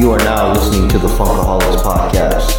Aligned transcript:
You 0.00 0.12
are 0.12 0.18
now 0.20 0.54
listening 0.54 0.88
to 0.88 0.98
the 0.98 1.08
Funkaholiks 1.08 1.82
Podcast. 1.82 2.56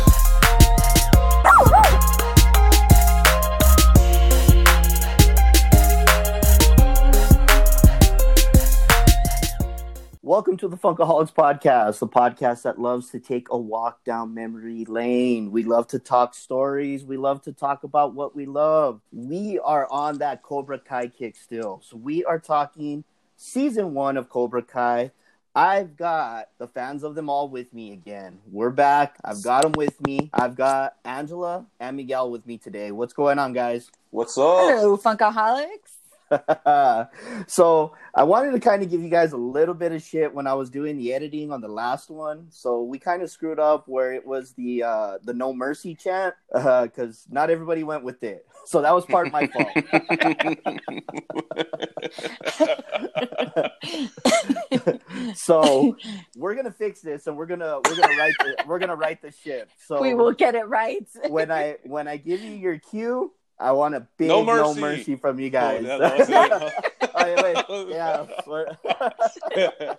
Welcome 10.22 10.56
to 10.58 10.68
the 10.68 10.78
Funkaholiks 10.78 11.34
Podcast, 11.34 11.98
the 11.98 12.08
podcast 12.08 12.62
that 12.62 12.80
loves 12.80 13.10
to 13.10 13.20
take 13.20 13.48
a 13.50 13.58
walk 13.58 14.04
down 14.04 14.36
memory 14.36 14.86
lane. 14.86 15.52
We 15.52 15.64
love 15.64 15.88
to 15.88 15.98
talk 15.98 16.36
stories. 16.36 17.04
We 17.04 17.18
love 17.18 17.42
to 17.46 17.54
talk 17.54 17.84
about 17.84 18.14
what 18.14 18.36
we 18.36 18.46
love. 18.46 19.02
We 19.12 19.58
are 19.58 19.88
on 19.90 20.20
that 20.20 20.44
Cobra 20.44 20.78
Kai 20.78 21.08
kick 21.08 21.36
still. 21.36 21.82
So 21.84 21.98
we 21.98 22.24
are 22.24 22.38
talking 22.38 23.04
season 23.36 23.96
one 23.96 24.18
of 24.18 24.30
Cobra 24.30 24.62
Kai. 24.62 25.10
I've 25.54 25.98
got 25.98 26.48
the 26.60 26.68
fans 26.68 27.04
of 27.04 27.14
them 27.14 27.30
all 27.30 27.50
with 27.50 27.74
me 27.74 27.92
again. 27.92 28.40
We're 28.50 28.70
back. 28.70 29.18
I've 29.24 29.44
got 29.44 29.64
them 29.64 29.74
with 29.74 30.00
me. 30.00 30.30
I've 30.34 30.56
got 30.56 30.96
Angela 31.04 31.66
and 31.78 31.98
Miguel 31.98 32.32
with 32.32 32.46
me 32.48 32.58
today. 32.58 32.92
What's 32.92 33.12
going 33.12 33.38
on, 33.38 33.52
guys? 33.52 33.92
What's 34.12 34.38
up? 34.38 34.46
Hello, 34.46 34.96
Funkaholiks. 34.98 36.01
so 37.48 37.94
I 38.16 38.24
wanted 38.24 38.52
to 38.52 38.60
kind 38.60 38.84
of 38.84 38.90
give 38.90 39.02
you 39.02 39.10
guys 39.10 39.34
a 39.34 39.38
little 39.38 39.74
bit 39.74 39.92
of 39.92 40.02
shit 40.02 40.34
when 40.34 40.48
I 40.48 40.54
was 40.54 40.70
doing 40.70 40.98
the 40.98 41.14
editing 41.14 41.52
on 41.52 41.62
the 41.62 41.68
last 41.68 42.10
one. 42.10 42.48
So 42.50 42.84
we 42.84 43.00
kind 43.00 43.22
of 43.22 43.30
screwed 43.30 43.60
up 43.60 43.88
where 43.88 44.14
it 44.14 44.26
was 44.26 44.54
the 44.54 44.84
uh, 44.84 45.18
the 45.24 45.34
no 45.34 45.54
mercy 45.54 45.96
chant 45.96 46.36
because 46.52 47.26
uh, 47.30 47.34
not 47.34 47.50
everybody 47.50 47.84
went 47.84 48.04
with 48.04 48.24
it. 48.24 48.46
So 48.64 48.84
that 48.84 48.94
was 48.94 49.06
part 49.08 49.26
of 49.26 49.34
my 49.34 49.48
fault. 49.48 49.70
so 55.36 55.98
we're 56.38 56.54
gonna 56.54 56.72
fix 56.72 57.02
this, 57.02 57.26
and 57.26 57.36
we're 57.36 57.48
gonna 57.48 57.80
we're 57.84 57.96
gonna 57.96 58.18
write 58.18 58.36
the, 58.38 58.64
we're 58.68 58.78
gonna 58.78 58.96
write 58.96 59.24
the 59.24 59.32
shit. 59.32 59.68
So 59.88 60.00
we 60.00 60.14
will 60.14 60.32
get 60.32 60.54
it 60.54 60.68
right. 60.68 61.08
when 61.28 61.50
I 61.52 61.78
when 61.86 62.08
I 62.08 62.18
give 62.18 62.42
you 62.42 62.52
your 62.52 62.78
cue, 62.78 63.34
I 63.62 63.72
want 63.74 63.94
a 63.94 64.08
big 64.18 64.28
no 64.28 64.44
mercy, 64.44 64.62
no 64.62 64.74
mercy 64.74 65.16
from 65.16 65.40
you 65.40 65.52
guys. 65.52 65.86
Oh, 65.88 66.00
that, 66.00 66.28
that 66.28 66.74
oh, 67.14 67.86
wait, 67.86 67.90
yeah. 69.56 69.96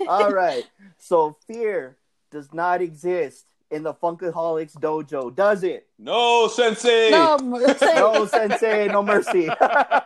All 0.08 0.30
right. 0.30 0.64
So 0.98 1.38
fear 1.46 1.96
does 2.30 2.52
not 2.52 2.82
exist 2.82 3.46
in 3.70 3.82
the 3.82 3.94
Funkaholiks 3.94 4.74
dojo, 4.74 5.34
does 5.34 5.62
it? 5.62 5.88
No, 5.98 6.46
sensei. 6.48 7.10
No, 7.10 7.38
sensei. 7.38 7.94
no, 7.94 8.26
sensei. 8.26 8.88
No 8.88 9.02
mercy. 9.02 9.48
I 9.48 10.02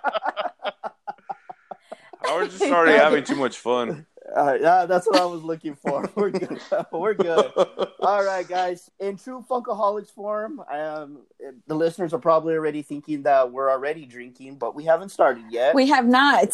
was 2.25 2.57
just 2.57 2.71
already 2.71 2.97
having 2.97 3.25
too 3.25 3.35
much 3.37 3.59
fun. 3.59 4.07
Uh, 4.35 4.59
yeah, 4.61 4.87
that's 4.87 5.07
what 5.07 5.21
I 5.21 5.25
was 5.25 5.43
looking 5.43 5.75
for. 5.75 6.09
We're 6.15 6.31
good. 6.31 6.61
We're 6.93 7.15
good. 7.15 7.53
All 8.01 8.25
right, 8.25 8.47
guys. 8.49 8.91
In 9.01 9.17
true 9.17 9.45
Funkaholiks 9.49 10.11
form, 10.11 10.61
um, 10.71 11.21
the 11.67 11.75
listeners 11.75 12.13
are 12.13 12.19
probably 12.19 12.55
already 12.55 12.83
thinking 12.83 13.23
that 13.23 13.51
we're 13.51 13.71
already 13.71 14.05
drinking, 14.05 14.57
but 14.57 14.75
we 14.75 14.85
haven't 14.85 15.11
started 15.11 15.45
yet. 15.51 15.75
We 15.75 15.87
have 15.89 16.07
not. 16.07 16.53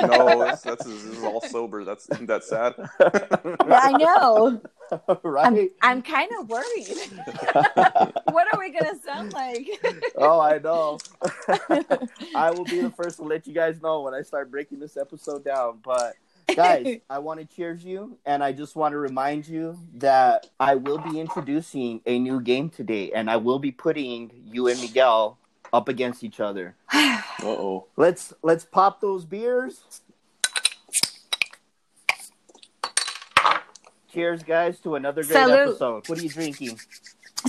no, 0.00 0.38
that's, 0.38 0.62
that's 0.62 0.84
this 0.84 1.04
is 1.04 1.22
all 1.22 1.40
sober. 1.40 1.84
That's 1.84 2.08
isn't 2.10 2.26
that 2.26 2.44
sad? 2.44 2.74
yeah, 2.78 3.80
I 3.82 3.92
know. 3.92 4.60
right. 5.22 5.46
I'm, 5.46 5.70
I'm 5.82 6.02
kind 6.02 6.30
of 6.38 6.48
worried. 6.48 6.96
what 8.30 8.52
are 8.52 8.58
we 8.58 8.70
gonna 8.70 8.98
sound 9.04 9.32
like? 9.32 9.68
oh, 10.16 10.40
I 10.40 10.58
know. 10.58 10.98
I 12.34 12.50
will 12.50 12.64
be 12.64 12.80
the 12.80 12.92
first 12.96 13.16
to 13.16 13.22
let 13.22 13.46
you 13.46 13.54
guys 13.54 13.80
know 13.80 14.02
when 14.02 14.14
I 14.14 14.22
start 14.22 14.50
breaking 14.50 14.80
this 14.80 14.96
episode 14.96 15.44
down, 15.44 15.78
but 15.82 16.14
guys, 16.54 16.98
I 17.10 17.18
want 17.18 17.40
to 17.40 17.46
cheers 17.46 17.84
you, 17.84 18.18
and 18.24 18.42
I 18.42 18.52
just 18.52 18.76
want 18.76 18.92
to 18.92 18.98
remind 18.98 19.46
you 19.48 19.78
that 19.94 20.48
I 20.60 20.76
will 20.76 20.98
be 20.98 21.20
introducing 21.20 22.00
a 22.06 22.18
new 22.18 22.40
game 22.40 22.70
today, 22.70 23.12
and 23.12 23.30
I 23.30 23.36
will 23.36 23.58
be 23.58 23.72
putting 23.72 24.30
you 24.44 24.68
and 24.68 24.80
Miguel 24.80 25.38
up 25.72 25.88
against 25.88 26.24
each 26.24 26.40
other. 26.40 26.74
uh 26.92 27.20
oh. 27.42 27.86
Let's 27.96 28.32
let's 28.42 28.64
pop 28.64 29.00
those 29.00 29.24
beers. 29.24 29.82
Cheers, 34.12 34.42
guys, 34.42 34.80
to 34.80 34.94
another 34.94 35.22
great 35.22 35.36
Salute. 35.36 35.68
episode. 35.68 36.08
What 36.08 36.18
are 36.18 36.22
you 36.22 36.30
drinking? 36.30 36.80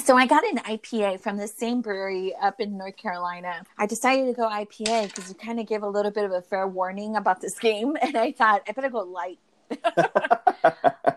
So 0.04 0.16
I 0.16 0.26
got 0.28 0.44
an 0.46 0.58
IPA 0.60 1.20
from 1.22 1.38
the 1.38 1.48
same 1.48 1.82
brewery 1.82 2.34
up 2.42 2.60
in 2.60 2.78
North 2.78 2.98
Carolina. 2.98 3.64
I 3.78 3.86
decided 3.88 4.28
to 4.28 4.34
go 4.34 4.48
IPA 4.48 5.08
because 5.08 5.30
you 5.30 5.36
kind 5.36 5.60
of 5.60 5.68
give 5.68 5.82
a 5.84 5.88
little 5.88 6.12
bit 6.12 6.24
of 6.24 6.32
a 6.32 6.42
fair 6.42 6.68
warning 6.68 7.16
about 7.16 7.42
this 7.42 7.58
game, 7.58 7.98
and 8.02 8.16
I 8.16 8.32
thought 8.32 8.62
I 8.68 8.72
better 8.72 8.90
go 8.90 9.00
light. 9.00 9.40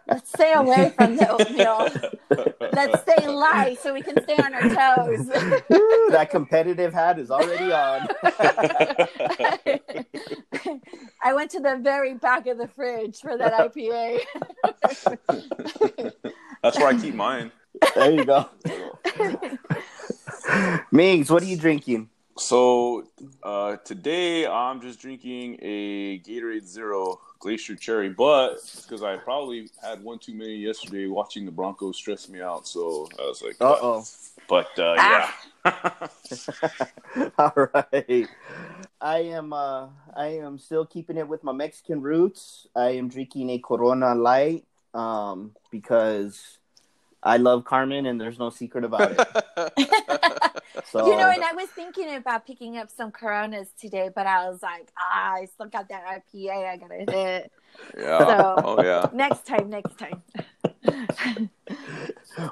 Let's 0.08 0.28
stay 0.30 0.52
away 0.54 0.92
from 0.96 1.16
the 1.16 1.28
oatmeal. 1.30 1.88
Let's 2.72 3.02
stay 3.02 3.28
light 3.28 3.78
so 3.80 3.94
we 3.94 4.02
can 4.02 4.20
stay 4.24 4.36
on 4.36 4.54
our 4.54 4.62
toes. 4.62 5.26
that 6.10 6.28
competitive 6.30 6.92
hat 6.92 7.20
is 7.20 7.30
already 7.30 7.72
on. 7.72 8.08
I 11.22 11.32
went 11.32 11.52
to 11.52 11.60
the 11.60 11.76
very 11.80 12.14
back 12.14 12.48
of 12.48 12.58
the 12.58 12.66
fridge 12.66 13.20
for 13.20 13.36
that 13.38 13.52
IPA. 13.52 14.20
That's 16.62 16.76
where 16.76 16.88
I 16.88 16.98
keep 17.00 17.14
mine. 17.14 17.52
There 17.94 18.10
you 18.12 18.24
go. 18.24 18.48
Migs, 20.92 21.30
what 21.30 21.42
are 21.42 21.46
you 21.46 21.56
drinking? 21.56 22.08
So 22.36 23.06
uh, 23.42 23.76
today 23.84 24.46
I'm 24.46 24.80
just 24.80 25.00
drinking 25.00 25.58
a 25.60 26.18
Gatorade 26.20 26.66
Zero 26.66 27.20
Glacier 27.38 27.76
Cherry, 27.76 28.08
but 28.08 28.56
because 28.82 29.02
I 29.02 29.16
probably 29.16 29.68
had 29.82 30.02
one 30.02 30.18
too 30.18 30.34
many 30.34 30.56
yesterday, 30.56 31.06
watching 31.06 31.44
the 31.44 31.50
Broncos 31.52 31.96
stress 31.96 32.28
me 32.28 32.40
out. 32.40 32.66
So 32.66 33.08
I 33.18 33.22
was 33.22 33.42
like, 33.42 33.56
uh 33.60 33.76
oh. 33.80 34.04
But 34.48 34.78
uh, 34.78 34.94
yeah. 34.96 35.30
All 37.38 37.68
right. 37.74 38.28
I 39.00 39.18
am 39.18 39.52
uh, 39.52 39.88
I 40.16 40.26
am 40.26 40.58
still 40.58 40.84
keeping 40.86 41.16
it 41.16 41.28
with 41.28 41.44
my 41.44 41.52
Mexican 41.52 42.00
roots. 42.00 42.66
I 42.74 42.90
am 42.90 43.08
drinking 43.08 43.50
a 43.50 43.58
Corona 43.58 44.14
Light 44.14 44.64
um, 44.94 45.52
because 45.70 46.58
I 47.22 47.36
love 47.36 47.64
Carmen, 47.64 48.06
and 48.06 48.20
there's 48.20 48.38
no 48.38 48.50
secret 48.50 48.84
about 48.84 49.12
it. 49.12 49.18
so, 50.86 51.06
you 51.06 51.16
know, 51.16 51.28
and 51.28 51.44
I 51.44 51.52
was 51.52 51.68
thinking 51.70 52.14
about 52.14 52.46
picking 52.46 52.78
up 52.78 52.90
some 52.90 53.10
Coronas 53.10 53.68
today, 53.78 54.10
but 54.14 54.26
I 54.26 54.48
was 54.48 54.62
like, 54.62 54.90
ah, 54.98 55.34
I 55.34 55.46
still 55.46 55.66
got 55.66 55.88
that 55.90 56.04
IPA 56.04 56.66
I 56.66 56.76
gotta 56.76 57.12
hit. 57.12 57.52
Yeah. 57.96 58.18
So, 58.18 58.54
oh 58.64 58.82
yeah. 58.82 59.10
Next 59.12 59.46
time, 59.46 59.68
next 59.68 59.98
time. 59.98 60.22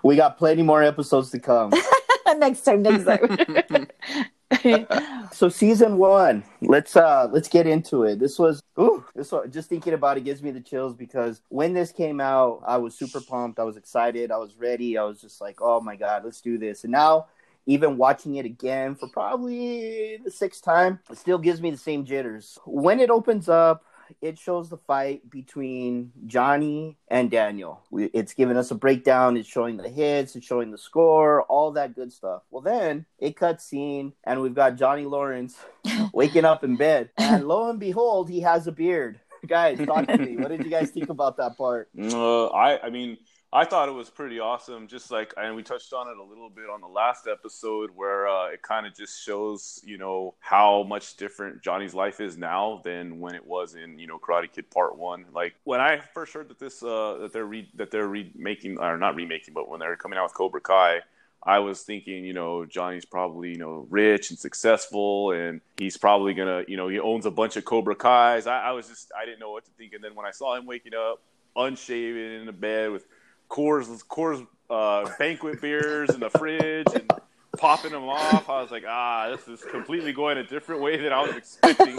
we 0.02 0.16
got 0.16 0.36
plenty 0.36 0.62
more 0.62 0.82
episodes 0.82 1.30
to 1.30 1.38
come. 1.40 1.72
next 2.36 2.62
time, 2.62 2.82
next 2.82 3.04
time. 3.04 3.88
so 5.32 5.48
season 5.48 5.98
one, 5.98 6.42
let's 6.62 6.96
uh 6.96 7.28
let's 7.30 7.48
get 7.48 7.66
into 7.66 8.04
it. 8.04 8.18
This 8.18 8.38
was 8.38 8.62
ooh, 8.78 9.04
this 9.14 9.30
was, 9.30 9.48
just 9.50 9.68
thinking 9.68 9.92
about 9.92 10.16
it 10.16 10.24
gives 10.24 10.42
me 10.42 10.50
the 10.50 10.60
chills 10.60 10.94
because 10.94 11.42
when 11.48 11.74
this 11.74 11.92
came 11.92 12.20
out, 12.20 12.62
I 12.66 12.78
was 12.78 12.96
super 12.96 13.20
pumped. 13.20 13.58
I 13.58 13.64
was 13.64 13.76
excited. 13.76 14.30
I 14.30 14.38
was 14.38 14.56
ready. 14.56 14.96
I 14.96 15.04
was 15.04 15.20
just 15.20 15.40
like, 15.40 15.58
oh 15.60 15.80
my 15.80 15.96
god, 15.96 16.24
let's 16.24 16.40
do 16.40 16.56
this. 16.56 16.84
And 16.84 16.92
now 16.92 17.26
even 17.66 17.98
watching 17.98 18.36
it 18.36 18.46
again 18.46 18.94
for 18.94 19.08
probably 19.08 20.18
the 20.24 20.30
sixth 20.30 20.62
time, 20.62 20.98
it 21.10 21.18
still 21.18 21.38
gives 21.38 21.60
me 21.60 21.70
the 21.70 21.76
same 21.76 22.06
jitters. 22.06 22.58
When 22.64 22.98
it 22.98 23.10
opens 23.10 23.48
up, 23.48 23.84
it 24.20 24.38
shows 24.38 24.68
the 24.68 24.76
fight 24.76 25.28
between 25.30 26.12
Johnny 26.26 26.98
and 27.08 27.30
Daniel. 27.30 27.82
It's 27.92 28.34
giving 28.34 28.56
us 28.56 28.70
a 28.70 28.74
breakdown. 28.74 29.36
It's 29.36 29.48
showing 29.48 29.76
the 29.76 29.88
hits. 29.88 30.36
It's 30.36 30.46
showing 30.46 30.70
the 30.70 30.78
score. 30.78 31.42
All 31.42 31.72
that 31.72 31.94
good 31.94 32.12
stuff. 32.12 32.42
Well, 32.50 32.62
then 32.62 33.06
it 33.18 33.36
cuts 33.36 33.64
scene, 33.64 34.12
and 34.24 34.40
we've 34.40 34.54
got 34.54 34.76
Johnny 34.76 35.04
Lawrence 35.04 35.56
waking 36.12 36.44
up 36.44 36.64
in 36.64 36.76
bed, 36.76 37.10
and 37.16 37.46
lo 37.46 37.70
and 37.70 37.80
behold, 37.80 38.28
he 38.28 38.40
has 38.40 38.66
a 38.66 38.72
beard. 38.72 39.20
guys, 39.46 39.78
talk 39.84 40.06
to 40.06 40.18
me. 40.18 40.36
What 40.36 40.48
did 40.48 40.64
you 40.64 40.70
guys 40.70 40.90
think 40.90 41.10
about 41.10 41.36
that 41.36 41.56
part? 41.56 41.88
Uh, 41.98 42.46
I, 42.46 42.86
I 42.86 42.90
mean 42.90 43.18
I 43.50 43.64
thought 43.64 43.88
it 43.88 43.92
was 43.92 44.10
pretty 44.10 44.40
awesome. 44.40 44.88
Just 44.88 45.10
like, 45.10 45.32
and 45.38 45.56
we 45.56 45.62
touched 45.62 45.94
on 45.94 46.06
it 46.08 46.18
a 46.18 46.22
little 46.22 46.50
bit 46.50 46.68
on 46.68 46.82
the 46.82 46.86
last 46.86 47.26
episode, 47.26 47.90
where 47.94 48.28
uh, 48.28 48.48
it 48.48 48.60
kind 48.60 48.86
of 48.86 48.94
just 48.94 49.24
shows, 49.24 49.80
you 49.84 49.96
know, 49.96 50.34
how 50.40 50.82
much 50.82 51.16
different 51.16 51.62
Johnny's 51.62 51.94
life 51.94 52.20
is 52.20 52.36
now 52.36 52.82
than 52.84 53.20
when 53.20 53.34
it 53.34 53.46
was 53.46 53.74
in, 53.74 53.98
you 53.98 54.06
know, 54.06 54.18
Karate 54.18 54.52
Kid 54.52 54.70
Part 54.70 54.98
One. 54.98 55.24
Like 55.34 55.54
when 55.64 55.80
I 55.80 56.00
first 56.12 56.34
heard 56.34 56.48
that 56.50 56.58
this, 56.58 56.82
uh, 56.82 57.18
that 57.22 57.32
they're 57.32 57.46
re- 57.46 57.70
that 57.76 57.90
they're 57.90 58.08
remaking 58.08 58.78
or 58.78 58.98
not 58.98 59.14
remaking, 59.14 59.54
but 59.54 59.68
when 59.68 59.80
they're 59.80 59.96
coming 59.96 60.18
out 60.18 60.24
with 60.24 60.34
Cobra 60.34 60.60
Kai. 60.60 61.00
I 61.40 61.60
was 61.60 61.82
thinking, 61.82 62.24
you 62.24 62.34
know, 62.34 62.66
Johnny's 62.66 63.04
probably, 63.04 63.50
you 63.50 63.58
know, 63.58 63.86
rich 63.88 64.30
and 64.30 64.38
successful, 64.38 65.30
and 65.30 65.60
he's 65.78 65.96
probably 65.96 66.34
gonna, 66.34 66.64
you 66.66 66.76
know, 66.76 66.88
he 66.88 66.98
owns 66.98 67.26
a 67.26 67.30
bunch 67.30 67.56
of 67.56 67.64
Cobra 67.64 67.94
Kais. 67.94 68.48
I, 68.48 68.58
I 68.58 68.70
was 68.72 68.88
just, 68.88 69.12
I 69.16 69.24
didn't 69.24 69.38
know 69.38 69.52
what 69.52 69.64
to 69.64 69.70
think, 69.78 69.92
and 69.92 70.02
then 70.02 70.16
when 70.16 70.26
I 70.26 70.32
saw 70.32 70.56
him 70.56 70.66
waking 70.66 70.94
up, 70.94 71.22
unshaven 71.54 72.40
in 72.40 72.46
the 72.46 72.52
bed 72.52 72.90
with 72.90 73.04
Coors 73.48 73.86
Coors 74.04 74.46
uh, 74.70 75.10
banquet 75.18 75.60
beers 75.60 76.10
in 76.10 76.20
the 76.20 76.30
fridge 76.30 76.86
and 76.94 77.10
popping 77.56 77.92
them 77.92 78.04
off. 78.04 78.48
I 78.48 78.62
was 78.62 78.70
like, 78.70 78.84
ah, 78.86 79.28
this 79.30 79.48
is 79.48 79.64
completely 79.70 80.12
going 80.12 80.38
a 80.38 80.44
different 80.44 80.82
way 80.82 80.96
than 80.96 81.12
I 81.12 81.22
was 81.22 81.36
expecting. 81.36 81.98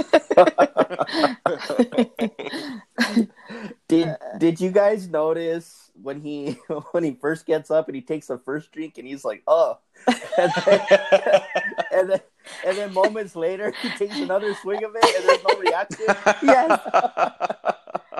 Did 3.87 4.15
Did 4.37 4.61
you 4.61 4.71
guys 4.71 5.07
notice 5.09 5.91
when 6.01 6.21
he 6.21 6.51
when 6.91 7.03
he 7.03 7.17
first 7.19 7.45
gets 7.45 7.71
up 7.71 7.87
and 7.87 7.95
he 7.95 8.01
takes 8.01 8.27
the 8.27 8.37
first 8.37 8.71
drink 8.71 8.97
and 8.97 9.07
he's 9.07 9.25
like, 9.25 9.43
oh, 9.47 9.79
and 10.37 10.51
then, 10.65 10.81
and 11.91 12.09
then, 12.09 12.21
and 12.65 12.77
then 12.77 12.93
moments 12.93 13.35
later 13.35 13.73
he 13.81 13.89
takes 13.91 14.17
another 14.19 14.53
swing 14.55 14.83
of 14.83 14.91
it 14.95 15.15
and 15.15 15.27
there's 15.27 15.43
no 15.47 15.59
reaction. 15.59 16.05
Yes. 16.43 16.79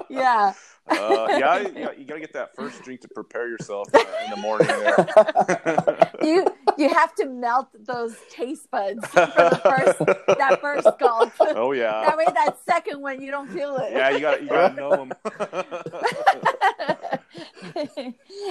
Yeah. 0.10 0.54
Uh, 0.90 1.28
yeah, 1.32 1.60
you, 1.76 1.90
you 2.00 2.06
gotta 2.06 2.20
get 2.20 2.34
that 2.34 2.56
first 2.56 2.82
drink 2.84 3.02
to 3.02 3.08
prepare 3.08 3.48
yourself 3.48 3.88
uh, 3.94 4.04
in 4.26 4.32
the 4.32 4.38
morning. 4.38 4.68
There. 4.68 6.06
You 6.22 6.46
you 6.78 6.90
have 6.90 7.16
to 7.16 7.28
melt 7.28 7.70
those 7.88 8.16
taste 8.30 8.70
buds 8.70 9.06
for 9.08 9.26
the 9.26 9.62
first 9.64 10.00
that 10.38 10.60
first 10.60 10.88
gulp. 11.00 11.32
oh 11.40 11.72
yeah. 11.72 12.04
That 12.06 12.18
way, 12.18 12.26
that 12.26 12.58
second 12.66 13.02
one 13.02 13.22
you 13.22 13.32
don't 13.32 13.50
feel 13.50 13.78
it. 13.78 13.94
Yeah, 13.94 14.10
you 14.10 14.20
got 14.20 14.44
you 14.44 14.50
gotta 14.50 14.76
know 14.76 14.90
them. 14.90 15.14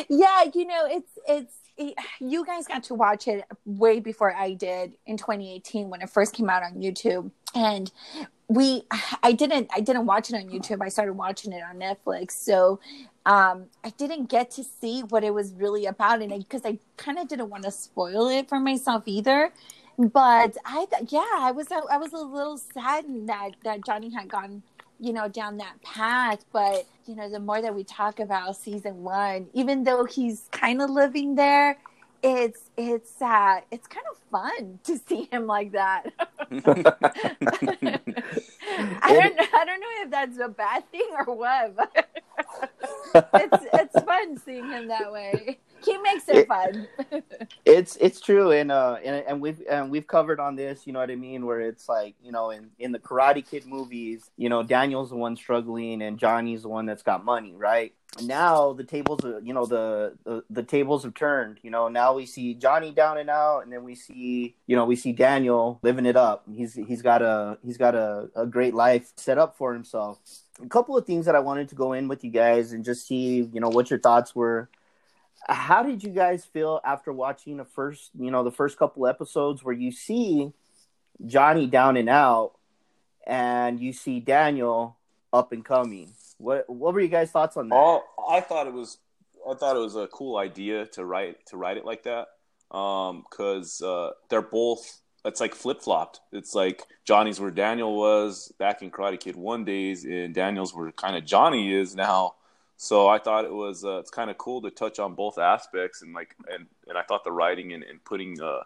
yeah, 0.08 0.44
you 0.54 0.66
know, 0.66 0.86
it's 0.86 1.18
it's 1.28 1.54
it, 1.76 1.94
you 2.20 2.44
guys 2.44 2.66
got 2.66 2.82
to 2.84 2.94
watch 2.94 3.28
it 3.28 3.44
way 3.64 4.00
before 4.00 4.34
I 4.34 4.54
did 4.54 4.94
in 5.06 5.16
2018 5.16 5.90
when 5.90 6.00
it 6.00 6.10
first 6.10 6.34
came 6.34 6.48
out 6.48 6.62
on 6.62 6.74
YouTube, 6.74 7.30
and 7.54 7.92
we 8.48 8.82
I 9.22 9.32
didn't 9.32 9.70
I 9.74 9.80
didn't 9.80 10.06
watch 10.06 10.30
it 10.30 10.36
on 10.36 10.48
YouTube. 10.48 10.82
I 10.82 10.88
started 10.88 11.14
watching 11.14 11.52
it 11.52 11.62
on 11.62 11.78
Netflix, 11.78 12.32
so 12.32 12.80
um, 13.26 13.66
I 13.84 13.90
didn't 13.90 14.30
get 14.30 14.50
to 14.52 14.64
see 14.64 15.02
what 15.02 15.22
it 15.22 15.34
was 15.34 15.52
really 15.52 15.86
about, 15.86 16.22
and 16.22 16.30
because 16.30 16.64
I, 16.64 16.70
I 16.70 16.78
kind 16.96 17.18
of 17.18 17.28
didn't 17.28 17.50
want 17.50 17.64
to 17.64 17.70
spoil 17.70 18.28
it 18.28 18.48
for 18.48 18.58
myself 18.58 19.04
either. 19.06 19.52
But 19.98 20.56
I, 20.64 20.86
yeah, 21.08 21.24
I 21.38 21.50
was 21.50 21.68
I 21.70 21.98
was 21.98 22.12
a 22.12 22.18
little 22.18 22.56
saddened 22.56 23.28
that 23.28 23.50
that 23.64 23.84
Johnny 23.84 24.10
had 24.12 24.28
gone 24.28 24.62
you 25.00 25.12
know 25.12 25.28
down 25.28 25.58
that 25.58 25.80
path 25.82 26.44
but 26.52 26.84
you 27.06 27.14
know 27.14 27.30
the 27.30 27.38
more 27.38 27.62
that 27.62 27.74
we 27.74 27.84
talk 27.84 28.18
about 28.18 28.56
season 28.56 29.02
one 29.02 29.46
even 29.54 29.84
though 29.84 30.04
he's 30.04 30.48
kind 30.50 30.82
of 30.82 30.90
living 30.90 31.36
there 31.36 31.78
it's 32.22 32.70
it's 32.76 33.20
uh 33.22 33.60
it's 33.70 33.86
kind 33.86 34.06
of 34.10 34.18
fun 34.30 34.80
to 34.84 34.98
see 35.08 35.28
him 35.30 35.46
like 35.46 35.72
that. 35.72 36.04
I 39.02 39.12
don't 39.12 39.40
i 39.54 39.64
don't 39.64 39.80
know 39.80 39.94
if 40.02 40.10
that's 40.10 40.38
a 40.38 40.48
bad 40.48 40.90
thing 40.90 41.08
or 41.26 41.34
what 41.34 41.76
but 41.76 42.08
it's 43.34 43.64
it's 43.74 44.00
fun 44.04 44.36
seeing 44.38 44.70
him 44.70 44.88
that 44.88 45.12
way 45.12 45.58
he 45.84 45.96
makes 45.98 46.28
it, 46.28 46.36
It- 46.36 46.48
fun. 46.48 46.88
It's 47.64 47.96
it's 47.96 48.20
true 48.20 48.50
and 48.50 48.72
uh 48.72 48.96
and, 49.04 49.24
and 49.26 49.40
we've 49.40 49.62
and 49.70 49.90
we've 49.90 50.06
covered 50.06 50.40
on 50.40 50.56
this 50.56 50.86
you 50.86 50.92
know 50.92 51.00
what 51.00 51.10
i 51.10 51.14
mean 51.16 51.44
where 51.44 51.60
it's 51.60 51.86
like 51.88 52.14
you 52.22 52.32
know 52.32 52.50
in 52.50 52.70
in 52.78 52.92
the 52.92 52.98
karate 52.98 53.46
kid 53.48 53.66
movies 53.66 54.30
you 54.38 54.48
know 54.48 54.62
daniel's 54.62 55.10
the 55.10 55.16
one 55.16 55.36
struggling 55.36 56.00
and 56.02 56.18
johnny's 56.18 56.62
the 56.62 56.68
one 56.68 56.86
that's 56.86 57.02
got 57.02 57.24
money 57.24 57.54
right? 57.54 57.92
Now 58.22 58.72
the 58.72 58.84
tables 58.84 59.22
are 59.24 59.38
you 59.40 59.52
know 59.52 59.66
the, 59.66 60.14
the 60.24 60.42
the 60.48 60.62
tables 60.62 61.02
have 61.04 61.12
turned 61.12 61.58
you 61.62 61.70
know? 61.70 61.88
Now 61.88 62.14
we 62.14 62.24
see 62.24 62.54
johnny 62.54 62.90
down 62.90 63.18
and 63.18 63.28
out 63.28 63.60
and 63.64 63.72
then 63.72 63.84
we 63.84 63.94
see 63.94 64.56
you 64.66 64.74
know 64.76 64.86
we 64.86 64.96
see 64.96 65.12
daniel 65.12 65.78
living 65.82 66.06
it 66.06 66.16
up. 66.16 66.44
He's 66.52 66.72
he's 66.74 67.02
got 67.02 67.20
a 67.20 67.58
he's 67.64 67.76
got 67.76 67.94
a, 67.94 68.30
a 68.34 68.46
great 68.46 68.72
life 68.74 69.12
set 69.16 69.36
up 69.36 69.56
for 69.58 69.74
himself. 69.74 70.18
A 70.62 70.68
couple 70.68 70.96
of 70.96 71.06
things 71.06 71.26
that 71.26 71.36
i 71.36 71.38
wanted 71.38 71.68
to 71.68 71.74
go 71.74 71.92
in 71.92 72.08
with 72.08 72.24
you 72.24 72.30
guys 72.30 72.72
and 72.72 72.82
just 72.82 73.06
see 73.06 73.48
you 73.52 73.60
know 73.60 73.68
what 73.68 73.90
your 73.90 73.98
thoughts 74.00 74.34
were 74.34 74.70
how 75.48 75.82
did 75.82 76.02
you 76.02 76.10
guys 76.10 76.44
feel 76.44 76.80
after 76.84 77.12
watching 77.12 77.56
the 77.56 77.64
first 77.64 78.10
you 78.18 78.30
know 78.30 78.44
the 78.44 78.52
first 78.52 78.78
couple 78.78 79.06
episodes 79.06 79.64
where 79.64 79.74
you 79.74 79.90
see 79.90 80.52
johnny 81.26 81.66
down 81.66 81.96
and 81.96 82.08
out 82.08 82.52
and 83.26 83.80
you 83.80 83.92
see 83.92 84.20
daniel 84.20 84.96
up 85.32 85.52
and 85.52 85.64
coming 85.64 86.12
what 86.38 86.68
what 86.68 86.94
were 86.94 87.00
you 87.00 87.08
guys 87.08 87.30
thoughts 87.30 87.56
on 87.56 87.68
that 87.68 87.74
All 87.74 88.04
I 88.28 88.40
thought 88.40 88.66
it 88.66 88.74
was, 88.74 88.98
I 89.48 89.54
thought 89.54 89.76
it 89.76 89.80
was 89.80 89.96
a 89.96 90.06
cool 90.08 90.36
idea 90.36 90.86
to 90.86 91.04
write 91.04 91.46
to 91.46 91.56
write 91.56 91.78
it 91.78 91.84
like 91.84 92.02
that, 92.02 92.28
because 92.70 93.80
uh, 93.80 94.10
they're 94.28 94.42
both. 94.42 95.00
It's 95.24 95.40
like 95.40 95.54
flip 95.54 95.82
flopped. 95.82 96.20
It's 96.32 96.54
like 96.54 96.84
Johnny's 97.04 97.40
where 97.40 97.50
Daniel 97.50 97.96
was 97.96 98.52
back 98.58 98.82
in 98.82 98.90
Karate 98.90 99.18
Kid 99.18 99.34
one 99.34 99.64
days, 99.64 100.04
and 100.04 100.34
Daniel's 100.34 100.74
where 100.74 100.92
kind 100.92 101.16
of 101.16 101.24
Johnny 101.24 101.72
is 101.72 101.96
now. 101.96 102.34
So 102.80 103.08
I 103.08 103.18
thought 103.18 103.44
it 103.44 103.52
was 103.52 103.84
uh, 103.84 103.98
it's 103.98 104.10
kind 104.10 104.30
of 104.30 104.38
cool 104.38 104.62
to 104.62 104.70
touch 104.70 105.00
on 105.00 105.14
both 105.14 105.36
aspects, 105.36 106.00
and 106.02 106.14
like 106.14 106.34
and 106.50 106.66
and 106.86 106.96
I 106.96 107.02
thought 107.02 107.24
the 107.24 107.32
writing 107.32 107.72
and, 107.72 107.82
and 107.82 108.02
putting 108.04 108.40
uh 108.40 108.62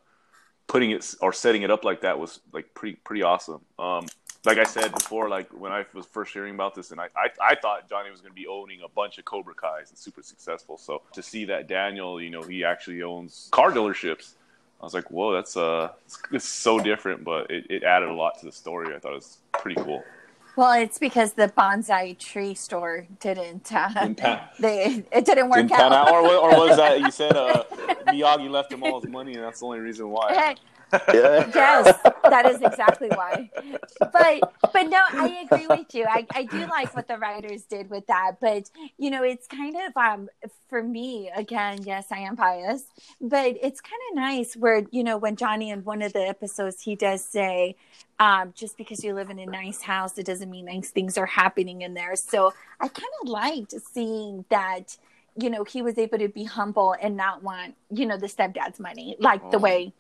putting 0.69 0.91
it 0.91 1.15
or 1.23 1.33
setting 1.33 1.63
it 1.63 1.71
up 1.71 1.83
like 1.83 2.03
that 2.03 2.19
was 2.19 2.41
like 2.53 2.73
pretty 2.75 2.97
pretty 2.97 3.23
awesome. 3.23 3.63
Um, 3.79 4.07
like 4.45 4.59
I 4.59 4.65
said 4.65 4.93
before, 4.93 5.29
like 5.31 5.49
when 5.51 5.73
I 5.73 5.87
was 5.95 6.05
first 6.05 6.33
hearing 6.33 6.55
about 6.55 6.75
this, 6.75 6.91
and 6.91 7.01
I, 7.01 7.09
I, 7.17 7.29
I 7.41 7.55
thought 7.55 7.89
Johnny 7.89 8.11
was 8.11 8.21
going 8.21 8.33
to 8.33 8.41
be 8.41 8.47
owning 8.47 8.81
a 8.85 8.89
bunch 8.89 9.17
of 9.19 9.25
Cobra 9.25 9.55
Kai's 9.55 9.89
and 9.89 9.99
super 9.99 10.23
successful. 10.23 10.77
So 10.77 11.03
to 11.13 11.23
see 11.23 11.45
that 11.47 11.69
Daniel, 11.69 12.21
you 12.21 12.29
know, 12.29 12.43
he 12.43 12.65
actually 12.65 13.03
owns 13.03 13.49
car 13.53 13.71
dealerships, 13.71 14.35
I 14.81 14.85
was 14.85 14.95
like, 14.95 15.11
whoa, 15.11 15.33
that's 15.33 15.57
uh, 15.57 15.91
it's, 16.05 16.19
it's 16.33 16.49
so 16.49 16.81
different, 16.81 17.23
but 17.25 17.51
it, 17.51 17.67
it 17.71 17.83
added 17.85 18.09
a 18.09 18.15
lot 18.15 18.41
to 18.41 18.47
the 18.47 18.53
story. 18.53 18.95
I 18.95 18.99
thought 18.99 19.13
it 19.13 19.17
was 19.17 19.39
pretty 19.53 19.81
cool. 19.81 20.03
Well 20.57 20.73
it's 20.73 20.99
because 20.99 21.33
the 21.35 21.49
bonsai 21.57 22.19
tree 22.19 22.55
store 22.55 23.07
didn't 23.21 23.73
uh, 23.73 23.89
Didn't 23.89 24.19
pan- 24.19 24.41
they 24.59 25.05
it 25.13 25.25
didn't 25.25 25.49
work 25.49 25.57
Didn't 25.57 25.73
out, 25.73 25.93
out, 25.93 26.11
or, 26.11 26.27
or 26.27 26.51
was 26.67 26.77
that 26.77 27.01
you 27.01 27.11
said 27.11 27.37
uh, 27.37 27.65
Miyagi 28.09 28.51
left 28.51 28.73
him 28.73 28.83
all 28.83 29.01
his 29.01 29.11
money, 29.11 29.35
and 29.35 29.43
that's 29.43 29.61
the 29.61 29.67
only 29.67 29.81
reason 29.81 30.09
why. 30.11 30.57
Yeah. 31.13 31.45
yes, 31.55 31.93
that 32.29 32.47
is 32.47 32.61
exactly 32.63 33.11
why. 33.11 33.51
But 34.13 34.45
but 34.73 34.85
no, 34.89 34.99
I 35.19 35.43
agree 35.47 35.69
with 35.69 35.95
you. 35.95 36.07
I, 36.07 36.27
I 36.35 36.45
do 36.45 36.67
like 36.67 36.95
what 36.95 37.07
the 37.09 37.19
writers 37.19 37.65
did 37.65 37.91
with 37.91 38.07
that. 38.07 38.33
But 38.41 38.71
you 38.99 39.11
know, 39.11 39.23
it's 39.23 39.47
kind 39.47 39.77
of 39.77 39.97
um 39.97 40.29
for 40.69 40.83
me 40.83 41.31
again. 41.35 41.85
Yes, 41.85 42.07
I 42.11 42.19
am 42.21 42.35
biased, 42.37 42.87
but 43.21 43.57
it's 43.61 43.81
kind 43.81 44.01
of 44.11 44.17
nice 44.17 44.57
where 44.57 44.85
you 44.91 45.05
know 45.05 45.17
when 45.19 45.37
Johnny 45.37 45.71
in 45.71 45.85
one 45.85 46.03
of 46.03 46.13
the 46.13 46.27
episodes 46.27 46.83
he 46.83 46.97
does 46.97 47.25
say, 47.25 47.77
um, 48.19 48.53
just 48.55 48.77
because 48.77 49.03
you 49.05 49.15
live 49.15 49.31
in 49.31 49.39
a 49.39 49.47
nice 49.47 49.83
house, 49.83 50.19
it 50.19 50.27
doesn't 50.27 50.51
mean 50.51 50.67
nice 50.67 50.91
things 50.91 51.19
are 51.19 51.27
happening 51.27 51.83
in 51.83 51.95
there. 51.95 52.17
So 52.17 52.53
I 52.81 52.89
kind 52.89 53.09
of 53.23 53.29
liked 53.29 53.73
seeing 53.93 54.45
that. 54.51 54.97
You 55.35 55.49
know, 55.49 55.65
he 55.65 55.81
was 55.81 55.97
able 55.97 56.19
to 56.19 56.29
be 56.29 56.45
humble 56.45 56.95
and 57.01 57.17
not 57.17 57.43
want, 57.43 57.75
you 57.91 58.05
know, 58.05 58.19
the 58.19 58.27
stepdad's 58.27 58.79
money, 58.79 59.17
like 59.19 59.49
the 59.51 59.59
Oh. 59.59 59.61
way 59.61 59.95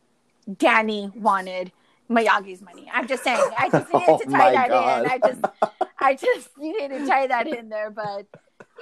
Danny 0.58 1.10
wanted 1.14 1.72
Miyagi's 2.10 2.62
money. 2.62 2.90
I'm 2.92 3.06
just 3.06 3.24
saying. 3.24 3.50
I 3.58 3.70
just 3.70 3.90
oh 3.94 4.00
needed 4.00 4.08
Oh 4.08 4.18
to 4.18 4.26
my 4.26 4.38
tie 4.38 4.52
that 4.52 4.68
God. 4.68 5.04
in. 5.04 5.06
I 5.06 5.18
just, 5.18 5.40
I 6.00 6.14
just 6.14 6.50
needed 6.58 6.90
to 6.90 7.06
tie 7.06 7.26
that 7.28 7.46
in 7.46 7.68
there. 7.68 7.90
But 7.90 8.26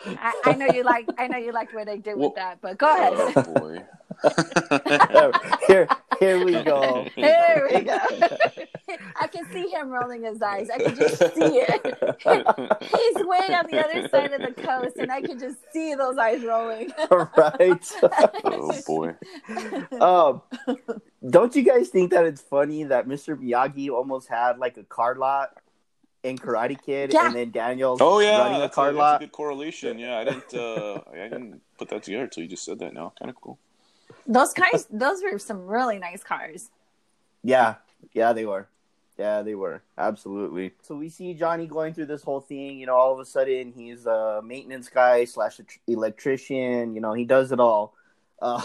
I, 0.07 0.41
I 0.45 0.53
know 0.55 0.67
you 0.67 0.83
like, 0.83 1.09
I 1.19 1.27
know 1.29 1.39
you 1.39 1.53
liked 1.53 1.75
what 1.75 1.87
they 1.87 1.99
did 1.99 2.17
Well- 2.17 2.31
with 2.31 2.37
that. 2.37 2.61
But 2.61 2.79
go 2.79 2.87
ahead. 2.87 3.13
Oh 3.37 3.43
boy. 3.55 3.83
here 5.67 5.89
here 6.19 6.45
we 6.45 6.63
go 6.63 7.07
Here 7.15 7.69
we 7.73 7.81
go. 7.81 7.99
I 9.21 9.27
can 9.29 9.51
see 9.53 9.69
him 9.69 9.89
rolling 9.89 10.25
his 10.25 10.43
eyes. 10.43 10.69
I 10.69 10.79
can 10.79 10.97
just 10.97 11.19
see 11.19 11.63
it. 11.63 11.81
He's 12.83 13.27
way 13.27 13.55
on 13.55 13.67
the 13.71 13.83
other 13.83 14.09
side 14.09 14.33
of 14.33 14.43
the 14.43 14.63
coast, 14.63 14.97
and 14.97 15.11
I 15.13 15.23
can 15.23 15.39
just 15.39 15.59
see 15.73 15.95
those 15.95 16.19
eyes 16.19 16.43
rolling. 16.43 16.93
right 17.11 17.93
oh 18.45 18.81
boy. 18.87 19.15
um 20.01 20.43
don't 21.31 21.55
you 21.55 21.63
guys 21.63 21.89
think 21.89 22.11
that 22.11 22.25
it's 22.27 22.41
funny 22.43 22.85
that 22.85 23.07
mr 23.07 23.37
miyagi 23.39 23.91
almost 23.91 24.29
had 24.29 24.59
like 24.59 24.77
a 24.77 24.85
car 24.85 25.15
lot 25.15 25.51
in 26.23 26.37
karate 26.37 26.81
kid 26.85 27.13
Yeah. 27.13 27.27
and 27.27 27.35
then 27.37 27.51
daniel's 27.51 28.01
Oh 28.01 28.19
yeah, 28.21 28.39
running 28.39 28.63
a 28.63 28.69
car 28.69 28.91
a, 28.91 28.93
that's 28.93 29.17
a 29.23 29.27
good 29.27 29.33
correlation. 29.33 29.99
Yeah, 29.99 30.19
I 30.19 30.25
didn't. 30.25 30.55
Uh, 30.55 31.01
I 31.13 31.29
didn't 31.29 31.61
put 31.79 31.89
that 31.89 32.03
together 32.03 32.25
until 32.25 32.43
you 32.43 32.49
just 32.49 32.65
said 32.65 32.79
that. 32.81 32.93
Now, 32.93 33.13
kind 33.19 33.31
of 33.31 33.37
cool. 33.41 33.59
Those 34.27 34.53
cars, 34.53 34.87
those 34.91 35.23
were 35.23 35.39
some 35.39 35.67
really 35.67 35.99
nice 35.99 36.23
cars. 36.23 36.71
Yeah, 37.43 37.77
yeah, 38.13 38.33
they 38.33 38.45
were. 38.45 38.69
Yeah, 39.19 39.43
they 39.43 39.55
were. 39.55 39.83
Absolutely. 39.99 40.73
So 40.83 40.95
we 40.97 41.09
see 41.11 41.35
Johnny 41.35 41.67
going 41.67 41.93
through 41.95 42.07
this 42.07 42.23
whole 42.23 42.41
thing. 42.41 42.79
You 42.79 42.87
know, 42.87 42.95
all 42.97 43.13
of 43.13 43.19
a 43.19 43.25
sudden 43.25 43.73
he's 43.77 44.07
a 44.07 44.41
maintenance 44.45 44.89
guy 44.89 45.25
slash 45.27 45.61
electrician. 45.87 46.95
You 46.95 47.01
know, 47.01 47.13
he 47.13 47.25
does 47.25 47.53
it 47.53 47.61
all. 47.61 47.95
Uh, 48.41 48.63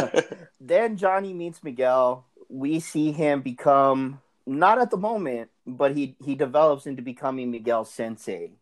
then 0.60 0.96
Johnny 0.96 1.32
meets 1.32 1.62
Miguel. 1.62 2.26
We 2.50 2.80
see 2.80 3.12
him 3.12 3.40
become 3.40 4.20
not 4.46 4.78
at 4.78 4.90
the 4.90 4.98
moment, 4.98 5.50
but 5.66 5.96
he 5.96 6.16
he 6.24 6.34
develops 6.34 6.86
into 6.86 7.02
becoming 7.02 7.50
Miguel 7.50 7.84
sensei. 7.84 8.52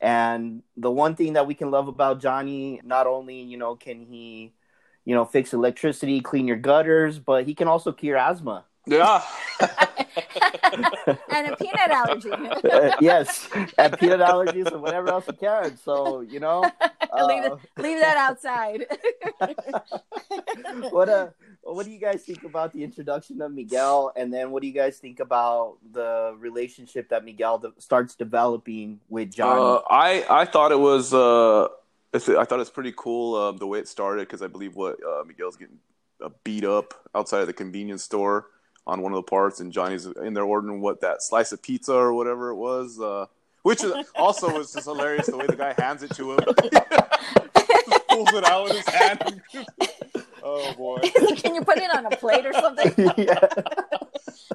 And 0.00 0.62
the 0.76 0.90
one 0.90 1.16
thing 1.16 1.34
that 1.34 1.46
we 1.46 1.54
can 1.54 1.70
love 1.70 1.88
about 1.88 2.20
Johnny, 2.20 2.80
not 2.84 3.06
only 3.06 3.40
you 3.40 3.56
know 3.56 3.76
can 3.76 4.00
he, 4.06 4.52
you 5.04 5.14
know, 5.14 5.24
fix 5.24 5.52
electricity, 5.52 6.20
clean 6.20 6.46
your 6.46 6.56
gutters, 6.56 7.18
but 7.18 7.46
he 7.46 7.54
can 7.54 7.68
also 7.68 7.92
cure 7.92 8.16
asthma. 8.16 8.64
Yeah. 8.86 9.22
and 11.30 11.48
a 11.48 11.56
peanut 11.56 11.90
allergy. 11.90 12.30
Uh, 12.64 12.96
yes, 13.00 13.48
and 13.78 13.96
peanut 13.98 14.20
allergies 14.20 14.66
and 14.72 14.80
whatever 14.80 15.08
else 15.08 15.26
he 15.26 15.32
can. 15.32 15.76
So 15.76 16.22
you 16.22 16.40
know, 16.40 16.60
leave, 17.26 17.44
uh, 17.44 17.56
it, 17.56 17.82
leave 17.82 18.00
that 18.00 18.16
outside. 18.16 18.86
what 20.90 21.08
a 21.08 21.34
what 21.62 21.84
do 21.84 21.92
you 21.92 21.98
guys 21.98 22.22
think 22.22 22.42
about 22.42 22.72
the 22.72 22.82
introduction 22.82 23.42
of 23.42 23.52
Miguel, 23.52 24.12
and 24.16 24.32
then 24.32 24.50
what 24.50 24.62
do 24.62 24.68
you 24.68 24.74
guys 24.74 24.98
think 24.98 25.20
about 25.20 25.76
the 25.92 26.34
relationship 26.38 27.10
that 27.10 27.24
Miguel 27.24 27.58
de- 27.58 27.72
starts 27.78 28.14
developing 28.14 29.00
with 29.08 29.32
John? 29.32 29.58
Uh, 29.58 29.80
I 29.90 30.24
I 30.28 30.44
thought 30.46 30.72
it 30.72 30.80
was 30.80 31.12
uh, 31.12 31.68
I 32.14 32.44
thought 32.44 32.60
it's 32.60 32.70
pretty 32.70 32.94
cool 32.96 33.34
uh, 33.34 33.52
the 33.52 33.66
way 33.66 33.78
it 33.78 33.88
started 33.88 34.26
because 34.26 34.42
I 34.42 34.48
believe 34.48 34.74
what 34.74 34.98
uh, 35.04 35.22
Miguel's 35.24 35.56
getting 35.56 35.78
uh, 36.22 36.30
beat 36.44 36.64
up 36.64 36.94
outside 37.14 37.40
of 37.40 37.46
the 37.46 37.52
convenience 37.52 38.02
store 38.02 38.46
on 38.86 39.00
one 39.00 39.12
of 39.12 39.16
the 39.16 39.22
parts, 39.22 39.60
and 39.60 39.72
Johnny's 39.72 40.06
in 40.06 40.34
there 40.34 40.44
ordering 40.44 40.80
what 40.80 41.00
that 41.00 41.22
slice 41.22 41.52
of 41.52 41.62
pizza 41.62 41.94
or 41.94 42.12
whatever 42.12 42.50
it 42.50 42.56
was, 42.56 43.00
uh, 43.00 43.26
which 43.62 43.82
also 44.16 44.52
was 44.52 44.72
just 44.72 44.86
hilarious 44.86 45.26
the 45.26 45.36
way 45.36 45.46
the 45.46 45.56
guy 45.56 45.74
hands 45.78 46.02
it 46.02 46.10
to 46.14 46.32
him, 46.32 46.38
pulls 48.08 48.32
it 48.32 48.44
out 48.44 48.64
with 48.64 48.76
his 48.76 48.88
hand. 48.88 49.42
oh 50.42 50.74
boy! 50.74 50.98
Can 51.36 51.54
you 51.54 51.62
put 51.62 51.78
it 51.78 51.94
on 51.94 52.06
a 52.06 52.16
plate 52.16 52.44
or 52.46 52.52
something? 52.52 52.92
yeah. 53.16 53.38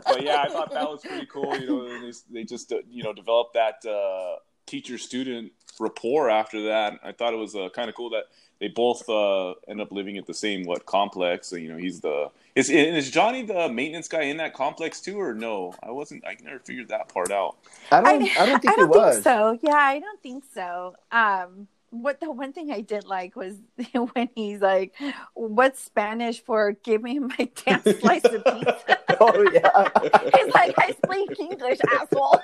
but 0.06 0.24
yeah, 0.24 0.44
I 0.44 0.50
thought 0.50 0.72
that 0.72 0.90
was 0.90 1.02
pretty 1.02 1.26
cool. 1.26 1.58
You 1.58 1.68
know, 1.68 2.02
they, 2.02 2.12
they 2.32 2.44
just 2.44 2.72
uh, 2.72 2.78
you 2.90 3.04
know 3.04 3.14
developed 3.14 3.56
that 3.56 3.84
uh, 3.90 4.36
teacher 4.68 4.98
student 5.00 5.52
rapport 5.80 6.30
after 6.30 6.66
that. 6.66 7.00
I 7.04 7.12
thought 7.12 7.34
it 7.34 7.38
was 7.38 7.56
uh, 7.56 7.70
kind 7.74 7.90
of 7.90 7.96
cool 7.96 8.12
that 8.12 8.26
they 8.60 8.68
both 8.68 9.08
uh, 9.10 9.54
end 9.68 9.82
up 9.82 9.92
living 9.92 10.18
at 10.18 10.28
the 10.28 10.34
same 10.34 10.64
what 10.66 10.86
complex. 10.86 11.48
So, 11.48 11.56
you 11.56 11.72
know, 11.72 11.78
he's 11.78 12.02
the 12.02 12.30
is 12.56 12.70
is 12.70 13.10
Johnny 13.10 13.44
the 13.44 13.70
maintenance 13.70 14.08
guy 14.08 14.24
in 14.24 14.38
that 14.38 14.54
complex 14.54 15.00
too, 15.00 15.20
or 15.20 15.34
no? 15.34 15.74
I 15.82 15.92
wasn't. 15.92 16.26
I 16.26 16.36
never 16.44 16.60
figured 16.60 16.90
that 16.90 17.08
part 17.08 17.32
out. 17.32 17.56
I 17.92 18.02
don't. 18.02 18.38
I, 18.38 18.46
don't 18.46 18.62
think 18.62 18.74
I 18.74 18.76
don't 18.76 18.86
it 18.86 18.98
was. 18.98 19.14
think 19.16 19.24
so. 19.24 19.60
Yeah, 19.62 19.76
I 19.76 20.00
don't 20.00 20.22
think 20.22 20.44
so. 20.54 20.96
Um, 21.12 21.68
what 21.92 22.20
the 22.20 22.32
one 22.32 22.54
thing 22.54 22.72
I 22.72 22.82
did 22.82 23.06
like 23.06 23.36
was 23.36 23.56
when 24.14 24.30
he's 24.36 24.62
like, 24.62 24.94
"What's 25.34 25.82
Spanish 25.82 26.42
for 26.44 26.74
give 26.84 27.02
me 27.02 27.20
my 27.20 27.50
damn 27.66 27.82
slice 27.82 28.26
of 28.26 28.44
pizza?" 28.44 29.00
Oh 29.22 29.50
yeah. 29.54 29.90
he's 30.36 30.54
like, 30.54 30.76
"I 30.78 30.96
speak 31.06 31.40
English, 31.40 31.80
asshole." 31.94 32.42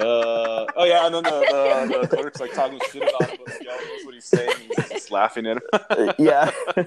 Uh, 0.00 0.66
oh 0.76 0.84
yeah, 0.84 1.06
and 1.06 1.14
then 1.14 1.22
the, 1.24 1.88
the, 1.92 1.98
the 2.00 2.08
clerk's 2.16 2.40
like 2.40 2.52
talking 2.54 2.80
shit 2.90 3.02
about 3.02 3.28
him, 3.30 3.38
but 3.44 3.54
Miguel 3.58 3.76
knows 3.76 4.04
what 4.04 4.14
he's 4.14 4.24
saying. 4.24 4.50
He's 4.76 4.88
just 4.88 5.10
laughing 5.12 5.46
at 5.46 5.56
him. 5.58 5.62
yeah. 6.18 6.50
and 6.76 6.86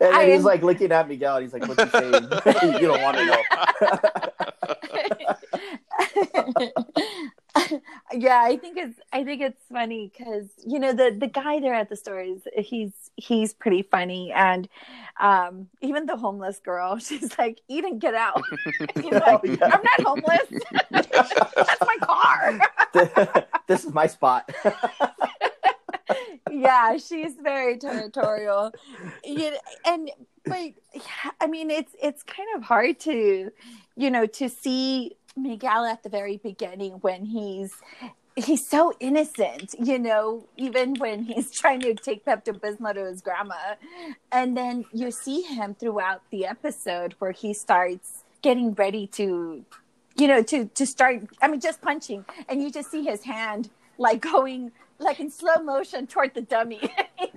then 0.00 0.14
I- 0.14 0.30
he's 0.32 0.44
like 0.44 0.62
looking 0.62 0.90
at 0.92 1.06
Miguel. 1.08 1.36
And 1.36 1.44
he's 1.44 1.52
like, 1.52 1.66
"What's 1.68 1.82
he 1.82 1.88
saying? 1.90 2.28
you 2.80 2.88
don't 2.88 3.02
want 3.02 3.16
to 3.18 3.26
know." 3.26 3.42
yeah, 8.12 8.40
I 8.42 8.56
think 8.56 8.76
it's 8.76 8.98
I 9.12 9.24
think 9.24 9.40
it's 9.40 9.62
funny 9.72 10.10
because 10.12 10.46
you 10.66 10.78
know 10.78 10.92
the 10.92 11.16
the 11.18 11.28
guy 11.28 11.60
there 11.60 11.74
at 11.74 11.88
the 11.88 11.96
store 11.96 12.20
is 12.20 12.42
he's 12.56 12.92
he's 13.16 13.52
pretty 13.52 13.82
funny 13.82 14.32
and 14.32 14.68
um 15.20 15.68
even 15.80 16.06
the 16.06 16.16
homeless 16.16 16.58
girl 16.58 16.98
she's 17.08 17.36
like 17.38 17.60
eat 17.68 17.84
and 17.84 18.00
get 18.00 18.14
out. 18.14 18.42
He's 18.94 19.12
like 19.12 19.24
Oh, 19.26 19.40
yeah. 19.44 19.70
I'm 19.72 19.82
not 19.82 20.00
homeless. 20.02 20.62
That's 20.90 21.80
my 21.80 21.96
car. 22.02 22.60
this 23.66 23.84
is 23.84 23.92
my 23.92 24.06
spot. 24.06 24.50
yeah, 26.50 26.96
she's 26.96 27.34
very 27.42 27.78
territorial. 27.78 28.72
You 29.24 29.52
know, 29.52 29.58
and 29.86 30.10
but 30.44 30.72
yeah, 30.94 31.30
I 31.40 31.46
mean, 31.46 31.70
it's 31.70 31.94
it's 32.02 32.22
kind 32.22 32.48
of 32.56 32.62
hard 32.62 32.98
to, 33.00 33.50
you 33.96 34.10
know, 34.10 34.26
to 34.26 34.48
see 34.48 35.16
Miguel 35.36 35.84
at 35.84 36.02
the 36.02 36.08
very 36.08 36.36
beginning 36.36 36.94
when 36.94 37.24
he's 37.26 37.72
he's 38.36 38.68
so 38.68 38.92
innocent, 38.98 39.74
you 39.78 39.98
know, 39.98 40.46
even 40.56 40.94
when 40.94 41.24
he's 41.24 41.50
trying 41.60 41.80
to 41.80 41.94
take 41.94 42.24
Pepto 42.24 42.58
Bismol 42.58 42.94
to 42.94 43.04
his 43.06 43.20
grandma, 43.20 43.76
and 44.32 44.56
then 44.56 44.84
you 44.92 45.10
see 45.10 45.42
him 45.42 45.74
throughout 45.74 46.22
the 46.30 46.46
episode 46.46 47.14
where 47.18 47.32
he 47.32 47.54
starts 47.54 48.24
getting 48.42 48.74
ready 48.74 49.06
to, 49.06 49.64
you 50.16 50.28
know, 50.28 50.42
to 50.42 50.66
to 50.66 50.86
start. 50.86 51.22
I 51.40 51.48
mean, 51.48 51.60
just 51.60 51.80
punching, 51.80 52.24
and 52.48 52.62
you 52.62 52.70
just 52.70 52.90
see 52.90 53.04
his 53.04 53.24
hand 53.24 53.70
like 53.98 54.20
going 54.32 54.72
like 54.98 55.20
in 55.20 55.30
slow 55.30 55.56
motion 55.62 56.06
toward 56.06 56.34
the 56.34 56.42
dummy. 56.42 56.80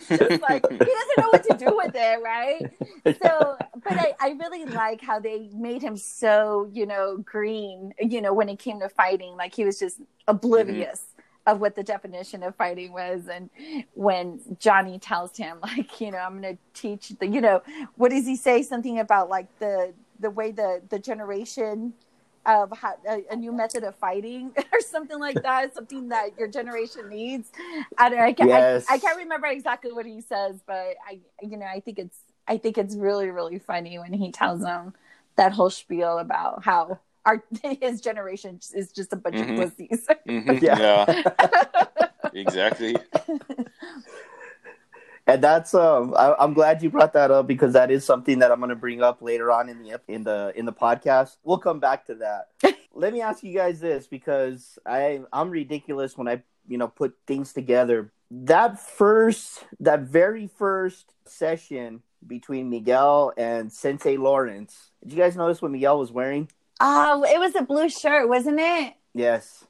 Just 0.07 0.41
like 0.41 0.69
he 0.69 0.77
doesn't 0.77 1.17
know 1.17 1.29
what 1.31 1.43
to 1.43 1.57
do 1.57 1.75
with 1.75 1.95
it, 1.95 2.21
right? 2.23 2.71
So, 3.23 3.57
but 3.83 3.93
I, 3.93 4.13
I 4.19 4.29
really 4.31 4.65
like 4.65 4.99
how 4.99 5.19
they 5.19 5.49
made 5.53 5.81
him 5.81 5.95
so 5.95 6.69
you 6.73 6.85
know 6.85 7.17
green. 7.17 7.93
You 7.99 8.21
know, 8.21 8.33
when 8.33 8.49
it 8.49 8.59
came 8.59 8.81
to 8.81 8.89
fighting, 8.89 9.35
like 9.37 9.55
he 9.55 9.63
was 9.63 9.79
just 9.79 10.01
oblivious. 10.27 10.99
Mm-hmm. 10.99 11.13
Of 11.47 11.61
what 11.61 11.75
the 11.77 11.83
definition 11.83 12.43
of 12.43 12.57
fighting 12.57 12.91
was, 12.91 13.29
and 13.29 13.49
when 13.93 14.41
Johnny 14.59 14.99
tells 14.99 15.37
him, 15.37 15.59
like, 15.61 16.01
you 16.01 16.11
know, 16.11 16.17
I'm 16.17 16.41
going 16.41 16.57
to 16.57 16.61
teach 16.73 17.17
the, 17.19 17.25
you 17.25 17.39
know, 17.39 17.63
what 17.95 18.11
does 18.11 18.25
he 18.25 18.35
say? 18.35 18.63
Something 18.63 18.99
about 18.99 19.29
like 19.29 19.47
the 19.59 19.93
the 20.19 20.29
way 20.29 20.51
the 20.51 20.81
the 20.89 20.99
generation 20.99 21.93
of 22.47 22.71
how, 22.77 22.95
a, 23.07 23.23
a 23.29 23.35
new 23.35 23.51
method 23.51 23.83
of 23.83 23.95
fighting 23.97 24.53
or 24.73 24.79
something 24.81 25.19
like 25.19 25.41
that, 25.43 25.75
something 25.75 26.09
that 26.09 26.37
your 26.39 26.47
generation 26.47 27.09
needs. 27.09 27.51
I 27.97 28.09
don't. 28.09 28.19
I 28.19 28.33
can't, 28.33 28.49
Yes. 28.49 28.85
I, 28.89 28.95
I 28.95 28.97
can't 28.99 29.17
remember 29.17 29.47
exactly 29.47 29.91
what 29.91 30.05
he 30.05 30.21
says, 30.21 30.61
but 30.65 30.95
I, 31.07 31.19
you 31.41 31.57
know, 31.57 31.65
I 31.67 31.81
think 31.81 31.99
it's 31.99 32.17
I 32.47 32.57
think 32.57 32.77
it's 32.77 32.95
really 32.95 33.29
really 33.29 33.59
funny 33.59 33.99
when 33.99 34.13
he 34.13 34.31
tells 34.31 34.61
them 34.61 34.93
that 35.35 35.51
whole 35.51 35.69
spiel 35.69 36.17
about 36.19 36.63
how 36.63 36.99
our 37.25 37.43
his 37.81 38.01
generation 38.01 38.59
is 38.73 38.91
just 38.91 39.11
a 39.13 39.17
bunch 39.17 39.35
Mhm. 39.35 39.49
of 39.49 39.75
pussies. 39.77 40.07
Mhm, 40.27 40.61
Yeah. 40.61 41.05
yeah, 41.07 42.07
exactly. 42.33 42.97
And 45.27 45.43
that's 45.43 45.75
um, 45.75 46.15
I, 46.17 46.33
I'm 46.39 46.53
glad 46.53 46.81
you 46.81 46.89
brought 46.89 47.11
that 47.13 47.31
up 47.31 47.47
because 47.47 47.73
that 47.73 47.91
is 47.91 48.05
something 48.05 48.39
that 48.39 48.49
I'm 48.49 48.59
going 48.59 48.69
to 48.69 48.75
bring 48.77 49.03
up 49.03 49.21
later 49.21 49.51
on 49.51 49.67
in 49.67 49.83
the 49.83 49.99
in 50.07 50.23
the 50.23 50.53
in 50.55 50.65
the 50.65 50.71
podcast. 50.71 51.35
We'll 51.43 51.57
come 51.57 51.81
back 51.81 52.05
to 52.05 52.15
that. 52.15 52.77
Let 52.93 53.11
me 53.11 53.19
ask 53.19 53.43
you 53.43 53.53
guys 53.53 53.81
this 53.81 54.07
because 54.07 54.79
I 54.85 55.21
I'm 55.33 55.49
ridiculous 55.49 56.17
when 56.17 56.29
I 56.29 56.43
you 56.65 56.77
know 56.77 56.87
put 56.87 57.17
things 57.27 57.51
together. 57.51 58.13
That 58.31 58.79
first, 58.79 59.65
that 59.81 60.01
very 60.01 60.47
first 60.47 61.13
session 61.25 62.03
between 62.25 62.69
Miguel 62.69 63.33
and 63.37 63.71
Sensei 63.71 64.15
Lawrence. 64.15 64.91
Did 65.03 65.13
you 65.13 65.19
guys 65.19 65.35
notice 65.35 65.61
what 65.61 65.71
Miguel 65.71 65.99
was 65.99 66.11
wearing? 66.11 66.49
Oh, 66.79 67.23
it 67.23 67.39
was 67.39 67.53
a 67.55 67.63
blue 67.63 67.89
shirt, 67.89 68.29
wasn't 68.29 68.59
it? 68.59 68.93
Yes. 69.13 69.65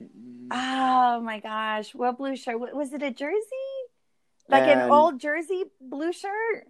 Oh 0.52 1.22
my 1.22 1.40
gosh, 1.40 1.96
what 1.96 2.18
blue 2.18 2.36
shirt? 2.36 2.60
Was 2.76 2.94
it 2.94 3.02
a 3.02 3.12
jersey? 3.12 3.77
Like 4.50 4.64
an 4.64 4.90
old 4.90 5.20
jersey 5.20 5.66
blue 5.82 6.14
shirt? 6.14 6.68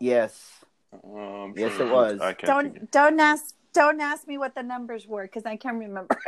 Yes. 0.00 0.64
Um, 0.92 1.54
Yes, 1.56 1.78
it 1.78 1.88
was. 1.90 2.20
I 2.20 2.32
Don't 2.34 2.72
think 2.74 2.90
don't 2.90 3.20
ask 3.20 3.54
don't 3.72 4.00
ask 4.00 4.26
me 4.28 4.36
what 4.38 4.54
the 4.54 4.62
numbers 4.62 5.06
were 5.06 5.22
because 5.24 5.46
I 5.46 5.56
can't 5.56 5.78
remember. 5.78 6.18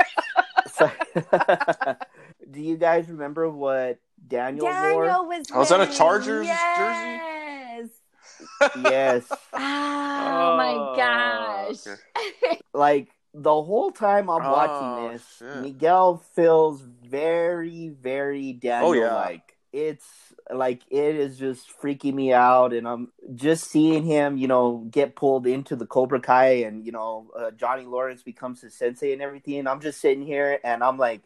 So- 0.72 0.90
Do 2.50 2.60
you 2.60 2.76
guys 2.76 3.08
remember 3.08 3.48
what 3.50 3.98
Daniel, 4.26 4.64
wore? 4.66 4.72
Daniel 5.06 5.26
was. 5.26 5.46
Oh, 5.52 5.58
was 5.60 5.68
that 5.68 5.76
a 5.76 5.78
wearing- 5.84 5.94
Chargers 5.94 6.46
jersey? 6.46 7.20
yes. 7.20 7.88
Yes. 8.82 9.32
Oh, 10.36 10.56
my 10.56 10.94
gosh. 10.96 11.86
okay. 11.86 12.60
like 12.72 13.08
the 13.34 13.50
whole 13.62 13.90
time 13.92 14.28
I'm 14.30 14.44
Oh, 14.44 14.52
watching 14.52 15.12
this, 15.12 15.26
shit. 15.38 15.56
Miguel 15.62 16.16
feels 16.34 16.80
very, 16.80 17.88
very 17.90 18.52
Daniel 18.54 18.90
Oh, 18.90 18.92
yeah. 18.94 19.14
It's 19.74 20.06
like 20.52 20.82
it 20.88 21.16
is 21.16 21.36
just 21.36 21.68
freaking 21.80 22.14
me 22.14 22.32
out, 22.32 22.72
and 22.72 22.86
I'm 22.86 23.10
just 23.34 23.68
seeing 23.68 24.04
him, 24.04 24.36
you 24.36 24.46
know, 24.46 24.86
get 24.88 25.16
pulled 25.16 25.48
into 25.48 25.74
the 25.74 25.84
Cobra 25.84 26.20
Kai, 26.20 26.62
and 26.62 26.86
you 26.86 26.92
know, 26.92 27.28
uh, 27.36 27.50
Johnny 27.50 27.84
Lawrence 27.84 28.22
becomes 28.22 28.60
his 28.60 28.72
sensei 28.72 29.12
and 29.12 29.20
everything. 29.20 29.66
I'm 29.66 29.80
just 29.80 30.00
sitting 30.00 30.24
here, 30.24 30.60
and 30.62 30.84
I'm 30.84 30.96
like, 30.96 31.22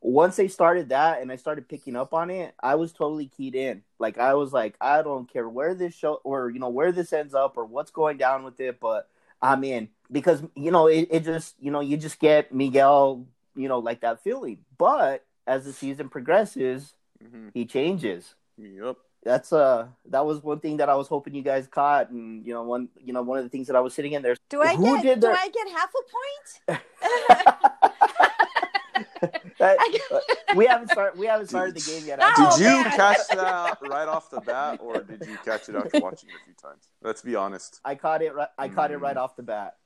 once 0.00 0.34
they 0.34 0.48
started 0.48 0.88
that, 0.88 1.22
and 1.22 1.30
I 1.30 1.36
started 1.36 1.68
picking 1.68 1.94
up 1.94 2.12
on 2.12 2.30
it, 2.30 2.54
I 2.60 2.74
was 2.74 2.92
totally 2.92 3.26
keyed 3.28 3.54
in. 3.54 3.84
Like 4.00 4.18
I 4.18 4.34
was 4.34 4.52
like, 4.52 4.74
I 4.80 5.02
don't 5.02 5.32
care 5.32 5.48
where 5.48 5.74
this 5.74 5.94
show 5.94 6.20
or 6.24 6.50
you 6.50 6.58
know 6.58 6.70
where 6.70 6.90
this 6.90 7.12
ends 7.12 7.32
up 7.32 7.56
or 7.56 7.64
what's 7.64 7.92
going 7.92 8.16
down 8.16 8.42
with 8.42 8.58
it, 8.58 8.80
but 8.80 9.08
I'm 9.40 9.62
in 9.62 9.88
because 10.10 10.42
you 10.56 10.72
know 10.72 10.88
it, 10.88 11.06
it 11.12 11.24
just 11.24 11.54
you 11.60 11.70
know 11.70 11.80
you 11.80 11.96
just 11.96 12.18
get 12.18 12.52
Miguel 12.52 13.26
you 13.54 13.68
know 13.68 13.78
like 13.78 14.00
that 14.00 14.24
feeling. 14.24 14.58
But 14.78 15.24
as 15.46 15.64
the 15.64 15.72
season 15.72 16.08
progresses, 16.08 16.94
Mhm. 17.22 17.50
he 17.54 17.64
changes. 17.66 18.34
Yep. 18.58 18.96
That's 19.22 19.52
uh 19.52 19.88
that 20.10 20.24
was 20.26 20.42
one 20.42 20.60
thing 20.60 20.76
that 20.78 20.88
I 20.90 20.94
was 20.94 21.08
hoping 21.08 21.34
you 21.34 21.42
guys 21.42 21.66
caught, 21.66 22.10
and 22.10 22.44
you 22.46 22.52
know 22.52 22.62
one 22.62 22.88
you 23.02 23.12
know 23.12 23.22
one 23.22 23.38
of 23.38 23.44
the 23.44 23.48
things 23.50 23.66
that 23.68 23.76
I 23.76 23.80
was 23.80 23.94
sitting 23.94 24.12
in 24.12 24.22
there. 24.22 24.36
Do 24.50 24.60
I 24.62 24.74
Who 24.76 24.96
get 24.96 25.02
did 25.02 25.20
do 25.20 25.28
the- 25.28 25.32
I 25.32 25.48
get 25.48 25.68
half 25.70 25.90
a 25.94 26.02
point? 26.16 26.80
That- 29.58 29.76
I- 29.80 30.54
we 30.56 30.66
haven't 30.66 30.90
started 30.90 31.18
we 31.18 31.26
haven't 31.26 31.46
started 31.48 31.74
the 31.74 31.80
game 31.80 32.04
yet. 32.06 32.18
No. 32.18 32.30
Oh, 32.36 32.58
Did 32.58 32.64
you 32.64 32.70
man. 32.82 32.90
catch 32.96 33.26
that 33.28 33.78
right 33.88 34.06
off 34.08 34.28
the 34.30 34.40
bat, 34.40 34.80
or 34.82 35.00
did 35.02 35.24
you 35.26 35.38
catch 35.44 35.68
it 35.68 35.74
after 35.76 36.00
watching 36.00 36.28
it 36.28 36.34
a 36.42 36.44
few 36.44 36.54
times? 36.60 36.88
Let's 37.02 37.22
be 37.22 37.34
honest. 37.34 37.80
I 37.84 37.94
caught 37.94 38.20
it 38.22 38.34
right. 38.34 38.48
I 38.58 38.68
caught 38.68 38.90
it 38.90 38.98
Mm. 38.98 39.02
right 39.02 39.16
off 39.16 39.36
the 39.36 39.42
bat. 39.42 39.76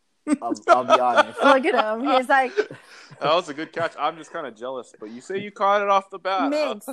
I'll, 0.43 0.55
I'll 0.69 0.85
be 0.85 1.01
honest. 1.01 1.39
Look 1.43 1.67
at 1.67 1.99
him. 1.99 2.07
He's 2.07 2.29
like 2.29 2.53
That 3.21 3.35
was 3.35 3.49
a 3.49 3.55
good 3.55 3.73
catch. 3.73 3.95
I'm 3.99 4.17
just 4.17 4.33
kind 4.33 4.47
of 4.47 4.55
jealous, 4.55 4.95
but 4.99 5.11
you 5.11 5.21
say 5.21 5.39
you 5.39 5.51
caught 5.51 5.83
it 5.83 5.89
off 5.89 6.09
the 6.11 6.19
bat. 6.21 6.53
Migs. 6.53 6.87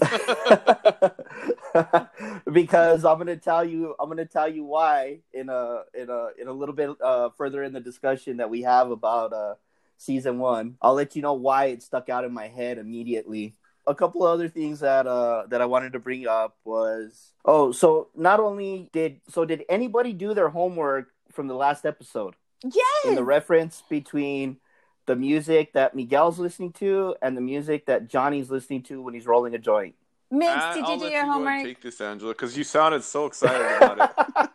because 2.53 3.05
I'm 3.05 3.17
gonna 3.19 3.35
tell 3.35 3.63
you, 3.63 3.95
I'm 3.99 4.09
gonna 4.09 4.25
tell 4.25 4.51
you 4.51 4.63
why 4.63 5.19
in 5.33 5.49
a 5.49 5.83
in 5.93 6.09
a 6.09 6.29
in 6.39 6.47
a 6.47 6.53
little 6.53 6.73
bit 6.73 6.89
uh, 7.01 7.29
further 7.37 7.63
in 7.63 7.73
the 7.73 7.79
discussion 7.79 8.37
that 8.37 8.49
we 8.49 8.63
have 8.63 8.89
about 8.89 9.33
uh, 9.33 9.55
season 9.97 10.39
one. 10.39 10.77
I'll 10.81 10.95
let 10.95 11.15
you 11.15 11.21
know 11.21 11.33
why 11.33 11.65
it 11.65 11.83
stuck 11.83 12.09
out 12.09 12.25
in 12.25 12.33
my 12.33 12.47
head 12.47 12.79
immediately. 12.79 13.55
A 13.85 13.93
couple 13.93 14.25
of 14.25 14.33
other 14.33 14.49
things 14.49 14.79
that 14.79 15.05
uh 15.05 15.43
that 15.49 15.61
I 15.61 15.65
wanted 15.65 15.93
to 15.93 15.99
bring 15.99 16.25
up 16.27 16.57
was 16.63 17.33
oh 17.45 17.71
so 17.71 18.07
not 18.15 18.39
only 18.39 18.89
did 18.93 19.21
so 19.29 19.45
did 19.45 19.63
anybody 19.69 20.11
do 20.11 20.33
their 20.33 20.49
homework 20.49 21.09
from 21.31 21.47
the 21.47 21.53
last 21.53 21.85
episode 21.85 22.35
yes. 22.73 23.05
in 23.05 23.15
the 23.15 23.23
reference 23.23 23.83
between 23.89 24.57
the 25.05 25.15
music 25.15 25.73
that 25.73 25.95
Miguel's 25.95 26.39
listening 26.39 26.71
to 26.73 27.15
and 27.21 27.37
the 27.37 27.41
music 27.41 27.85
that 27.85 28.07
Johnny's 28.09 28.49
listening 28.49 28.81
to 28.83 29.01
when 29.01 29.13
he's 29.13 29.27
rolling 29.27 29.53
a 29.53 29.59
joint. 29.59 29.95
Migs, 30.33 30.55
Ah, 30.57 30.73
did 30.73 30.83
I'll 30.83 30.93
you 30.93 30.99
do 30.99 31.05
your 31.05 31.13
go 31.13 31.19
and 31.19 31.31
homework? 31.31 31.63
Take 31.63 31.81
this, 31.81 32.01
Angela, 32.01 32.33
because 32.33 32.57
you 32.57 32.63
sounded 32.63 33.03
so 33.03 33.27
excited 33.27 33.77
about 33.77 33.99
it. 33.99 34.11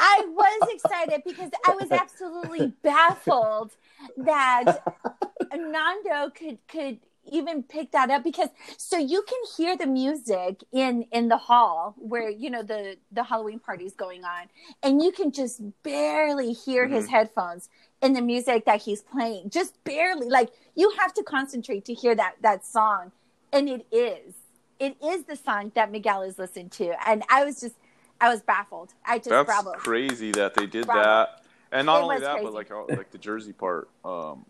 I 0.00 0.24
was 0.28 0.68
excited 0.72 1.22
because 1.24 1.50
I 1.66 1.74
was 1.80 1.90
absolutely 1.90 2.72
baffled 2.82 3.72
that 4.18 4.82
Nando 5.54 6.30
could 6.30 6.58
could 6.68 7.00
even 7.32 7.62
pick 7.62 7.92
that 7.92 8.10
up 8.10 8.24
because 8.24 8.48
so 8.76 8.96
you 8.98 9.22
can 9.22 9.38
hear 9.56 9.76
the 9.76 9.86
music 9.86 10.62
in 10.72 11.02
in 11.12 11.28
the 11.28 11.36
hall 11.36 11.94
where 11.98 12.28
you 12.30 12.50
know 12.50 12.62
the 12.62 12.96
the 13.12 13.24
Halloween 13.24 13.58
party's 13.58 13.94
going 13.94 14.24
on 14.24 14.46
and 14.82 15.02
you 15.02 15.12
can 15.12 15.32
just 15.32 15.60
barely 15.82 16.52
hear 16.52 16.88
his 16.88 17.08
headphones 17.08 17.68
in 18.02 18.12
the 18.12 18.22
music 18.22 18.64
that 18.66 18.82
he's 18.82 19.02
playing. 19.02 19.50
Just 19.50 19.82
barely 19.84 20.28
like 20.28 20.50
you 20.74 20.92
have 20.98 21.12
to 21.14 21.22
concentrate 21.22 21.84
to 21.86 21.94
hear 21.94 22.14
that 22.14 22.34
that 22.42 22.64
song 22.66 23.12
and 23.52 23.68
it 23.68 23.86
is 23.92 24.34
it 24.78 24.96
is 25.02 25.24
the 25.24 25.36
song 25.36 25.72
that 25.74 25.90
Miguel 25.90 26.22
is 26.22 26.38
listening 26.38 26.70
to 26.70 26.94
and 27.08 27.22
I 27.28 27.44
was 27.44 27.60
just 27.60 27.74
I 28.20 28.28
was 28.28 28.42
baffled. 28.42 28.94
I 29.04 29.18
just 29.18 29.30
That's 29.30 29.46
bravo. 29.46 29.72
crazy 29.72 30.32
that 30.32 30.54
they 30.54 30.66
did 30.66 30.86
Bravo. 30.86 31.02
that, 31.02 31.42
and 31.70 31.86
not 31.86 31.98
It 31.98 32.02
only 32.02 32.18
that, 32.18 32.32
crazy. 32.32 32.44
but 32.44 32.54
like 32.54 32.70
uh, 32.70 32.84
like 32.88 33.10
the 33.10 33.18
Jersey 33.18 33.52
part, 33.52 33.88
um, 34.04 34.44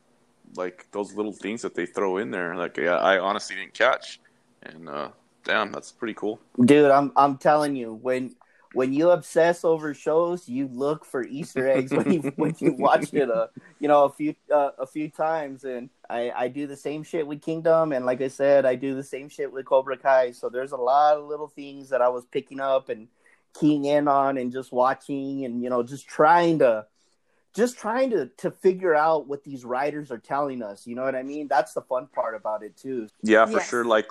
like 0.56 0.86
those 0.92 1.14
little 1.14 1.32
things 1.32 1.62
that 1.62 1.74
they 1.74 1.86
throw 1.86 2.18
in 2.18 2.30
there. 2.30 2.54
Like 2.54 2.76
yeah, 2.76 2.96
I 2.96 3.18
honestly 3.18 3.56
didn't 3.56 3.74
catch, 3.74 4.20
and 4.62 4.88
uh, 4.88 5.10
damn, 5.44 5.72
that's 5.72 5.92
pretty 5.92 6.14
cool. 6.14 6.40
Dude, 6.64 6.90
I'm 6.90 7.12
I'm 7.16 7.38
telling 7.38 7.76
you, 7.76 7.94
when 7.94 8.34
when 8.74 8.92
you 8.92 9.10
obsess 9.10 9.64
over 9.64 9.94
shows, 9.94 10.48
you 10.48 10.68
look 10.68 11.04
for 11.04 11.24
Easter 11.24 11.68
eggs 11.68 11.92
when 11.92 12.12
you 12.12 12.32
when 12.36 12.54
you 12.58 12.72
watch 12.72 13.12
it 13.14 13.28
a 13.28 13.50
you 13.80 13.88
know 13.88 14.04
a 14.04 14.10
few 14.10 14.34
uh, 14.52 14.70
a 14.78 14.86
few 14.86 15.08
times, 15.08 15.64
and 15.64 15.90
I 16.08 16.30
I 16.30 16.48
do 16.48 16.66
the 16.66 16.76
same 16.76 17.02
shit 17.02 17.26
with 17.26 17.42
Kingdom, 17.42 17.92
and 17.92 18.04
like 18.04 18.20
I 18.20 18.28
said, 18.28 18.66
I 18.66 18.74
do 18.74 18.94
the 18.94 19.02
same 19.02 19.28
shit 19.28 19.52
with 19.52 19.66
Cobra 19.66 19.96
Kai. 19.96 20.32
So 20.32 20.48
there's 20.48 20.72
a 20.72 20.76
lot 20.76 21.16
of 21.16 21.24
little 21.24 21.48
things 21.48 21.88
that 21.90 22.02
I 22.02 22.08
was 22.08 22.24
picking 22.26 22.60
up 22.60 22.88
and 22.88 23.08
keying 23.58 23.86
in 23.86 24.06
on, 24.08 24.36
and 24.38 24.52
just 24.52 24.72
watching, 24.72 25.44
and 25.44 25.62
you 25.62 25.70
know, 25.70 25.82
just 25.82 26.06
trying 26.06 26.58
to 26.60 26.86
just 27.54 27.78
trying 27.78 28.10
to 28.10 28.26
to 28.38 28.50
figure 28.50 28.94
out 28.94 29.26
what 29.26 29.44
these 29.44 29.64
writers 29.64 30.10
are 30.10 30.18
telling 30.18 30.62
us. 30.62 30.86
You 30.86 30.94
know 30.94 31.02
what 31.04 31.14
I 31.14 31.22
mean? 31.22 31.48
That's 31.48 31.72
the 31.72 31.82
fun 31.82 32.06
part 32.14 32.34
about 32.34 32.62
it 32.62 32.76
too. 32.76 33.08
Yeah, 33.22 33.46
for 33.46 33.52
Yes. 33.58 33.68
sure. 33.68 33.84
Like 33.84 34.06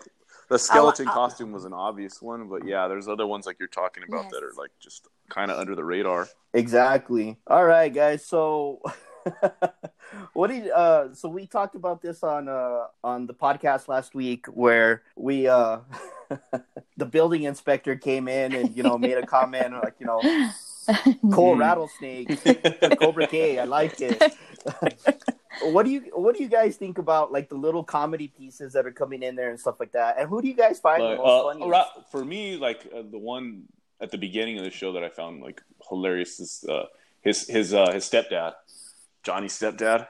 the 0.49 0.57
skeleton 0.59 1.07
I'll- 1.07 1.13
costume 1.13 1.51
was 1.51 1.65
an 1.65 1.73
obvious 1.73 2.21
one, 2.21 2.47
but 2.47 2.65
yeah, 2.65 2.87
there's 2.87 3.07
other 3.07 3.27
ones 3.27 3.45
like 3.45 3.57
you're 3.59 3.67
talking 3.67 4.03
about 4.07 4.23
Yes. 4.25 4.31
that 4.33 4.43
are 4.43 4.53
like 4.57 4.71
just 4.79 5.07
kind 5.29 5.51
of 5.51 5.57
under 5.59 5.75
the 5.75 5.83
radar. 5.83 6.27
Exactly. 6.53 7.37
All 7.47 7.65
right, 7.65 7.93
guys. 7.93 8.25
So, 8.25 8.81
what 10.33 10.47
did 10.47 10.69
uh? 10.71 11.13
So 11.13 11.29
we 11.29 11.47
talked 11.47 11.75
about 11.75 12.01
this 12.01 12.23
on 12.23 12.47
uh 12.47 12.85
on 13.03 13.27
the 13.27 13.33
podcast 13.33 13.87
last 13.87 14.15
week, 14.15 14.45
where 14.47 15.03
we 15.15 15.47
uh, 15.47 15.79
the 16.97 17.05
building 17.05 17.43
inspector 17.43 17.95
came 17.95 18.27
in 18.27 18.53
and 18.53 18.75
you 18.75 18.83
know 18.83 18.97
made 18.97 19.17
a 19.17 19.25
comment 19.25 19.73
like 19.83 19.95
you 19.99 20.05
know 20.05 20.21
cool 21.31 21.55
Mhm. 21.55 21.59
rattlesnake, 21.59 22.95
Cobra 22.99 23.27
K. 23.27 23.59
I 23.59 23.65
like 23.65 23.99
it. 24.01 24.21
what 25.61 25.83
do 25.85 25.91
you 25.91 26.01
What 26.13 26.35
do 26.35 26.43
you 26.43 26.49
guys 26.49 26.75
think 26.77 26.97
about 26.97 27.31
like 27.31 27.49
the 27.49 27.55
little 27.55 27.83
comedy 27.83 28.27
pieces 28.27 28.73
that 28.73 28.85
are 28.85 28.91
coming 28.91 29.23
in 29.23 29.35
there 29.35 29.49
and 29.49 29.59
stuff 29.59 29.79
like 29.79 29.91
that? 29.93 30.17
And 30.19 30.29
who 30.29 30.41
do 30.41 30.47
you 30.47 30.53
guys 30.53 30.79
find 30.79 31.03
Like, 31.03 31.17
the 31.17 31.23
most 31.23 31.41
uh, 31.41 31.43
funny? 31.43 31.69
ra- 31.69 32.03
for 32.11 32.23
me, 32.23 32.57
like 32.57 32.87
uh, 32.95 33.01
the 33.09 33.17
one 33.19 33.63
at 33.99 34.11
the 34.11 34.17
beginning 34.17 34.57
of 34.59 34.63
the 34.63 34.69
show 34.71 34.93
that 34.93 35.03
I 35.03 35.09
found 35.09 35.41
like 35.41 35.61
hilarious 35.89 36.39
is 36.39 36.63
uh, 36.69 36.85
his 37.21 37.47
his 37.47 37.73
uh, 37.73 37.91
his 37.91 38.05
stepdad, 38.09 38.53
Johnny's 39.23 39.57
stepdad. 39.57 40.07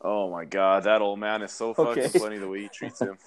Oh 0.00 0.30
my 0.30 0.44
god, 0.44 0.84
that 0.84 1.00
old 1.02 1.18
man 1.18 1.42
is 1.42 1.50
so 1.52 1.72
fucking 1.74 2.02
Okay. 2.04 2.18
funny 2.18 2.38
the 2.38 2.48
way 2.48 2.62
he 2.62 2.68
treats 2.68 3.00
him. 3.00 3.18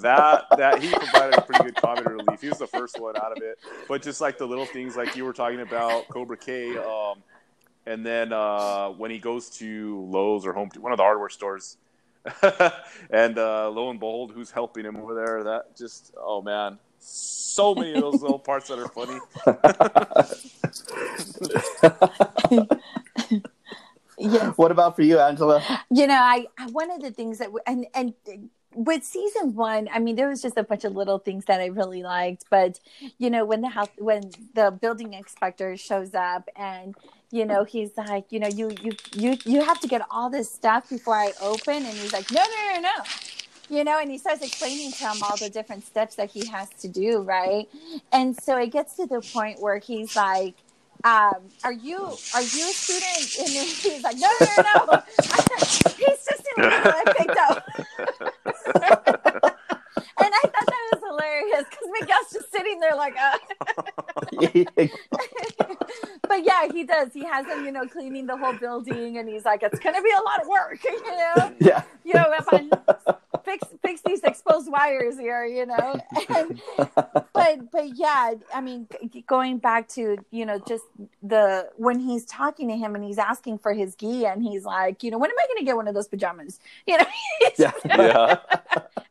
That 0.00 0.44
that 0.56 0.82
he 0.82 0.90
provided 0.90 1.38
a 1.38 1.42
pretty 1.42 1.64
good 1.64 1.76
comedy 1.76 2.10
relief. 2.10 2.40
He 2.40 2.48
was 2.48 2.58
the 2.58 2.66
first 2.66 3.00
one 3.00 3.16
out 3.16 3.32
of 3.32 3.42
it, 3.42 3.58
but 3.88 4.02
just 4.02 4.20
like 4.20 4.38
the 4.38 4.46
little 4.46 4.66
things 4.66 4.96
like 4.96 5.16
you 5.16 5.24
were 5.24 5.32
talking 5.32 5.60
about 5.60 6.08
Cobra 6.08 6.36
K, 6.36 6.76
um, 6.78 7.22
and 7.86 8.04
then 8.04 8.32
uh, 8.32 8.88
when 8.90 9.10
he 9.10 9.18
goes 9.18 9.50
to 9.58 10.00
Lowe's 10.10 10.46
or 10.46 10.52
Home, 10.52 10.70
to 10.70 10.80
one 10.80 10.92
of 10.92 10.98
the 10.98 11.02
hardware 11.02 11.28
stores, 11.28 11.76
and 13.10 13.38
uh, 13.38 13.70
lo 13.70 13.90
and 13.90 14.00
behold, 14.00 14.32
who's 14.32 14.50
helping 14.50 14.84
him 14.84 14.96
over 14.96 15.14
there? 15.14 15.44
That 15.44 15.76
just 15.76 16.14
oh 16.18 16.42
man, 16.42 16.78
so 16.98 17.74
many 17.74 17.94
of 17.94 18.00
those 18.00 18.22
little 18.22 18.38
parts 18.38 18.68
that 18.68 18.78
are 18.78 18.88
funny. 18.88 19.20
yes 24.18 24.56
what 24.56 24.70
about 24.70 24.96
for 24.96 25.02
you, 25.02 25.18
Angela? 25.18 25.62
you 25.90 26.06
know 26.06 26.14
I, 26.14 26.46
I 26.58 26.70
one 26.70 26.90
of 26.90 27.02
the 27.02 27.10
things 27.10 27.38
that 27.38 27.50
and 27.66 27.86
and 27.94 28.14
with 28.74 29.04
season 29.04 29.54
one 29.54 29.88
i 29.92 29.98
mean 29.98 30.16
there 30.16 30.28
was 30.28 30.42
just 30.42 30.56
a 30.56 30.62
bunch 30.62 30.84
of 30.84 30.94
little 30.94 31.18
things 31.18 31.44
that 31.46 31.60
i 31.60 31.66
really 31.66 32.02
liked 32.02 32.44
but 32.50 32.80
you 33.18 33.30
know 33.30 33.44
when 33.44 33.60
the 33.60 33.68
house 33.68 33.88
when 33.98 34.30
the 34.54 34.70
building 34.80 35.14
inspector 35.14 35.76
shows 35.76 36.14
up 36.14 36.48
and 36.56 36.94
you 37.30 37.44
know 37.44 37.64
he's 37.64 37.96
like 37.96 38.30
you 38.30 38.38
know 38.38 38.46
you 38.46 38.70
you 38.82 38.92
you 39.12 39.36
you 39.44 39.60
have 39.62 39.80
to 39.80 39.88
get 39.88 40.02
all 40.10 40.30
this 40.30 40.50
stuff 40.50 40.88
before 40.88 41.16
i 41.16 41.32
open. 41.40 41.76
And 41.76 41.86
he's 41.86 42.12
like 42.12 42.30
no 42.30 42.40
no 42.40 42.74
no 42.74 42.80
no 42.80 43.04
you 43.68 43.82
know 43.82 43.98
and 43.98 44.10
he 44.10 44.18
starts 44.18 44.42
explaining 44.42 44.92
to 44.92 44.98
him 44.98 45.16
all 45.22 45.36
the 45.36 45.50
different 45.50 45.84
steps 45.84 46.14
that 46.16 46.30
he 46.30 46.46
has 46.46 46.68
to 46.80 46.88
do 46.88 47.22
right? 47.22 47.68
And 48.12 48.36
so 48.40 48.56
it 48.56 48.70
gets 48.70 48.96
to 48.96 49.06
the 49.06 49.20
point 49.20 49.60
where 49.60 49.78
he's 49.78 50.14
like 50.14 50.54
um, 51.04 51.50
are 51.62 51.72
you 51.72 51.98
are 52.34 52.42
you 52.42 52.64
a 52.64 52.72
student? 52.72 53.38
And 53.38 53.48
he's 53.48 54.02
like, 54.02 54.16
no, 54.16 54.28
no, 54.40 54.46
no, 54.56 54.86
no. 54.92 55.02
he's 55.96 56.24
just 56.24 56.48
in 56.56 56.64
I 56.64 57.04
picked 57.18 57.36
up. 57.38 57.64
and 60.18 60.32
I 60.32 60.42
thought 60.42 60.66
that 60.66 60.90
was 60.92 61.02
hilarious 61.34 61.66
because 61.70 61.88
Miguel's 62.00 62.32
just 62.32 62.52
sitting 62.52 62.80
there 62.80 62.96
like, 62.96 63.14
uh. 63.16 63.38
but 66.28 66.44
yeah, 66.44 66.68
he 66.72 66.84
does. 66.84 67.12
He 67.12 67.24
has 67.24 67.46
him, 67.46 67.64
you 67.64 67.72
know, 67.72 67.86
cleaning 67.86 68.26
the 68.26 68.36
whole 68.36 68.54
building, 68.54 69.18
and 69.18 69.28
he's 69.28 69.44
like, 69.44 69.62
it's 69.62 69.78
gonna 69.78 70.02
be 70.02 70.10
a 70.10 70.22
lot 70.22 70.42
of 70.42 70.48
work, 70.48 70.78
you 70.84 71.02
know. 71.02 71.54
yeah. 71.60 71.82
You 72.04 72.14
know, 72.14 72.32
if 72.38 72.46
I 72.48 72.68
fix 73.44 73.66
fix 73.82 74.00
these 74.04 74.22
exposed 74.24 74.70
wires 74.70 75.18
here, 75.18 75.44
you 75.44 75.66
know. 75.66 76.00
And, 76.28 76.60
but 77.32 77.70
but 77.70 77.96
yeah, 77.96 78.34
I 78.52 78.60
mean, 78.60 78.88
going 79.26 79.58
back 79.58 79.88
to 79.90 80.18
you 80.30 80.46
know 80.46 80.58
just 80.58 80.84
the 81.22 81.70
when 81.76 81.98
he's 81.98 82.24
talking 82.24 82.68
to 82.68 82.76
him 82.76 82.94
and 82.94 83.04
he's 83.04 83.18
asking 83.18 83.58
for 83.58 83.72
his 83.72 83.94
gi, 83.94 84.26
and 84.26 84.42
he's 84.42 84.64
like, 84.64 85.02
you 85.02 85.10
know, 85.10 85.18
when 85.18 85.30
am 85.30 85.36
I 85.38 85.44
to 85.58 85.64
get 85.64 85.76
one 85.76 85.88
of 85.88 85.94
those 85.94 86.08
pajamas? 86.08 86.60
You 86.86 86.98
know, 86.98 87.04
yeah. 87.58 87.72
yeah, 87.84 88.36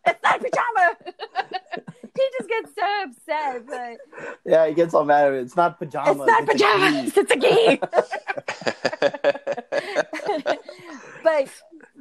it's 0.05 0.23
not 0.23 0.39
a 0.39 0.43
pajama. 0.43 1.93
He 2.15 2.23
just 2.38 2.49
gets 2.49 2.71
so 2.76 3.04
upset, 3.04 3.65
but 3.67 3.97
Yeah, 4.45 4.67
he 4.67 4.73
gets 4.73 4.93
all 4.93 5.06
mad 5.06 5.28
at 5.28 5.34
it. 5.34 5.41
It's 5.41 5.56
not 5.56 5.80
pajamas. 5.80 6.17
it's 6.17 6.28
not 6.28 6.43
it's 6.43 6.52
pajamas. 6.52 7.13
key. 7.13 7.19
It's 7.21 7.32
a 7.32 7.38
game. 7.38 7.80
but 11.23 11.47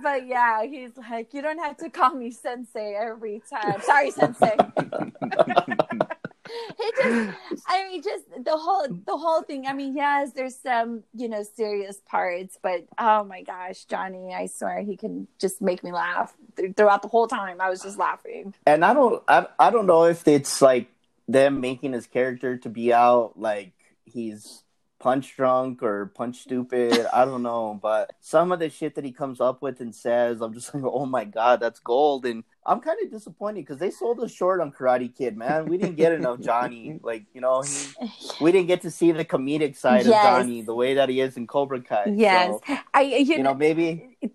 but 0.02 0.26
yeah, 0.26 0.64
he's 0.64 0.96
like, 0.96 1.32
you 1.32 1.42
don't 1.42 1.58
have 1.58 1.76
to 1.78 1.90
call 1.90 2.14
me 2.14 2.30
sensei 2.30 2.94
every 2.94 3.42
time. 3.50 3.80
Sorry, 3.82 4.10
sensei. 4.10 4.56
it 6.78 6.96
just 6.96 7.62
I 7.68 7.88
mean 7.88 8.02
just 8.02 8.24
the 8.44 8.56
whole 8.56 8.86
the 8.88 9.16
whole 9.16 9.42
thing. 9.42 9.66
I 9.66 9.72
mean, 9.72 9.96
yes, 9.96 10.32
there's 10.32 10.56
some, 10.56 11.04
you 11.14 11.28
know, 11.28 11.42
serious 11.42 12.00
parts, 12.08 12.58
but 12.62 12.84
oh 12.98 13.24
my 13.24 13.42
gosh, 13.42 13.84
Johnny, 13.84 14.34
I 14.34 14.46
swear 14.46 14.80
he 14.80 14.96
can 14.96 15.28
just 15.38 15.62
make 15.62 15.84
me 15.84 15.92
laugh 15.92 16.34
th- 16.56 16.74
throughout 16.76 17.02
the 17.02 17.08
whole 17.08 17.28
time. 17.28 17.60
I 17.60 17.70
was 17.70 17.82
just 17.82 17.98
laughing. 17.98 18.54
and 18.66 18.84
I 18.84 18.94
don't 18.94 19.22
I, 19.28 19.46
I 19.58 19.70
don't 19.70 19.86
know 19.86 20.04
if 20.04 20.26
it's 20.26 20.60
like 20.60 20.88
them 21.28 21.60
making 21.60 21.92
his 21.92 22.06
character 22.06 22.56
to 22.58 22.68
be 22.68 22.92
out 22.92 23.38
like 23.38 23.72
he's 24.04 24.64
punch 24.98 25.36
drunk 25.36 25.82
or 25.82 26.06
punch 26.14 26.38
stupid. 26.40 27.06
I 27.12 27.24
don't 27.24 27.42
know, 27.42 27.78
but 27.80 28.12
some 28.20 28.52
of 28.52 28.60
the 28.60 28.70
shit 28.70 28.94
that 28.94 29.04
he 29.04 29.12
comes 29.12 29.40
up 29.40 29.60
with 29.60 29.80
and 29.80 29.94
says, 29.94 30.40
I'm 30.40 30.54
just 30.54 30.72
like, 30.74 30.84
oh 30.84 31.06
my 31.06 31.24
god, 31.24 31.60
that's 31.60 31.80
gold. 31.80 32.24
And 32.24 32.44
I'm 32.64 32.80
kind 32.80 32.96
of 33.02 33.10
disappointed 33.10 33.62
because 33.62 33.78
they 33.78 33.90
sold 33.90 34.20
us 34.20 34.30
short 34.32 34.60
on 34.60 34.70
Karate 34.70 35.12
Kid, 35.12 35.36
man. 35.36 35.66
We 35.66 35.78
didn't 35.78 35.96
get 35.96 36.12
enough 36.12 36.40
Johnny. 36.40 36.98
Like, 37.02 37.24
you 37.34 37.40
know, 37.40 37.62
he, 37.62 38.08
we 38.40 38.52
didn't 38.52 38.68
get 38.68 38.82
to 38.82 38.90
see 38.90 39.10
the 39.12 39.24
comedic 39.24 39.76
side 39.76 40.06
Yes. 40.06 40.24
of 40.24 40.42
Johnny 40.46 40.62
the 40.62 40.74
way 40.74 40.94
that 40.94 41.08
he 41.08 41.20
is 41.20 41.36
in 41.36 41.46
Cobra 41.48 41.80
Kai. 41.80 42.12
Yes, 42.16 42.58
So, 42.66 42.78
I 42.94 43.00
you, 43.02 43.16
you 43.36 43.42
know 43.42 43.50
know, 43.52 43.54
maybe. 43.58 44.16
the, 44.22 44.28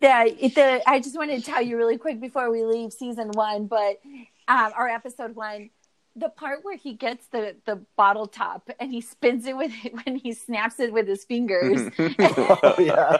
the 0.53 0.81
I 0.85 0.99
just 0.99 1.15
wanted 1.17 1.43
to 1.43 1.49
tell 1.51 1.61
you 1.61 1.77
really 1.77 1.97
quick 1.97 2.19
before 2.19 2.51
we 2.51 2.63
leave 2.65 2.91
season 2.91 3.29
one, 3.31 3.67
but 3.67 3.99
um, 4.49 4.73
or 4.77 4.89
episode 4.89 5.35
one, 5.35 5.69
the 6.17 6.29
part 6.29 6.63
where 6.65 6.75
he 6.75 6.93
gets 6.93 7.27
the 7.27 7.55
the 7.65 7.79
bottle 7.95 8.27
top 8.27 8.69
and 8.79 8.91
he 8.91 8.99
spins 9.01 9.45
it 9.45 9.55
with 9.55 9.71
it 9.85 9.93
when 10.05 10.15
he 10.17 10.33
snaps 10.33 10.79
it 10.81 10.91
with 10.91 11.07
his 11.07 11.23
fingers. 11.23 11.89
oh, 11.99 12.75
yeah. 12.79 13.17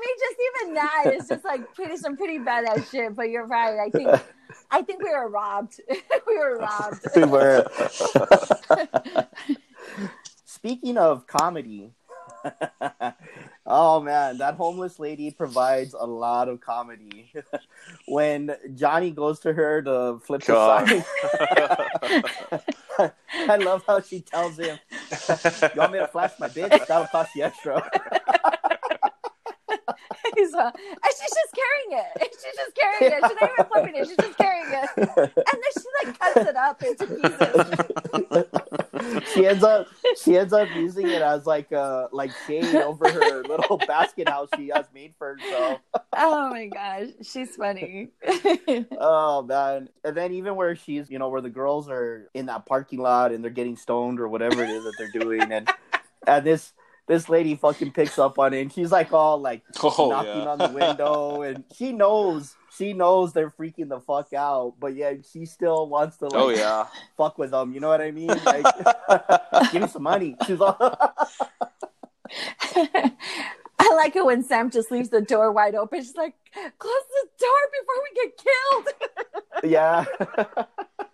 I 0.00 0.06
mean, 0.06 0.16
just 0.18 0.36
even 0.48 0.74
that 0.74 1.04
is 1.14 1.28
just 1.28 1.44
like 1.44 1.74
pretty 1.74 1.96
some 1.96 2.16
pretty 2.16 2.38
badass 2.38 2.90
shit. 2.90 3.14
But 3.14 3.30
you're 3.30 3.46
right. 3.46 3.78
I 3.78 3.90
think 3.90 4.08
I 4.70 4.82
think 4.82 5.02
we 5.02 5.10
were 5.10 5.28
robbed. 5.28 5.80
we 6.26 6.38
were 6.38 6.58
robbed. 6.58 7.06
we 7.14 7.24
were. 7.24 7.66
Speaking 10.44 10.98
of 10.98 11.26
comedy, 11.26 11.92
oh 13.66 14.00
man, 14.00 14.38
that 14.38 14.54
homeless 14.54 14.98
lady 14.98 15.30
provides 15.30 15.94
a 15.94 16.06
lot 16.06 16.48
of 16.48 16.60
comedy. 16.60 17.32
when 18.06 18.54
Johnny 18.74 19.10
goes 19.10 19.40
to 19.40 19.52
her 19.52 19.82
to 19.82 20.18
flip 20.24 20.42
God. 20.44 20.86
the 20.88 21.04
sign, 22.96 23.12
I 23.48 23.56
love 23.56 23.84
how 23.86 24.00
she 24.00 24.20
tells 24.20 24.58
him, 24.58 24.78
"You 24.90 25.68
want 25.76 25.92
me 25.92 25.98
to 25.98 26.08
flash 26.08 26.32
my 26.38 26.48
bitch? 26.48 26.86
That'll 26.86 27.06
cost 27.06 27.34
you 27.34 27.44
extra." 27.44 27.82
He's, 30.36 30.52
uh, 30.54 30.70
and 30.74 30.96
she's 31.04 31.30
just 31.30 31.54
carrying 31.54 31.92
it. 32.04 32.10
She's 32.32 32.56
just 32.56 32.74
carrying 32.74 33.12
it. 33.12 33.22
She's 33.28 33.36
not 33.40 33.50
even 33.52 33.66
flipping 33.72 33.94
it. 33.96 34.08
She's 34.08 34.16
just 34.16 34.36
carrying 34.38 34.72
it. 34.72 34.88
And 34.96 35.30
then 35.36 35.70
she 35.74 35.84
like 36.04 36.18
cuts 36.18 36.48
it 36.48 36.56
up 36.56 36.82
into 36.82 37.06
pieces. 37.06 37.66
she 39.34 39.46
ends 39.46 39.64
up 39.64 39.88
she 40.22 40.36
ends 40.36 40.52
up 40.52 40.68
using 40.74 41.08
it 41.08 41.22
as 41.22 41.46
like 41.46 41.72
uh 41.72 42.08
like 42.12 42.30
shade 42.46 42.74
over 42.74 43.10
her 43.10 43.42
little 43.44 43.78
basket 43.78 44.28
house 44.28 44.50
she 44.56 44.68
has 44.68 44.84
made 44.92 45.14
for 45.18 45.36
herself. 45.36 45.80
Oh 46.16 46.50
my 46.50 46.66
gosh, 46.66 47.06
she's 47.22 47.56
funny. 47.56 48.10
Oh 48.98 49.42
man. 49.42 49.88
And 50.04 50.16
then 50.16 50.32
even 50.32 50.56
where 50.56 50.74
she's 50.76 51.10
you 51.10 51.18
know, 51.18 51.28
where 51.28 51.40
the 51.40 51.50
girls 51.50 51.88
are 51.88 52.28
in 52.34 52.46
that 52.46 52.66
parking 52.66 53.00
lot 53.00 53.32
and 53.32 53.44
they're 53.44 53.50
getting 53.50 53.76
stoned 53.76 54.20
or 54.20 54.28
whatever 54.28 54.64
it 54.64 54.70
is 54.70 54.84
that 54.84 54.94
they're 54.98 55.12
doing 55.12 55.52
and 55.52 55.70
and 56.26 56.44
this 56.44 56.72
this 57.10 57.28
lady 57.28 57.56
fucking 57.56 57.90
picks 57.90 58.20
up 58.20 58.38
on 58.38 58.54
it 58.54 58.60
and 58.60 58.72
she's 58.72 58.92
like 58.92 59.12
all 59.12 59.40
like 59.40 59.62
Oh, 59.82 60.10
knocking 60.10 60.42
yeah. 60.42 60.48
on 60.48 60.58
the 60.58 60.68
window 60.68 61.42
and 61.42 61.64
she 61.76 61.90
knows 61.90 62.54
she 62.76 62.92
knows 62.92 63.32
they're 63.32 63.50
freaking 63.50 63.88
the 63.88 63.98
fuck 63.98 64.32
out, 64.32 64.74
but 64.78 64.94
yeah, 64.94 65.14
she 65.32 65.44
still 65.44 65.88
wants 65.88 66.18
to 66.18 66.26
oh, 66.26 66.28
like 66.28 66.36
Oh 66.36 66.48
yeah. 66.50 66.86
fuck 67.16 67.36
with 67.36 67.50
them. 67.50 67.72
You 67.72 67.80
know 67.80 67.88
what 67.88 68.00
I 68.00 68.12
mean? 68.12 68.28
Like, 68.28 68.64
give 69.72 69.82
me 69.82 69.88
some 69.88 70.04
money. 70.04 70.36
She's 70.46 70.60
all, 70.60 70.76
I 72.76 73.94
like 73.96 74.14
it 74.14 74.24
when 74.24 74.44
Sam 74.44 74.70
just 74.70 74.92
leaves 74.92 75.08
the 75.08 75.20
door 75.20 75.50
wide 75.50 75.74
open. 75.74 75.98
She's 76.00 76.14
like, 76.14 76.34
close 76.78 77.02
the 77.10 77.28
door 77.40 77.60
before 77.80 77.98
we 78.04 78.10
get 78.22 78.38
killed. 79.64 80.06
yeah. 80.98 81.06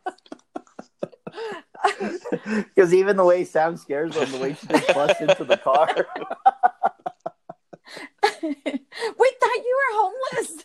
Because 2.74 2.94
even 2.94 3.16
the 3.16 3.24
way 3.24 3.44
Sam 3.44 3.76
scares 3.76 4.14
them, 4.14 4.30
the 4.30 4.38
way 4.38 4.54
she 4.54 4.66
just 4.66 4.94
busts 4.94 5.20
into 5.20 5.44
the 5.44 5.56
car. 5.56 5.88
we 8.42 8.50
thought 8.50 9.56
you 9.56 9.78
were 9.80 9.92
homeless. 9.92 10.64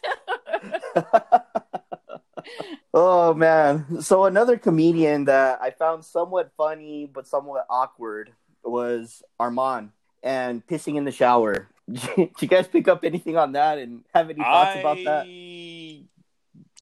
oh 2.93 3.33
man! 3.33 4.01
So 4.01 4.25
another 4.25 4.57
comedian 4.57 5.25
that 5.25 5.61
I 5.61 5.71
found 5.71 6.05
somewhat 6.05 6.51
funny 6.57 7.09
but 7.11 7.27
somewhat 7.27 7.65
awkward 7.69 8.31
was 8.63 9.23
Armand 9.39 9.91
and 10.23 10.65
pissing 10.65 10.95
in 10.95 11.05
the 11.05 11.11
shower. 11.11 11.67
Did 11.91 12.31
you 12.39 12.47
guys 12.47 12.67
pick 12.67 12.87
up 12.87 13.03
anything 13.03 13.37
on 13.37 13.53
that 13.53 13.77
and 13.77 14.03
have 14.13 14.29
any 14.29 14.41
thoughts 14.41 14.79
about 14.79 14.97
that? 15.05 15.25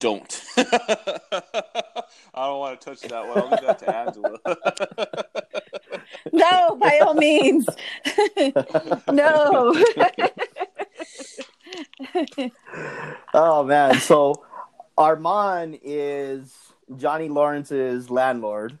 I 0.00 0.02
don't. 0.06 0.42
I 0.56 0.64
don't 2.46 2.58
want 2.58 2.80
to 2.80 2.90
touch 2.90 3.02
that 3.02 3.28
one. 3.28 3.38
I'll 3.38 3.50
leave 3.50 3.60
that 3.60 3.78
to 3.80 3.94
Angela. 3.94 4.38
no, 6.32 6.76
by 6.76 7.00
all 7.00 7.12
means. 7.14 7.68
no. 9.12 9.74
Oh 13.32 13.62
man! 13.62 14.00
So 14.00 14.42
Armand 14.98 15.78
is 15.84 16.52
Johnny 16.96 17.28
Lawrence's 17.28 18.10
landlord. 18.10 18.76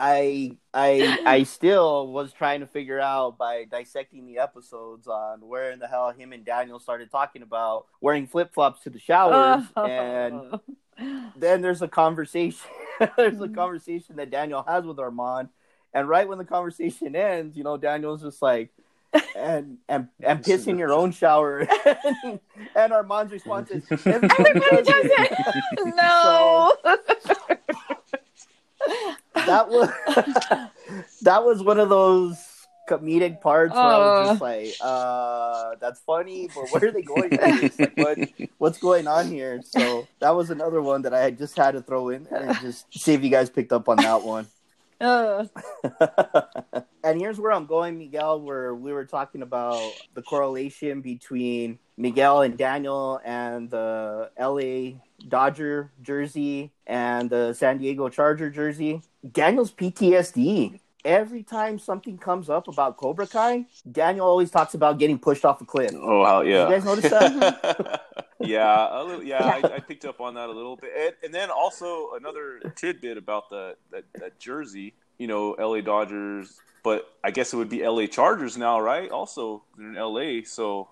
I 0.00 0.56
I 0.72 1.18
I 1.26 1.42
still 1.44 2.08
was 2.08 2.32
trying 2.32 2.60
to 2.60 2.66
figure 2.66 2.98
out 2.98 3.36
by 3.36 3.64
dissecting 3.64 4.26
the 4.26 4.38
episodes 4.38 5.06
on 5.06 5.40
where 5.46 5.70
in 5.70 5.78
the 5.78 5.86
hell 5.86 6.10
him 6.10 6.32
and 6.32 6.44
Daniel 6.44 6.80
started 6.80 7.10
talking 7.10 7.42
about 7.42 7.86
wearing 8.00 8.26
flip 8.26 8.54
flops 8.54 8.82
to 8.84 8.90
the 8.90 8.98
showers, 8.98 9.64
and 9.76 10.58
then 11.36 11.60
there's 11.60 11.82
a 11.82 11.88
conversation. 11.88 12.66
there's 13.16 13.40
a 13.40 13.44
mm-hmm. 13.44 13.54
conversation 13.54 14.16
that 14.16 14.30
Daniel 14.30 14.64
has 14.66 14.84
with 14.84 14.98
Armand, 14.98 15.50
and 15.92 16.08
right 16.08 16.26
when 16.26 16.38
the 16.38 16.44
conversation 16.44 17.14
ends, 17.14 17.56
you 17.56 17.62
know, 17.62 17.76
Daniel's 17.76 18.22
just 18.22 18.40
like, 18.40 18.70
and 19.36 19.78
and 19.88 20.08
and 20.22 20.42
piss 20.42 20.66
in 20.66 20.78
your 20.78 20.92
own 20.92 21.12
shower, 21.12 21.68
and 22.74 22.92
Armand's 22.92 23.32
response 23.32 23.70
is, 23.70 23.84
Everybody 23.90 24.82
does 24.82 24.84
it. 24.86 25.94
no. 25.94 26.72
That 29.46 29.68
was 29.68 29.88
that 31.22 31.44
was 31.44 31.62
one 31.62 31.78
of 31.78 31.88
those 31.88 32.36
comedic 32.90 33.40
parts 33.40 33.74
where 33.74 33.82
I 33.82 33.98
was 33.98 34.28
just 34.30 34.40
like, 34.40 34.74
uh, 34.80 35.76
that's 35.80 36.00
funny, 36.00 36.48
but 36.54 36.68
where 36.70 36.88
are 36.88 36.92
they 36.92 37.02
going 37.02 37.30
with 37.30 37.76
this? 37.76 37.78
Like, 37.78 37.96
what, 37.96 38.50
what's 38.58 38.78
going 38.78 39.06
on 39.06 39.28
here? 39.28 39.60
So 39.64 40.08
that 40.18 40.30
was 40.30 40.50
another 40.50 40.82
one 40.82 41.02
that 41.02 41.14
I 41.14 41.20
had 41.20 41.38
just 41.38 41.56
had 41.56 41.72
to 41.72 41.82
throw 41.82 42.08
in 42.08 42.26
and 42.30 42.58
just 42.60 42.92
see 42.92 43.14
if 43.14 43.22
you 43.22 43.30
guys 43.30 43.48
picked 43.48 43.72
up 43.72 43.88
on 43.88 43.96
that 43.96 44.22
one. 44.22 44.46
Uh, 45.00 45.46
and 47.02 47.18
here's 47.18 47.40
where 47.40 47.52
I'm 47.52 47.64
going, 47.64 47.98
Miguel, 47.98 48.38
where 48.42 48.74
we 48.74 48.92
were 48.92 49.06
talking 49.06 49.40
about 49.40 49.92
the 50.12 50.20
correlation 50.20 51.00
between 51.00 51.78
Miguel 51.96 52.42
and 52.42 52.58
Daniel 52.58 53.18
and 53.24 53.70
the 53.70 54.30
LA 54.38 55.00
Dodger 55.26 55.90
jersey 56.02 56.70
and 56.86 57.30
the 57.30 57.54
San 57.54 57.78
Diego 57.78 58.10
Charger 58.10 58.50
jersey. 58.50 59.00
Daniel's 59.28 59.72
PTSD. 59.72 60.80
Every 61.02 61.42
time 61.42 61.78
something 61.78 62.18
comes 62.18 62.50
up 62.50 62.68
about 62.68 62.98
Cobra 62.98 63.26
Kai, 63.26 63.64
Daniel 63.90 64.26
always 64.26 64.50
talks 64.50 64.74
about 64.74 64.98
getting 64.98 65.18
pushed 65.18 65.46
off 65.46 65.62
a 65.62 65.64
cliff. 65.64 65.92
oh, 65.94 66.26
hell 66.26 66.44
yeah! 66.44 66.68
You 66.68 66.74
guys 66.74 66.84
notice 66.84 67.10
that? 67.10 68.02
yeah, 68.40 69.00
a 69.00 69.02
little, 69.02 69.22
yeah, 69.22 69.42
I, 69.46 69.76
I 69.76 69.80
picked 69.80 70.04
up 70.04 70.20
on 70.20 70.34
that 70.34 70.50
a 70.50 70.52
little 70.52 70.76
bit, 70.76 70.90
and, 70.94 71.14
and 71.24 71.34
then 71.34 71.48
also 71.48 72.10
another 72.18 72.60
tidbit 72.76 73.16
about 73.16 73.48
the 73.48 73.76
that, 73.90 74.04
that 74.14 74.38
jersey. 74.38 74.92
You 75.16 75.26
know, 75.26 75.54
L.A. 75.54 75.80
Dodgers, 75.80 76.60
but 76.82 77.08
I 77.24 77.30
guess 77.30 77.54
it 77.54 77.56
would 77.56 77.70
be 77.70 77.82
L.A. 77.82 78.06
Chargers 78.06 78.58
now, 78.58 78.78
right? 78.80 79.10
Also, 79.10 79.62
they're 79.78 79.88
in 79.88 79.96
L.A., 79.96 80.44
so 80.44 80.88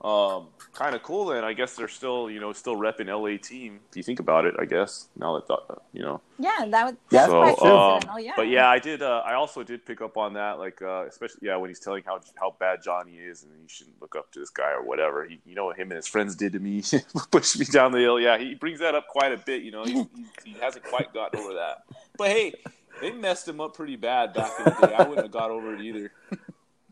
um, 0.00 0.46
kind 0.74 0.94
of 0.94 1.02
cool. 1.02 1.26
Then 1.26 1.44
I 1.44 1.52
guess 1.52 1.74
they're 1.74 1.88
still, 1.88 2.30
you 2.30 2.38
know, 2.38 2.52
still 2.52 2.76
repping 2.76 3.08
L.A. 3.08 3.36
team. 3.36 3.80
If 3.90 3.96
you 3.96 4.02
think 4.02 4.20
about 4.20 4.44
it, 4.44 4.54
I 4.58 4.64
guess 4.64 5.08
now 5.16 5.34
that 5.34 5.48
thought, 5.48 5.82
you 5.92 6.02
know. 6.02 6.20
yeah, 6.38 6.66
that 6.68 6.86
would. 6.86 6.96
Yeah, 7.10 7.26
That's 7.26 7.30
so, 7.30 7.40
quite 7.40 7.50
um, 7.50 7.56
coincidental, 7.58 8.20
yeah. 8.20 8.32
but 8.36 8.48
yeah, 8.48 8.68
I 8.68 8.78
did. 8.78 9.02
Uh, 9.02 9.22
I 9.24 9.34
also 9.34 9.64
did 9.64 9.84
pick 9.84 10.00
up 10.00 10.16
on 10.16 10.34
that, 10.34 10.58
like 10.58 10.80
uh, 10.82 11.04
especially 11.08 11.40
yeah, 11.42 11.56
when 11.56 11.68
he's 11.70 11.80
telling 11.80 12.04
how 12.06 12.20
how 12.36 12.54
bad 12.60 12.80
Johnny 12.82 13.16
is, 13.16 13.42
and 13.42 13.52
you 13.60 13.68
shouldn't 13.68 14.00
look 14.00 14.14
up 14.14 14.30
to 14.32 14.38
this 14.38 14.50
guy 14.50 14.70
or 14.70 14.84
whatever. 14.84 15.24
He, 15.24 15.40
you 15.44 15.56
know 15.56 15.66
what 15.66 15.76
him 15.76 15.90
and 15.90 15.96
his 15.96 16.06
friends 16.06 16.36
did 16.36 16.52
to 16.52 16.60
me, 16.60 16.82
pushed 17.32 17.58
me 17.58 17.64
down 17.64 17.90
the 17.90 17.98
hill. 17.98 18.20
Yeah, 18.20 18.38
he 18.38 18.54
brings 18.54 18.78
that 18.78 18.94
up 18.94 19.08
quite 19.08 19.32
a 19.32 19.38
bit. 19.38 19.62
You 19.62 19.72
know, 19.72 19.84
he, 19.84 19.94
he, 19.94 20.52
he 20.52 20.52
hasn't 20.60 20.84
quite 20.84 21.12
gotten 21.12 21.40
over 21.40 21.54
that. 21.54 21.82
But 22.16 22.28
hey, 22.28 22.54
they 23.00 23.10
messed 23.10 23.48
him 23.48 23.60
up 23.60 23.74
pretty 23.74 23.96
bad 23.96 24.32
back 24.32 24.52
in 24.58 24.64
the 24.64 24.86
day. 24.86 24.94
I 24.94 25.02
wouldn't 25.02 25.26
have 25.26 25.32
got 25.32 25.50
over 25.50 25.74
it 25.74 25.80
either. 25.80 26.12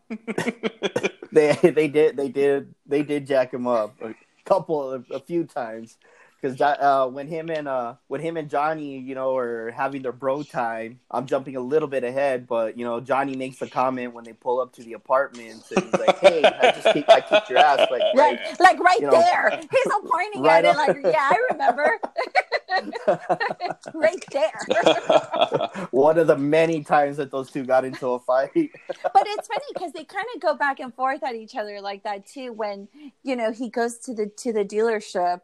they 1.32 1.52
they 1.62 1.88
did 1.88 2.16
they 2.16 2.28
did 2.28 2.74
they 2.86 3.02
did 3.02 3.26
jack 3.26 3.52
him 3.52 3.66
up 3.66 4.00
a 4.00 4.14
couple 4.44 4.90
of 4.92 5.04
a 5.10 5.20
few 5.20 5.44
times 5.44 5.96
because 6.40 6.60
uh, 6.60 7.08
when 7.08 7.26
him 7.26 7.50
and 7.50 7.66
uh 7.66 7.94
when 8.08 8.20
him 8.20 8.36
and 8.36 8.48
Johnny 8.48 8.98
you 8.98 9.14
know 9.14 9.36
are 9.36 9.70
having 9.70 10.02
their 10.02 10.12
bro 10.12 10.42
time, 10.42 11.00
I'm 11.10 11.26
jumping 11.26 11.56
a 11.56 11.60
little 11.60 11.88
bit 11.88 12.04
ahead, 12.04 12.46
but 12.46 12.78
you 12.78 12.84
know 12.84 13.00
Johnny 13.00 13.36
makes 13.36 13.60
a 13.62 13.66
comment 13.66 14.14
when 14.14 14.24
they 14.24 14.32
pull 14.32 14.60
up 14.60 14.72
to 14.74 14.82
the 14.82 14.92
apartments 14.92 15.72
and 15.72 15.84
he's 15.84 15.94
like, 15.94 16.18
"Hey, 16.18 16.44
I 16.44 16.72
just 16.72 16.92
kicked, 16.92 17.10
I 17.10 17.20
kicked 17.20 17.50
your 17.50 17.58
ass," 17.58 17.88
like 17.90 18.02
Right, 18.14 18.38
like 18.60 18.78
right 18.78 19.00
you 19.00 19.06
know, 19.06 19.12
there. 19.12 19.50
He's 19.60 19.92
all 19.92 20.02
pointing 20.02 20.42
right 20.42 20.64
at 20.64 20.74
it, 20.74 20.76
like, 20.76 21.12
yeah, 21.12 21.30
I 21.32 21.46
remember. 21.50 21.98
right 23.94 24.24
there. 24.32 25.86
One 25.90 26.18
of 26.18 26.26
the 26.26 26.36
many 26.36 26.82
times 26.82 27.16
that 27.18 27.30
those 27.30 27.50
two 27.50 27.64
got 27.64 27.84
into 27.84 28.08
a 28.08 28.18
fight. 28.18 28.50
but 28.54 29.26
it's 29.26 29.48
funny 29.48 29.64
because 29.72 29.92
they 29.92 30.04
kind 30.04 30.26
of 30.34 30.40
go 30.40 30.54
back 30.54 30.80
and 30.80 30.94
forth 30.94 31.22
at 31.22 31.34
each 31.34 31.54
other 31.56 31.80
like 31.80 32.02
that 32.04 32.26
too. 32.26 32.52
When 32.52 32.88
you 33.22 33.36
know 33.36 33.52
he 33.52 33.68
goes 33.68 33.98
to 33.98 34.14
the 34.14 34.26
to 34.38 34.52
the 34.52 34.64
dealership 34.64 35.40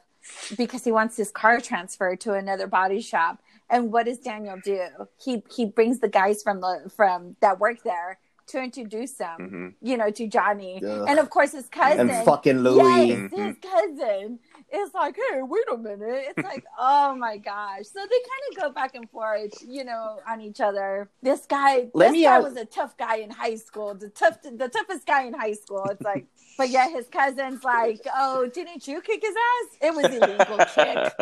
because 0.56 0.84
he 0.84 0.92
wants 0.92 1.16
his 1.16 1.30
car 1.30 1.60
transferred 1.60 2.20
to 2.20 2.34
another 2.34 2.66
body 2.66 3.00
shop, 3.00 3.42
and 3.70 3.92
what 3.92 4.06
does 4.06 4.18
Daniel 4.18 4.58
do? 4.62 4.86
He 5.22 5.42
he 5.54 5.66
brings 5.66 6.00
the 6.00 6.08
guys 6.08 6.42
from 6.42 6.60
the 6.60 6.90
from 6.94 7.36
that 7.40 7.60
work 7.60 7.82
there 7.84 8.18
to 8.48 8.62
introduce 8.62 9.18
him, 9.18 9.36
hmm 9.38 9.68
you 9.80 9.96
know, 9.96 10.10
to 10.10 10.26
Johnny, 10.26 10.82
Ugh. 10.84 11.06
and 11.08 11.18
of 11.18 11.30
course 11.30 11.52
his 11.52 11.68
cousin. 11.68 12.10
and 12.10 12.24
fucking 12.24 12.58
Louis. 12.58 13.08
Yes, 13.08 13.30
his 13.32 13.56
cousin 13.62 14.38
is 14.74 14.92
like, 14.94 15.16
hey, 15.16 15.42
wait 15.42 15.64
a 15.72 15.76
minute. 15.76 16.32
It's 16.36 16.38
like, 16.48 16.64
oh 16.78 17.14
my 17.14 17.36
gosh. 17.36 17.84
So 17.86 18.00
they 18.00 18.08
kind 18.08 18.42
of 18.50 18.56
go 18.62 18.70
back 18.70 18.94
and 18.94 19.08
forth, 19.10 19.52
you 19.66 19.84
know, 19.84 20.18
on 20.28 20.40
each 20.40 20.60
other. 20.60 21.10
This 21.22 21.44
guy, 21.46 21.88
Let 21.94 22.06
this 22.08 22.12
me 22.12 22.22
guy 22.24 22.36
ask- 22.36 22.44
was 22.44 22.56
a 22.56 22.64
tough 22.64 22.96
guy 22.96 23.16
in 23.16 23.30
high 23.30 23.56
school, 23.56 23.94
the 23.94 24.08
tough, 24.08 24.40
the 24.42 24.68
toughest 24.68 25.06
guy 25.06 25.22
in 25.24 25.34
high 25.34 25.52
school. 25.54 25.84
It's 25.90 26.00
like, 26.02 26.26
but 26.58 26.68
yeah, 26.70 26.88
his 26.88 27.06
cousin's 27.08 27.64
like, 27.64 28.04
oh, 28.14 28.46
didn't 28.52 28.86
you 28.86 29.00
kick 29.00 29.22
his 29.22 29.34
ass? 29.34 29.76
It 29.80 29.94
was 29.94 30.04
illegal 30.06 30.58
kick. 30.74 31.12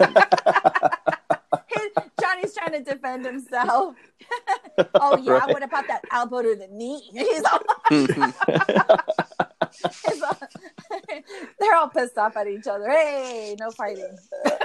Johnny's 2.20 2.54
trying 2.54 2.72
to 2.72 2.82
defend 2.92 3.24
himself. 3.24 3.94
oh 4.94 5.16
yeah, 5.18 5.32
Right. 5.38 5.48
what 5.48 5.62
about 5.62 5.86
that 5.88 6.04
elbow 6.12 6.42
to 6.42 6.54
the 6.54 6.68
knee? 6.68 7.00
He's 7.12 7.42
all, 7.44 7.60
he's 7.88 8.10
all- 10.22 10.38
they're 11.60 11.74
all 11.74 11.88
pissed 11.88 12.18
off 12.18 12.36
at 12.36 12.46
each 12.46 12.66
other. 12.66 12.88
Hey, 12.88 13.56
no 13.58 13.70
fighting. 13.70 14.16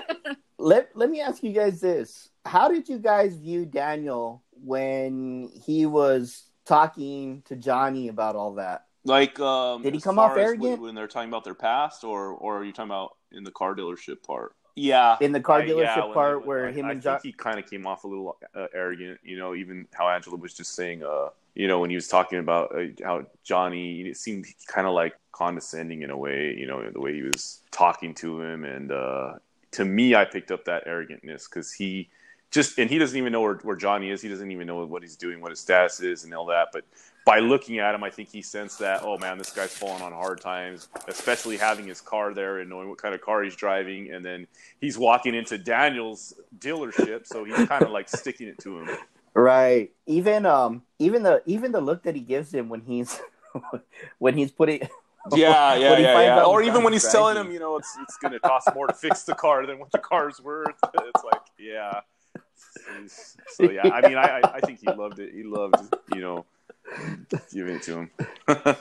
let 0.58 0.89
let 0.95 1.10
me 1.10 1.21
ask 1.21 1.43
you 1.43 1.51
guys 1.51 1.81
this: 1.81 2.29
How 2.45 2.67
did 2.67 2.89
you 2.89 2.99
guys 2.99 3.36
view 3.36 3.65
Daniel 3.65 4.43
when 4.51 5.49
he 5.65 5.86
was 5.86 6.43
talking 6.65 7.43
to 7.45 7.55
Johnny 7.55 8.08
about 8.08 8.36
all 8.36 8.55
that? 8.55 8.86
Like, 9.03 9.39
um, 9.39 9.84
Did 9.84 9.93
he 9.93 10.01
come 10.01 10.15
far 10.15 10.31
off 10.31 10.38
arrogant? 10.38 10.62
when, 10.62 10.81
when 10.81 10.95
they're 10.95 11.08
talking 11.08 11.29
about 11.29 11.43
their 11.43 11.53
past, 11.53 12.03
or 12.03 12.29
or 12.31 12.58
are 12.58 12.63
you 12.63 12.73
talking 12.73 12.89
about 12.89 13.15
in 13.31 13.43
the 13.43 13.51
car 13.51 13.75
dealership 13.75 14.23
part? 14.23 14.55
Yeah, 14.76 15.16
In 15.22 15.32
the 15.32 15.40
car 15.40 15.60
I- 15.62 15.66
dealership 15.68 16.08
yeah, 16.08 16.14
part 16.14 16.46
where 16.46 16.68
I- 16.68 16.72
him 16.72 16.86
I 16.86 16.92
and 16.92 17.02
think 17.02 17.14
John. 17.16 17.20
he 17.24 17.32
kind 17.32 17.58
of 17.60 17.70
came 17.70 17.88
off 17.88 18.04
a 18.04 18.08
little 18.08 18.38
uh, 18.54 18.68
arrogant. 18.74 19.20
You 19.24 19.38
know, 19.38 19.56
even 19.56 19.88
how 19.94 20.10
Angela 20.10 20.36
was 20.36 20.54
just 20.54 20.76
saying, 20.76 21.02
uh, 21.04 21.30
you 21.54 21.68
know, 21.70 21.80
when 21.80 21.90
he 21.90 21.96
was 21.96 22.10
talking 22.10 22.40
about 22.40 22.76
uh, 22.76 22.88
how 23.04 23.26
Johnny, 23.44 24.02
it 24.02 24.18
seemed 24.18 24.46
kind 24.68 24.86
of 24.86 24.94
like 24.94 25.16
condescending 25.32 26.02
in 26.02 26.10
a 26.10 26.18
way. 26.18 26.54
You 26.58 26.68
know, 26.68 26.90
the 26.92 27.00
way 27.00 27.14
he 27.16 27.22
was 27.22 27.62
talking 27.72 28.14
to 28.16 28.42
him, 28.42 28.66
and 28.66 28.92
uh, 28.92 29.34
to 29.72 29.86
me, 29.86 30.14
I 30.14 30.26
picked 30.26 30.52
up 30.52 30.66
that 30.66 30.86
arrogantness 30.86 31.50
because 31.50 31.72
he 31.72 32.10
just 32.52 32.78
and 32.78 32.90
he 32.90 32.98
doesn't 32.98 33.18
even 33.18 33.32
know 33.32 33.42
where, 33.42 33.56
where 33.64 33.76
Johnny 33.78 34.10
is. 34.12 34.22
He 34.22 34.28
doesn't 34.28 34.52
even 34.52 34.68
know 34.68 34.86
what 34.86 35.04
he's 35.04 35.16
doing, 35.16 35.40
what 35.40 35.52
his 35.52 35.60
status 35.62 36.02
is, 36.02 36.26
and 36.26 36.34
all 36.34 36.48
that. 36.48 36.68
But 36.74 36.84
by 37.26 37.40
looking 37.40 37.80
at 37.80 37.96
him, 37.96 38.04
I 38.04 38.12
think 38.12 38.30
he 38.30 38.42
sensed 38.44 38.80
that, 38.80 39.02
oh 39.04 39.18
man, 39.18 39.38
this 39.40 39.52
guy's 39.52 39.76
falling 39.76 40.04
on 40.04 40.12
hard 40.14 40.40
times, 40.40 40.90
especially 41.08 41.58
having 41.58 41.88
his 41.88 42.00
car 42.00 42.34
there 42.36 42.60
and 42.60 42.70
knowing 42.70 42.88
what 42.88 43.00
kind 43.00 43.16
of 43.16 43.22
car 43.22 43.42
he's 43.44 43.56
driving. 43.56 44.12
And 44.12 44.24
then 44.24 44.46
he's 44.80 44.98
walking 44.98 45.34
into 45.34 45.58
Daniel's 45.58 46.36
dealership, 46.60 47.26
so 47.26 47.44
he's 47.44 47.68
kind 47.68 47.84
of 47.84 47.90
like 47.90 48.10
sticking 48.10 48.48
it 48.48 48.60
to 48.60 48.80
him. 48.80 48.90
Right. 49.34 49.92
Even 50.06 50.46
um 50.46 50.84
even 51.00 51.24
the 51.24 51.42
even 51.46 51.72
the 51.72 51.82
look 51.82 52.04
that 52.04 52.16
he 52.16 52.22
gives 52.22 52.54
him 52.54 52.70
when 52.70 52.82
he's 52.82 53.20
when 54.20 54.38
he's 54.38 54.52
putting 54.52 54.82
Yeah, 55.34 55.76
yeah, 55.76 55.90
When 55.92 56.02
yeah, 56.04 56.14
finds 56.14 56.28
yeah. 56.28 56.44
Or 56.44 56.62
even 56.62 56.76
when 56.76 56.84
Johnny's 56.84 57.04
he's 57.04 57.12
telling 57.12 57.38
him, 57.38 57.52
you 57.52 57.60
know, 57.60 57.76
it's 57.78 57.98
it's 58.04 58.18
going 58.18 58.34
to 58.34 58.40
cost 58.40 58.70
more 58.76 58.86
to 58.88 58.94
fix 58.94 59.24
the 59.24 59.34
car 59.34 59.66
than 59.66 59.80
what 59.80 59.92
the 59.92 59.98
car's 59.98 60.40
worth. 60.40 60.76
It's 60.94 61.24
like, 61.24 61.42
yeah. 61.60 62.02
So 63.56 63.70
yeah, 63.72 63.90
I 63.90 64.08
mean, 64.08 64.18
I 64.18 64.40
I- 64.42 64.54
I 64.56 64.60
think 64.62 64.80
he 64.80 64.88
loved 64.88 65.20
it. 65.20 65.34
He 65.34 65.44
loved, 65.44 65.94
you 66.14 66.22
know, 66.22 66.46
giving 67.54 67.76
it 67.76 67.84
to 67.84 68.00
him. 68.00 68.12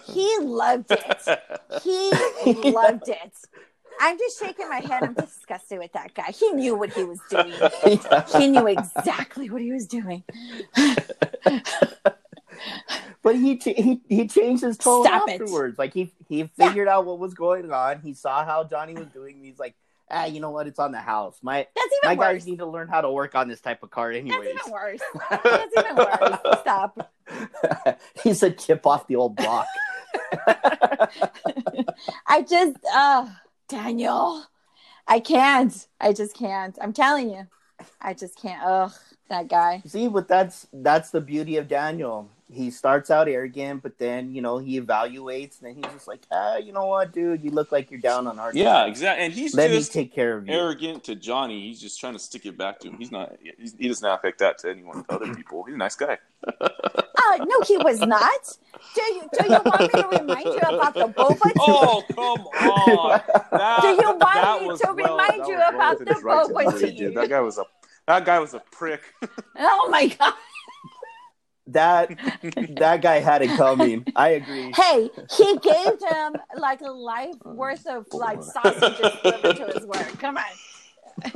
He 0.06 0.36
loved 0.40 0.90
it. 0.90 1.28
He 1.82 2.10
loved 2.70 3.08
it. 3.08 3.32
I'm 4.00 4.18
just 4.18 4.38
shaking 4.40 4.68
my 4.68 4.80
head. 4.80 5.02
I'm 5.04 5.14
disgusted 5.14 5.78
with 5.78 5.92
that 5.92 6.14
guy. 6.14 6.32
He 6.32 6.50
knew 6.52 6.74
what 6.74 6.92
he 6.92 7.04
was 7.04 7.20
doing. 7.30 7.52
He 8.36 8.48
knew 8.48 8.66
exactly 8.66 9.48
what 9.50 9.62
he 9.62 9.70
was 9.72 9.86
doing. 9.86 10.24
but 13.22 13.36
he 13.36 13.56
ch- 13.56 13.64
he 13.76 14.00
he 14.08 14.26
changed 14.28 14.62
his 14.62 14.76
tone 14.78 15.04
Stop 15.04 15.28
it. 15.28 15.40
afterwards. 15.40 15.78
Like 15.78 15.94
he 15.94 16.12
he 16.28 16.44
figured 16.58 16.88
out 16.88 17.06
what 17.06 17.18
was 17.18 17.34
going 17.34 17.70
on. 17.72 18.00
He 18.00 18.14
saw 18.14 18.44
how 18.44 18.64
Johnny 18.64 18.94
was 18.94 19.06
doing. 19.08 19.40
He's 19.42 19.58
like, 19.58 19.74
ah, 20.10 20.24
you 20.26 20.40
know 20.40 20.50
what? 20.50 20.66
It's 20.66 20.78
on 20.78 20.92
the 20.92 20.98
house. 21.00 21.38
My 21.42 21.66
That's 21.74 21.94
my 22.02 22.14
worse. 22.14 22.26
guys 22.26 22.46
need 22.46 22.58
to 22.58 22.66
learn 22.66 22.88
how 22.88 23.00
to 23.00 23.10
work 23.10 23.34
on 23.34 23.48
this 23.48 23.60
type 23.60 23.82
of 23.82 23.90
car, 23.90 24.12
That's 24.12 24.20
anyways. 24.26 24.56
even 24.58 24.72
worse. 24.72 25.00
That's 25.30 25.72
even 25.78 25.96
worse. 25.96 26.38
Stop. 26.60 27.10
He's 28.22 28.42
a 28.42 28.50
chip 28.50 28.86
off 28.86 29.06
the 29.06 29.16
old 29.16 29.36
block. 29.36 29.66
I 32.26 32.42
just, 32.48 32.76
uh, 32.92 33.28
Daniel, 33.68 34.44
I 35.06 35.20
can't. 35.20 35.86
I 36.00 36.12
just 36.12 36.36
can't. 36.36 36.76
I'm 36.80 36.92
telling 36.92 37.30
you, 37.30 37.46
I 38.00 38.14
just 38.14 38.40
can't. 38.40 38.62
Ugh, 38.64 38.92
that 39.28 39.48
guy. 39.48 39.82
See, 39.86 40.08
but 40.08 40.28
that's 40.28 40.66
that's 40.72 41.10
the 41.10 41.20
beauty 41.20 41.56
of 41.56 41.68
Daniel. 41.68 42.30
He 42.54 42.70
starts 42.70 43.10
out 43.10 43.28
arrogant, 43.28 43.82
but 43.82 43.98
then 43.98 44.34
you 44.34 44.40
know 44.42 44.58
he 44.58 44.80
evaluates, 44.80 45.60
and 45.60 45.68
then 45.68 45.74
he's 45.76 45.92
just 45.92 46.08
like, 46.08 46.22
ah, 46.32 46.56
you 46.56 46.72
know 46.72 46.86
what, 46.86 47.12
dude, 47.12 47.42
you 47.44 47.50
look 47.50 47.72
like 47.72 47.90
you're 47.90 48.00
down 48.00 48.26
on 48.26 48.36
hard. 48.38 48.54
Yeah, 48.54 48.72
times. 48.72 48.90
exactly. 48.92 49.24
And 49.26 49.34
he's 49.34 49.54
Let 49.54 49.70
me 49.70 49.82
take 49.82 50.14
care 50.14 50.36
of 50.38 50.46
you. 50.46 50.52
arrogant 50.54 51.04
to 51.04 51.14
Johnny. 51.14 51.68
He's 51.68 51.80
just 51.80 51.98
trying 52.00 52.12
to 52.14 52.18
stick 52.18 52.46
it 52.46 52.56
back 52.56 52.78
to 52.80 52.88
him. 52.88 52.96
He's 52.98 53.10
not. 53.12 53.32
He's, 53.58 53.74
he 53.78 53.88
doesn't 53.88 54.08
act 54.08 54.24
like 54.24 54.38
that 54.38 54.58
to 54.58 54.70
anyone, 54.70 55.04
to 55.04 55.12
other 55.12 55.34
people. 55.34 55.64
He's 55.64 55.74
a 55.74 55.78
nice 55.78 55.96
guy. 55.96 56.18
Uh, 57.26 57.42
no, 57.46 57.60
he 57.62 57.78
was 57.78 58.00
not. 58.00 58.58
Do 58.94 59.00
you 59.02 59.22
do 59.38 59.44
you 59.44 59.50
want 59.64 59.80
me 59.80 59.88
to 59.88 60.08
remind 60.08 60.44
you 60.44 60.58
about 60.58 60.92
the 60.92 61.06
boba? 61.08 61.50
Oh 61.58 62.02
come 62.12 62.46
on! 62.70 63.20
That, 63.50 63.78
Do 63.80 63.88
you 63.88 63.96
want 64.18 64.62
me 64.62 64.76
to 64.76 64.84
well- 64.84 64.94
remind 65.16 65.46
you 65.48 65.56
well 65.56 65.74
about 65.74 65.98
the 66.04 66.12
his 66.12 66.22
right 66.22 66.42
to 66.42 66.48
do 66.48 66.52
boba 66.52 66.64
what 66.66 66.80
he 66.82 66.90
tea? 66.90 66.96
did. 66.98 67.14
That 67.14 67.30
guy 67.30 67.40
was 67.40 67.56
a 67.56 67.64
that 68.06 68.26
guy 68.26 68.38
was 68.40 68.52
a 68.52 68.60
prick. 68.70 69.00
Oh 69.58 69.88
my 69.90 70.06
god! 70.08 70.34
That 71.68 72.10
that 72.76 73.00
guy 73.00 73.20
had 73.20 73.42
it 73.42 73.56
coming. 73.56 74.04
I 74.14 74.30
agree. 74.30 74.72
Hey, 74.76 75.10
he 75.30 75.58
gave 75.58 76.10
him 76.10 76.36
like 76.56 76.82
a 76.82 76.90
life 76.90 77.36
oh, 77.44 77.54
worth 77.54 77.86
of 77.86 78.06
like 78.12 78.42
sausages 78.42 79.12
delivered 79.22 79.56
to 79.56 79.78
his 79.78 79.86
work. 79.86 80.18
Come 80.18 80.36
on. 80.36 80.42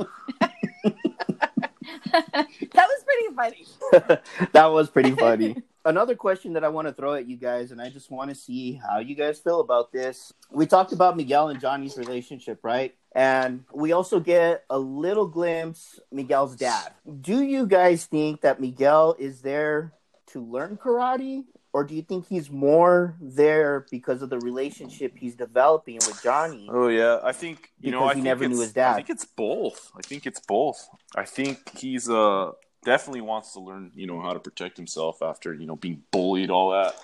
that 2.11 2.47
was 2.73 3.03
pretty 3.05 3.35
funny. 3.35 3.65
that 4.51 4.67
was 4.67 4.89
pretty 4.89 5.11
funny. 5.11 5.55
Another 5.85 6.13
question 6.13 6.53
that 6.53 6.63
I 6.63 6.69
want 6.69 6.87
to 6.87 6.93
throw 6.93 7.13
at 7.13 7.27
you 7.27 7.37
guys, 7.37 7.71
and 7.71 7.81
I 7.81 7.89
just 7.89 8.11
want 8.11 8.29
to 8.29 8.35
see 8.35 8.73
how 8.73 8.99
you 8.99 9.15
guys 9.15 9.39
feel 9.39 9.61
about 9.61 9.91
this. 9.91 10.33
We 10.51 10.67
talked 10.67 10.91
about 10.91 11.17
Miguel 11.17 11.49
and 11.49 11.59
Johnny's 11.59 11.97
relationship, 11.97 12.59
right? 12.63 12.93
And 13.13 13.63
we 13.73 13.91
also 13.91 14.19
get 14.19 14.65
a 14.69 14.77
little 14.77 15.25
glimpse 15.25 15.99
Miguel's 16.11 16.55
dad. 16.55 16.91
Do 17.21 17.41
you 17.41 17.65
guys 17.65 18.05
think 18.05 18.41
that 18.41 18.61
Miguel 18.61 19.15
is 19.17 19.41
there 19.41 19.93
to 20.31 20.43
learn 20.43 20.77
karate, 20.77 21.43
or 21.73 21.83
do 21.83 21.93
you 21.95 22.01
think 22.01 22.27
he's 22.27 22.49
more 22.49 23.15
there 23.21 23.85
because 23.91 24.21
of 24.21 24.29
the 24.29 24.39
relationship 24.39 25.13
he's 25.17 25.35
developing 25.35 25.95
with 25.95 26.21
Johnny? 26.23 26.67
Oh 26.71 26.87
yeah, 26.87 27.19
I 27.23 27.31
think 27.31 27.71
you 27.79 27.91
know. 27.91 28.05
I 28.05 28.09
he 28.09 28.13
think 28.15 28.25
never 28.25 28.43
knew 28.47 28.55
it's- 28.55 28.63
his 28.67 28.73
dad. 28.73 28.91
I 28.91 28.95
think 28.95 29.09
it's 29.09 29.25
both. 29.25 29.91
I 29.97 30.01
think 30.01 30.25
it's 30.25 30.39
both. 30.39 30.89
I 31.15 31.25
think 31.25 31.77
he's 31.77 32.09
uh 32.09 32.51
definitely 32.85 33.19
wants 33.21 33.51
to 33.53 33.59
learn, 33.59 33.91
you 33.93 34.07
know, 34.07 34.21
how 34.21 34.31
to 34.31 34.39
protect 34.39 34.77
himself 34.77 35.21
after 35.21 35.53
you 35.53 35.65
know 35.67 35.75
being 35.75 36.01
bullied, 36.11 36.49
all 36.49 36.71
that. 36.71 36.95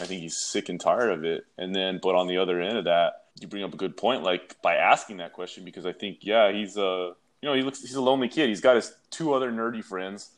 I 0.00 0.04
think 0.04 0.22
he's 0.22 0.36
sick 0.40 0.68
and 0.68 0.80
tired 0.80 1.10
of 1.12 1.24
it. 1.24 1.44
And 1.56 1.74
then, 1.74 2.00
but 2.02 2.14
on 2.16 2.26
the 2.26 2.38
other 2.38 2.60
end 2.60 2.76
of 2.76 2.84
that, 2.84 3.24
you 3.40 3.46
bring 3.46 3.62
up 3.62 3.72
a 3.72 3.76
good 3.76 3.96
point, 3.96 4.22
like 4.22 4.60
by 4.60 4.74
asking 4.76 5.18
that 5.18 5.32
question, 5.32 5.64
because 5.64 5.86
I 5.86 5.92
think 5.92 6.18
yeah, 6.22 6.50
he's 6.52 6.76
uh 6.76 7.12
you 7.40 7.48
know 7.48 7.54
he 7.54 7.62
looks 7.62 7.80
he's 7.80 7.94
a 7.94 8.02
lonely 8.02 8.28
kid. 8.28 8.48
He's 8.48 8.60
got 8.60 8.76
his 8.76 8.92
two 9.10 9.32
other 9.32 9.50
nerdy 9.52 9.82
friends, 9.82 10.30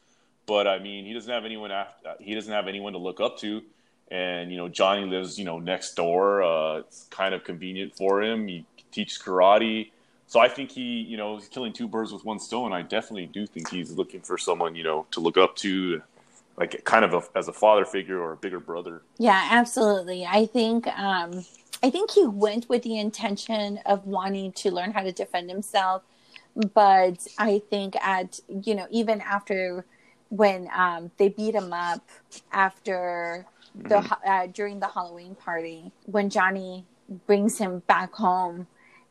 but 0.47 0.67
I 0.67 0.79
mean 0.79 1.05
he 1.05 1.13
doesn't 1.13 1.33
have 1.33 1.45
anyone 1.45 1.71
af- 1.71 1.95
he 2.21 2.35
doesn't 2.35 2.53
have 2.53 2.69
anyone 2.69 2.93
to 2.93 2.99
look 2.99 3.21
up 3.21 3.39
to. 3.39 3.63
And 4.11 4.51
you 4.51 4.57
know 4.57 4.69
Johnny 4.69 5.07
lives 5.07 5.39
you 5.39 5.45
know 5.45 5.59
next 5.59 5.95
door. 5.95 6.43
Uh, 6.43 6.79
it's 6.79 7.07
kind 7.11 7.35
of 7.35 7.45
convenient 7.45 7.97
for 7.97 8.23
him. 8.23 8.49
He 8.49 8.65
teaches 8.91 9.19
karate. 9.19 9.91
So 10.27 10.41
I 10.41 10.49
think 10.49 10.71
he, 10.71 11.01
you 11.01 11.19
know, 11.19 11.37
he's 11.37 11.49
killing 11.49 11.75
two 11.75 11.87
birds 11.87 12.11
with 12.11 12.25
one 12.25 12.39
stone. 12.39 12.73
I 12.73 12.81
definitely 12.81 13.27
do 13.27 13.47
think 13.47 13.69
he's 13.69 13.93
looking 13.93 14.23
for 14.23 14.39
someone, 14.39 14.75
you 14.75 14.83
know, 14.83 15.05
to 15.11 15.21
look 15.21 15.37
up 15.37 15.57
to, 15.57 16.01
like 16.57 16.85
kind 16.85 17.05
of 17.05 17.13
a, 17.13 17.23
as 17.39 17.49
a 17.49 17.53
father 17.53 17.85
figure 17.85 18.19
or 18.19 18.33
a 18.33 18.37
bigger 18.37 18.59
brother. 18.61 19.03
Yeah, 19.19 19.47
absolutely. 19.51 20.25
I 20.25 20.47
think 20.47 20.87
um 20.87 21.45
I 21.83 21.91
think 21.91 22.13
he 22.13 22.27
went 22.27 22.69
with 22.69 22.83
the 22.83 22.99
intention 22.99 23.81
of 23.85 24.07
wanting 24.07 24.53
to 24.53 24.71
learn 24.71 24.93
how 24.93 25.03
to 25.03 25.13
defend 25.13 25.51
himself, 25.51 26.03
but 26.73 27.27
I 27.39 27.61
think 27.71 27.97
at 27.97 28.41
you 28.49 28.75
know 28.75 28.87
even 28.91 29.21
after 29.21 29.85
when 30.33 30.69
um 30.75 31.13
they 31.19 31.29
beat 31.29 31.55
him 31.55 31.73
up 31.75 32.03
after 32.53 33.47
the 33.89 33.99
Mm-hmm. 33.99 34.29
uh, 34.29 34.47
during 34.49 34.81
the 34.81 34.89
Halloween 34.89 35.37
party 35.37 35.93
when 36.07 36.31
Johnny 36.31 36.87
brings 37.27 37.59
him 37.59 37.81
back 37.89 38.15
home 38.15 38.69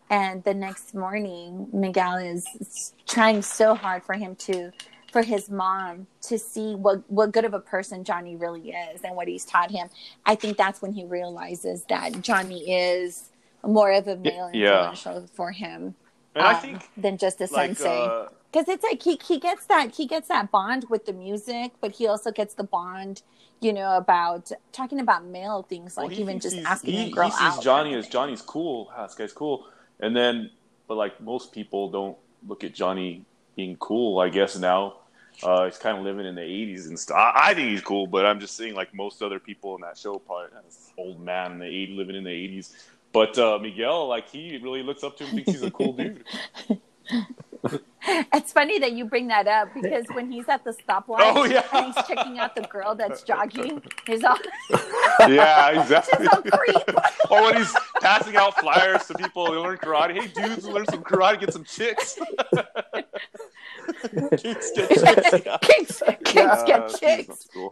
and 0.10 0.43
the 0.43 0.53
next 0.55 0.95
morning 0.95 1.67
Miguel 1.73 2.17
is 2.17 2.93
trying 3.07 3.43
so 3.43 3.75
hard 3.75 4.03
for 4.03 4.15
him 4.15 4.36
to 4.38 4.71
for 5.12 5.23
his 5.23 5.49
mom 5.49 6.07
to 6.23 6.39
see 6.39 6.75
what 6.75 7.10
what 7.10 7.31
good 7.34 7.45
of 7.45 7.53
a 7.53 7.62
person 7.62 8.03
Johnny 8.03 8.36
really 8.38 8.71
is 8.71 9.01
and 9.03 9.15
what 9.15 9.27
he's 9.29 9.45
taught 9.45 9.71
him. 9.71 9.89
I 10.25 10.36
think 10.36 10.57
that's 10.57 10.81
when 10.81 10.93
he 10.93 11.05
realizes 11.05 11.86
that 11.89 12.21
Johnny 12.21 12.71
is 12.73 13.29
more 13.63 13.91
of 13.93 14.07
a 14.07 14.17
male 14.17 14.49
Yeah. 14.53 14.53
influential 14.53 15.27
for 15.36 15.51
him 15.51 15.95
And 16.36 16.47
I 16.47 16.53
um, 16.53 16.62
think 16.62 16.89
than 16.97 17.17
just 17.19 17.41
a 17.41 17.47
like 17.49 17.79
sensei. 17.79 17.81
uh, 17.81 18.27
Because 18.51 18.67
it's 18.67 18.83
like 18.83 19.01
he, 19.01 19.17
he 19.25 19.39
gets 19.39 19.65
that 19.67 19.95
he 19.95 20.05
gets 20.05 20.27
that 20.27 20.51
bond 20.51 20.85
with 20.89 21.05
the 21.05 21.13
music, 21.13 21.71
but 21.79 21.91
he 21.93 22.07
also 22.07 22.31
gets 22.31 22.53
the 22.53 22.63
bond, 22.63 23.21
you 23.61 23.71
know, 23.71 23.95
about 23.95 24.51
talking 24.73 24.99
about 24.99 25.25
male 25.25 25.63
things, 25.63 25.95
well, 25.95 26.07
like 26.07 26.15
he 26.15 26.21
even 26.21 26.39
just 26.39 26.57
asking 26.57 26.93
he, 26.93 27.07
a 27.07 27.11
girl 27.11 27.27
he 27.27 27.31
sees 27.31 27.41
out. 27.41 27.63
Johnny 27.63 27.93
as. 27.93 28.07
Johnny's 28.09 28.41
cool. 28.41 28.91
Ah, 28.95 29.07
this 29.07 29.15
guy's 29.15 29.31
cool. 29.31 29.67
And 30.01 30.15
then, 30.15 30.49
but 30.87 30.95
like 30.95 31.21
most 31.21 31.53
people 31.53 31.89
don't 31.89 32.17
look 32.47 32.63
at 32.63 32.73
Johnny 32.73 33.23
being 33.55 33.77
cool. 33.77 34.19
I 34.19 34.27
guess 34.27 34.57
now 34.57 34.95
uh, 35.43 35.65
he's 35.65 35.77
kind 35.77 35.97
of 35.97 36.03
living 36.03 36.25
in 36.25 36.35
the 36.35 36.41
'80s 36.41 36.87
and 36.87 36.99
stuff. 36.99 37.17
I, 37.17 37.51
I 37.51 37.53
think 37.53 37.69
he's 37.69 37.81
cool, 37.81 38.05
but 38.05 38.25
I'm 38.25 38.39
just 38.39 38.57
saying 38.57 38.75
like 38.75 38.93
most 38.93 39.21
other 39.21 39.39
people 39.39 39.75
in 39.75 39.81
that 39.81 39.97
show, 39.97 40.19
probably 40.19 40.49
old 40.97 41.21
man 41.21 41.53
in 41.53 41.59
the 41.59 41.65
'80s 41.65 41.95
living 41.95 42.15
in 42.15 42.23
the 42.25 42.29
'80s. 42.29 42.73
But 43.13 43.37
uh, 43.37 43.59
Miguel, 43.61 44.07
like 44.07 44.29
he 44.29 44.57
really 44.61 44.83
looks 44.83 45.03
up 45.03 45.17
to 45.17 45.25
him, 45.25 45.35
thinks 45.35 45.51
he's 45.51 45.63
a 45.63 45.71
cool 45.71 45.93
dude. 45.93 46.25
It's 48.34 48.52
funny 48.52 48.80
that 48.80 48.93
you 48.93 49.06
bring 49.06 49.28
that 49.28 49.47
up 49.47 49.69
because 49.76 50.06
when 50.13 50.32
he's 50.32 50.50
at 50.50 50.63
the 50.63 50.71
stoplight 50.71 51.17
Oh, 51.19 51.43
yeah. 51.45 51.63
and 51.71 51.93
he's 51.93 52.06
checking 52.08 52.39
out 52.39 52.56
the 52.56 52.63
girl 52.63 52.95
that's 52.95 53.21
jogging, 53.21 53.80
he's 54.08 54.24
all 54.24 54.38
yeah, 55.30 55.80
exactly. 55.80 56.17
she's 56.26 56.28
all 56.34 56.41
creep. 56.41 56.97
or 57.30 57.41
when 57.43 57.58
he's 57.58 57.71
passing 58.02 58.36
out 58.38 58.58
flyers 58.60 59.06
to 59.06 59.13
people 59.13 59.45
to 59.45 59.62
learn 59.62 59.78
karate. 59.78 60.19
Hey, 60.19 60.28
dudes, 60.30 60.65
learn 60.67 60.86
some 60.88 61.04
karate, 61.04 61.39
get 61.41 61.54
some 61.54 61.63
chicks. 61.63 62.17
Kids 64.38 64.71
get 64.76 65.24
chicks. 65.24 65.43
Yeah. 65.45 65.58
Kicks, 65.62 66.04
kicks 66.24 66.36
Uh, 66.38 66.63
get 66.65 66.89
chicks. 67.00 67.28
that's 67.28 67.47
cool. 67.54 67.71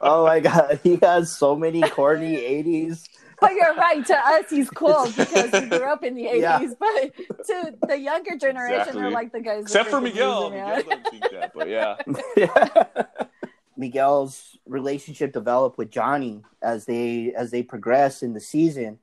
Oh 0.00 0.24
my 0.26 0.40
god, 0.40 0.80
he 0.82 0.96
has 1.02 1.36
so 1.36 1.54
many 1.54 1.80
corny 1.82 2.36
'80s. 2.36 3.08
But 3.40 3.52
you're 3.54 3.74
right. 3.74 4.04
To 4.06 4.16
us, 4.16 4.50
he's 4.50 4.68
cool 4.80 5.06
because 5.16 5.50
he 5.50 5.66
grew 5.68 5.84
up 5.90 6.02
in 6.04 6.14
the 6.14 6.24
80s. 6.24 6.40
Yeah. 6.40 6.66
But 6.78 7.46
to 7.46 7.74
the 7.86 7.98
younger 7.98 8.36
generation, 8.36 8.78
Exactly. 8.80 9.00
they're 9.02 9.10
like 9.10 9.32
the 9.32 9.40
guys. 9.40 9.62
Except 9.62 9.90
for 9.90 9.98
freaking 10.00 10.02
Miguel. 10.04 10.50
man. 10.50 10.76
Miguel 10.76 10.82
doesn't 10.98 11.10
think 11.10 11.30
that, 11.32 11.52
but 11.54 11.68
yeah. 12.36 13.04
Miguel's 13.76 14.56
relationship 14.66 15.32
developed 15.32 15.78
with 15.78 15.90
Johnny 15.90 16.42
as 16.62 16.84
they 16.86 17.32
as 17.36 17.50
they 17.52 17.62
progress 17.62 18.22
in 18.22 18.32
the 18.34 18.40
season, 18.40 18.98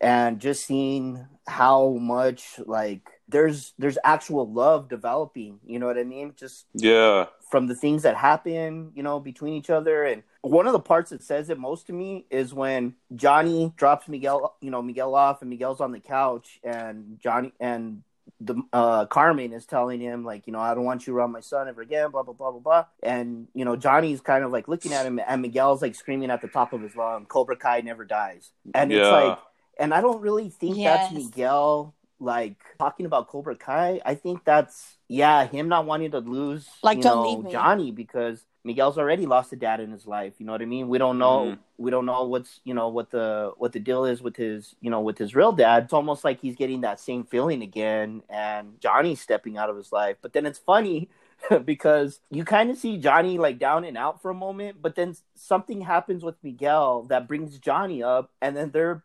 and 0.00 0.40
just 0.40 0.66
seeing 0.66 1.24
how 1.46 1.90
much 1.90 2.58
like 2.66 3.08
there's 3.28 3.74
there's 3.78 3.98
actual 4.02 4.50
love 4.50 4.88
developing. 4.88 5.60
You 5.64 5.78
know 5.78 5.86
what 5.86 5.98
I 5.98 6.02
mean? 6.04 6.32
Just 6.36 6.66
Yeah. 6.74 7.26
from 7.50 7.68
the 7.68 7.76
things 7.76 8.02
that 8.02 8.16
happen, 8.16 8.90
you 8.94 9.02
know, 9.04 9.20
between 9.20 9.54
each 9.54 9.70
other. 9.70 10.02
And 10.04 10.22
one 10.42 10.66
of 10.66 10.72
the 10.72 10.80
parts 10.80 11.10
that 11.10 11.22
says 11.22 11.50
it 11.50 11.58
most 11.58 11.86
to 11.88 11.92
me 11.92 12.26
is 12.30 12.54
when 12.54 12.94
Johnny 13.14 13.72
drops 13.76 14.08
Miguel, 14.08 14.56
you 14.60 14.70
know, 14.70 14.82
Miguel 14.82 15.14
off, 15.14 15.40
and 15.40 15.50
Miguel's 15.50 15.80
on 15.80 15.92
the 15.92 16.00
couch, 16.00 16.60
and 16.62 17.18
Johnny 17.20 17.52
and 17.60 18.02
the 18.40 18.62
uh, 18.72 19.06
Carmen 19.06 19.52
is 19.52 19.66
telling 19.66 20.00
him 20.00 20.24
like, 20.24 20.46
you 20.46 20.52
know, 20.52 20.60
I 20.60 20.74
don't 20.74 20.84
want 20.84 21.06
you 21.06 21.16
around 21.16 21.32
my 21.32 21.40
son 21.40 21.68
ever 21.68 21.82
again, 21.82 22.10
blah 22.10 22.22
blah 22.22 22.34
blah 22.34 22.52
blah 22.52 22.60
blah. 22.60 22.84
And 23.02 23.48
you 23.54 23.64
know, 23.64 23.74
Johnny's 23.74 24.20
kind 24.20 24.44
of 24.44 24.52
like 24.52 24.68
looking 24.68 24.92
at 24.92 25.06
him, 25.06 25.20
and 25.26 25.42
Miguel's 25.42 25.82
like 25.82 25.94
screaming 25.94 26.30
at 26.30 26.40
the 26.40 26.48
top 26.48 26.72
of 26.72 26.82
his 26.82 26.94
lung, 26.94 27.26
"Cobra 27.26 27.56
Kai 27.56 27.80
never 27.80 28.04
dies." 28.04 28.50
And 28.74 28.92
it's 28.92 29.08
like, 29.08 29.38
and 29.78 29.92
I 29.92 30.00
don't 30.00 30.20
really 30.20 30.50
think 30.50 30.76
that's 30.76 31.12
Miguel 31.12 31.94
like 32.20 32.56
talking 32.78 33.06
about 33.06 33.28
Cobra 33.28 33.56
Kai. 33.56 34.00
I 34.04 34.14
think 34.14 34.44
that's 34.44 34.96
yeah, 35.08 35.46
him 35.46 35.68
not 35.68 35.86
wanting 35.86 36.10
to 36.12 36.18
lose 36.18 36.68
Like, 36.82 36.98
you 36.98 37.02
don't 37.02 37.16
know, 37.16 37.30
leave 37.30 37.44
me. 37.44 37.52
Johnny 37.52 37.90
because 37.90 38.44
Miguel's 38.64 38.98
already 38.98 39.24
lost 39.26 39.52
a 39.52 39.56
dad 39.56 39.80
in 39.80 39.90
his 39.90 40.06
life. 40.06 40.34
You 40.38 40.46
know 40.46 40.52
what 40.52 40.62
I 40.62 40.66
mean? 40.66 40.88
We 40.88 40.98
don't 40.98 41.18
know 41.18 41.52
Mhm. 41.52 41.58
we 41.78 41.90
don't 41.90 42.06
know 42.06 42.24
what's 42.24 42.60
you 42.64 42.74
know 42.74 42.88
what 42.88 43.10
the 43.10 43.52
what 43.56 43.72
the 43.72 43.80
deal 43.80 44.04
is 44.04 44.20
with 44.20 44.36
his 44.36 44.74
you 44.80 44.90
know 44.90 45.00
with 45.00 45.16
his 45.18 45.34
real 45.34 45.52
dad. 45.52 45.84
It's 45.84 45.92
almost 45.92 46.24
like 46.24 46.40
he's 46.40 46.56
getting 46.56 46.82
that 46.82 47.00
same 47.00 47.24
feeling 47.24 47.62
again 47.62 48.22
and 48.28 48.80
Johnny's 48.80 49.20
stepping 49.20 49.56
out 49.56 49.70
of 49.70 49.76
his 49.76 49.92
life. 49.92 50.16
But 50.20 50.32
then 50.32 50.44
it's 50.44 50.58
funny 50.58 51.08
because 51.64 52.20
you 52.30 52.44
kind 52.44 52.68
of 52.70 52.76
see 52.76 52.98
Johnny 52.98 53.38
like 53.38 53.58
down 53.58 53.84
and 53.84 53.96
out 53.96 54.20
for 54.20 54.30
a 54.30 54.34
moment, 54.34 54.82
but 54.82 54.96
then 54.96 55.14
something 55.36 55.82
happens 55.82 56.24
with 56.24 56.34
Miguel 56.42 57.04
that 57.04 57.28
brings 57.28 57.58
Johnny 57.58 58.02
up 58.02 58.30
and 58.42 58.56
then 58.56 58.70
they're 58.72 59.04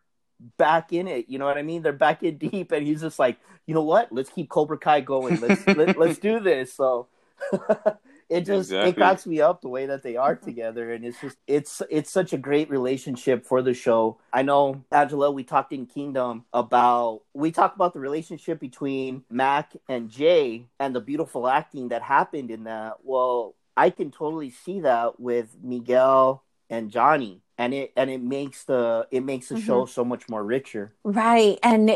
back 0.57 0.91
in 0.91 1.07
it. 1.07 1.29
You 1.29 1.39
know 1.39 1.45
what 1.45 1.57
I 1.57 1.61
mean? 1.61 1.83
They're 1.83 1.93
back 1.93 2.21
in 2.23 2.37
deep, 2.37 2.71
and 2.73 2.85
he's 2.85 2.99
just 3.01 3.17
like, 3.19 3.37
you 3.65 3.73
know 3.73 3.83
what? 3.83 4.11
Let's 4.11 4.29
keep 4.29 4.49
Cobra 4.49 4.77
Kai 4.77 4.99
going. 5.01 5.39
Let's 5.39 5.65
let, 5.67 5.97
let's 5.97 6.17
do 6.29 6.39
this. 6.41 6.73
So 6.73 7.07
it 8.29 8.41
just 8.41 8.71
it 8.71 8.75
Exactly. 8.75 8.93
cracks 8.93 9.25
me 9.27 9.41
up 9.41 9.61
the 9.61 9.69
way 9.69 9.85
that 9.87 10.03
they 10.03 10.15
are 10.15 10.35
together, 10.35 10.91
and 10.93 11.05
it's 11.05 11.19
just 11.21 11.37
it's 11.47 11.81
it's 11.89 12.11
such 12.11 12.33
a 12.33 12.37
great 12.37 12.69
relationship 12.69 13.45
for 13.45 13.61
the 13.61 13.73
show. 13.73 14.19
I 14.31 14.41
know 14.43 14.83
Angela. 14.91 15.31
We 15.31 15.43
talked 15.43 15.73
in 15.73 15.85
Kingdom 15.85 16.45
about 16.53 17.21
we 17.33 17.51
talked 17.51 17.75
about 17.75 17.93
the 17.93 17.99
relationship 17.99 18.59
between 18.59 19.23
Mac 19.29 19.73
and 19.89 20.09
Jay 20.09 20.67
and 20.79 20.95
the 20.95 21.01
beautiful 21.01 21.47
acting 21.47 21.89
that 21.89 22.01
happened 22.01 22.51
in 22.51 22.65
that. 22.65 22.97
Well, 23.03 23.55
I 23.75 23.89
can 23.89 24.11
totally 24.11 24.51
see 24.51 24.81
that 24.81 25.19
with 25.19 25.55
Miguel 25.61 26.43
and 26.69 26.91
Johnny. 26.91 27.41
And 27.55 27.71
it 27.73 27.93
and 27.95 28.09
it 28.09 28.21
makes 28.21 28.63
the 28.63 29.07
it 29.11 29.23
makes 29.23 29.49
the 29.49 29.59
show 29.59 29.85
so 29.85 30.03
much 30.03 30.27
more 30.27 30.43
richer. 30.43 30.93
Right, 31.03 31.59
and 31.61 31.87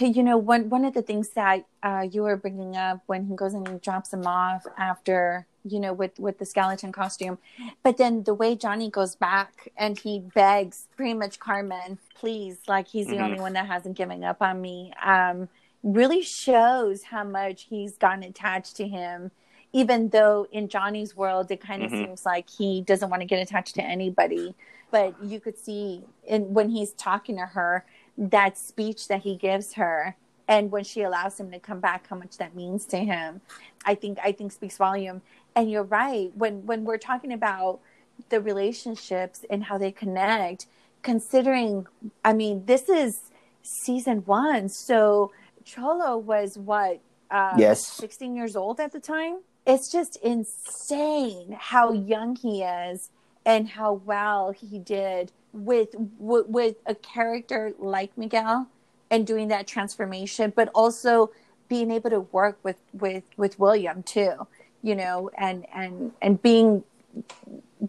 you 0.00 0.22
know 0.22 0.38
one 0.38 0.70
one 0.70 0.86
of 0.86 0.94
the 0.94 1.02
things 1.02 1.28
that 1.30 1.66
uh, 1.82 2.06
you 2.10 2.22
were 2.22 2.38
bringing 2.38 2.74
up 2.74 3.02
when 3.04 3.26
he 3.26 3.36
goes 3.36 3.52
and 3.52 3.68
he 3.68 3.76
drops 3.76 4.14
him 4.14 4.26
off 4.26 4.64
after 4.78 5.46
you 5.64 5.80
know 5.80 5.92
with 5.92 6.18
with 6.18 6.38
the 6.38 6.44
skeleton 6.46 6.92
costume, 6.92 7.38
but 7.82 7.96
then 7.96 8.22
the 8.24 8.34
way 8.34 8.54
Johnny 8.56 8.90
goes 8.90 9.16
back 9.16 9.68
and 9.76 9.98
he 9.98 10.20
begs 10.20 10.88
pretty 10.96 11.14
much 11.14 11.38
Carmen, 11.40 11.98
please, 12.14 12.58
like 12.68 12.88
he's 12.88 13.08
the 13.08 13.16
Mhm. 13.16 13.24
only 13.24 13.40
one 13.40 13.52
that 13.54 13.66
hasn't 13.66 13.96
given 13.96 14.22
up 14.24 14.42
on 14.42 14.60
me. 14.60 14.92
Um, 15.02 15.48
really 15.82 16.22
shows 16.22 17.04
how 17.04 17.24
much 17.24 17.64
he's 17.64 17.96
gotten 17.98 18.22
attached 18.24 18.76
to 18.76 18.88
him. 18.88 19.30
Even 19.72 20.10
though 20.10 20.46
in 20.52 20.68
Johnny's 20.68 21.16
world, 21.16 21.50
it 21.50 21.60
kind 21.60 21.82
of 21.82 21.90
Mhm. 21.90 21.98
seems 21.98 22.24
like 22.24 22.48
he 22.48 22.80
doesn't 22.80 23.10
want 23.10 23.20
to 23.22 23.26
get 23.26 23.40
attached 23.42 23.74
to 23.76 23.82
anybody 23.82 24.54
but 24.90 25.14
you 25.24 25.40
could 25.40 25.58
see 25.58 26.04
in 26.24 26.54
when 26.54 26.68
he's 26.68 26.92
talking 26.92 27.36
to 27.36 27.46
her 27.46 27.84
that 28.16 28.56
speech 28.56 29.08
that 29.08 29.22
he 29.22 29.34
gives 29.36 29.74
her 29.74 30.14
and 30.46 30.70
when 30.70 30.84
she 30.84 31.02
allows 31.02 31.40
him 31.40 31.50
to 31.50 31.58
come 31.58 31.80
back 31.80 32.06
how 32.08 32.14
much 32.16 32.36
that 32.38 32.54
means 32.54 32.86
to 32.86 32.98
him 32.98 33.40
i 33.84 33.94
think 33.94 34.18
i 34.22 34.30
think 34.30 34.52
speaks 34.52 34.76
volume 34.76 35.20
and 35.54 35.70
you're 35.70 35.82
right 35.82 36.30
when 36.34 36.66
when 36.66 36.84
we're 36.84 36.98
talking 36.98 37.32
about 37.32 37.80
the 38.28 38.40
relationships 38.40 39.44
and 39.50 39.64
how 39.64 39.78
they 39.78 39.92
connect 39.92 40.66
considering 41.02 41.86
i 42.24 42.32
mean 42.32 42.64
this 42.66 42.88
is 42.88 43.30
season 43.62 44.18
one 44.26 44.68
so 44.68 45.32
Xolo 45.64 46.20
was 46.20 46.58
what 46.58 47.00
uh, 47.30 47.56
Yes. 47.58 47.86
16 47.86 48.36
years 48.36 48.54
old 48.54 48.80
at 48.80 48.92
the 48.92 49.00
time 49.00 49.38
it's 49.66 49.90
just 49.90 50.18
insane 50.22 51.56
how 51.58 51.92
young 51.92 52.36
he 52.36 52.62
is 52.62 53.10
and 53.46 53.68
how 53.68 53.94
well 53.94 54.52
he 54.52 54.78
did 54.78 55.32
with 55.52 55.90
with, 56.18 56.46
with 56.48 56.76
a 56.86 56.94
character 56.94 57.72
like 57.78 58.16
Miguel 58.18 58.68
and 59.10 59.26
doing 59.26 59.48
that 59.48 59.66
transformation, 59.66 60.52
but 60.54 60.70
also 60.74 61.30
being 61.68 61.90
able 61.90 62.10
to 62.10 62.20
work 62.20 62.58
with 62.62 62.76
with 62.92 63.24
with 63.36 63.58
William 63.58 64.02
too, 64.02 64.46
you 64.84 64.94
know, 64.94 65.30
and 65.36 65.66
and 65.74 66.12
and 66.20 66.40
being 66.40 66.84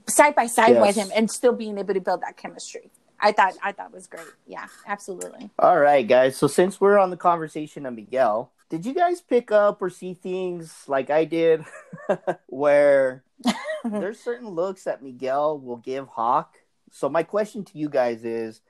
side 0.07 0.33
by 0.33 0.47
side 0.47 0.79
with 0.79 0.95
him 0.95 1.09
and 1.13 1.29
still 1.29 1.53
being 1.53 1.77
able 1.77 1.93
to 1.93 1.99
build 1.99 2.21
that 2.21 2.37
chemistry. 2.37 2.89
I 3.19 3.33
thought 3.33 3.53
I 3.61 3.73
thought 3.73 3.93
was 3.93 4.07
great. 4.07 4.25
Yeah, 4.47 4.67
absolutely. 4.87 5.49
All 5.59 5.77
right, 5.77 6.07
guys. 6.07 6.37
So 6.37 6.47
since 6.47 6.79
we're 6.79 6.97
on 6.97 7.09
the 7.09 7.17
conversation 7.17 7.85
of 7.85 7.93
Miguel, 7.93 8.51
did 8.69 8.85
you 8.85 8.93
guys 8.93 9.19
pick 9.19 9.51
up 9.51 9.81
or 9.81 9.89
see 9.89 10.13
things 10.13 10.85
like 10.87 11.09
I 11.09 11.25
did, 11.25 11.65
where 12.47 13.23
there's 13.83 14.19
certain 14.19 14.47
looks 14.47 14.85
that 14.85 15.03
Miguel 15.03 15.59
will 15.59 15.77
give 15.77 16.07
Hawk? 16.07 16.55
So 16.91 17.09
my 17.09 17.23
question 17.23 17.65
to 17.65 17.77
you 17.77 17.89
guys 17.89 18.23
is, 18.23 18.61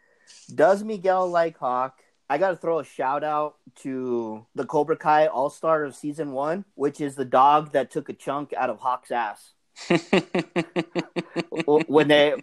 does 0.53 0.83
Miguel 0.83 1.29
like 1.29 1.59
Hawk? 1.59 1.99
I 2.29 2.37
got 2.37 2.49
to 2.49 2.55
throw 2.55 2.79
a 2.79 2.83
shout 2.83 3.23
out 3.23 3.55
to 3.81 4.45
the 4.55 4.65
Cobra 4.65 4.97
Kai 4.97 5.27
All 5.27 5.49
Star 5.49 5.83
of 5.83 5.95
season 5.95 6.31
one, 6.31 6.65
which 6.75 6.99
is 6.99 7.15
the 7.15 7.25
dog 7.25 7.73
that 7.73 7.91
took 7.91 8.09
a 8.09 8.13
chunk 8.13 8.53
out 8.53 8.69
of 8.69 8.79
Hawk's 8.79 9.11
ass 9.11 9.53
when 11.87 12.07
they 12.07 12.33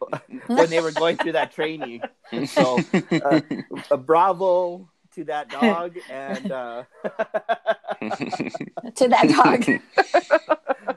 when 0.46 0.70
they 0.70 0.80
were 0.80 0.92
going 0.92 1.16
through 1.16 1.32
that 1.32 1.52
training. 1.52 2.02
So, 2.46 2.78
uh, 3.10 3.40
a 3.90 3.96
bravo 3.96 4.88
to 5.14 5.24
that 5.24 5.48
dog, 5.48 5.96
and 6.10 6.52
uh, 6.52 6.84
To 8.94 9.08
that 9.08 9.28
dog. 9.28 9.64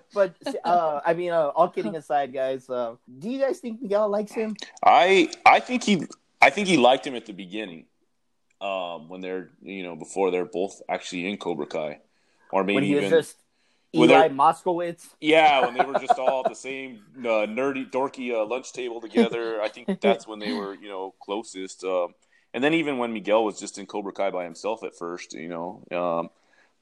but 0.13 0.35
uh, 0.63 1.01
I 1.05 1.13
mean, 1.13 1.31
uh, 1.31 1.47
all 1.55 1.69
kidding 1.69 1.95
aside, 1.95 2.33
guys, 2.33 2.69
uh, 2.69 2.95
do 3.19 3.29
you 3.29 3.39
guys 3.39 3.59
think 3.59 3.81
Miguel 3.81 4.09
likes 4.09 4.31
him? 4.31 4.55
I 4.83 5.29
I 5.45 5.59
think 5.59 5.83
he 5.83 6.05
I 6.41 6.49
think 6.49 6.67
he 6.67 6.77
liked 6.77 7.05
him 7.07 7.15
at 7.15 7.25
the 7.25 7.33
beginning. 7.33 7.85
Um, 8.61 9.09
when 9.09 9.21
they're 9.21 9.49
you 9.61 9.83
know 9.83 9.95
before 9.95 10.31
they're 10.31 10.45
both 10.45 10.81
actually 10.89 11.27
in 11.27 11.37
Cobra 11.37 11.65
Kai, 11.65 11.99
or 12.51 12.63
maybe 12.63 12.75
when 12.75 12.83
he 12.83 12.91
even 12.91 13.03
was 13.03 13.11
just 13.11 13.37
Eli 13.93 14.29
Moskowitz. 14.29 15.07
yeah 15.21 15.65
when 15.65 15.73
they 15.73 15.83
were 15.83 15.99
just 15.99 16.19
all 16.19 16.43
at 16.45 16.49
the 16.49 16.55
same 16.55 17.01
uh, 17.19 17.47
nerdy 17.47 17.89
dorky 17.89 18.31
uh, 18.33 18.45
lunch 18.45 18.73
table 18.73 19.01
together. 19.01 19.61
I 19.61 19.69
think 19.69 20.01
that's 20.01 20.27
when 20.27 20.39
they 20.39 20.53
were 20.53 20.73
you 20.73 20.89
know 20.89 21.13
closest. 21.21 21.83
Um, 21.83 22.13
and 22.53 22.63
then 22.63 22.73
even 22.73 22.97
when 22.97 23.11
Miguel 23.11 23.43
was 23.43 23.59
just 23.59 23.77
in 23.77 23.85
Cobra 23.85 24.13
Kai 24.13 24.31
by 24.31 24.45
himself 24.45 24.83
at 24.83 24.95
first, 24.95 25.33
you 25.33 25.49
know. 25.49 25.83
Um, 25.91 26.29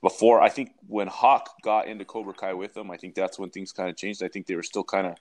before 0.04 0.42
I 0.42 0.50
think 0.50 0.74
when 0.86 1.08
Hawk 1.08 1.50
got 1.64 1.88
into 1.88 2.06
Cobra 2.06 2.34
Kai 2.34 2.54
with 2.54 2.74
them, 2.74 2.92
I 2.92 2.98
think 2.98 3.16
that's 3.16 3.40
when 3.40 3.50
things 3.50 3.72
kind 3.72 3.90
of 3.90 3.96
changed. 3.96 4.22
I 4.22 4.28
think 4.28 4.46
they 4.46 4.56
were 4.56 4.62
still 4.62 4.84
kind 4.84 5.08
of, 5.08 5.16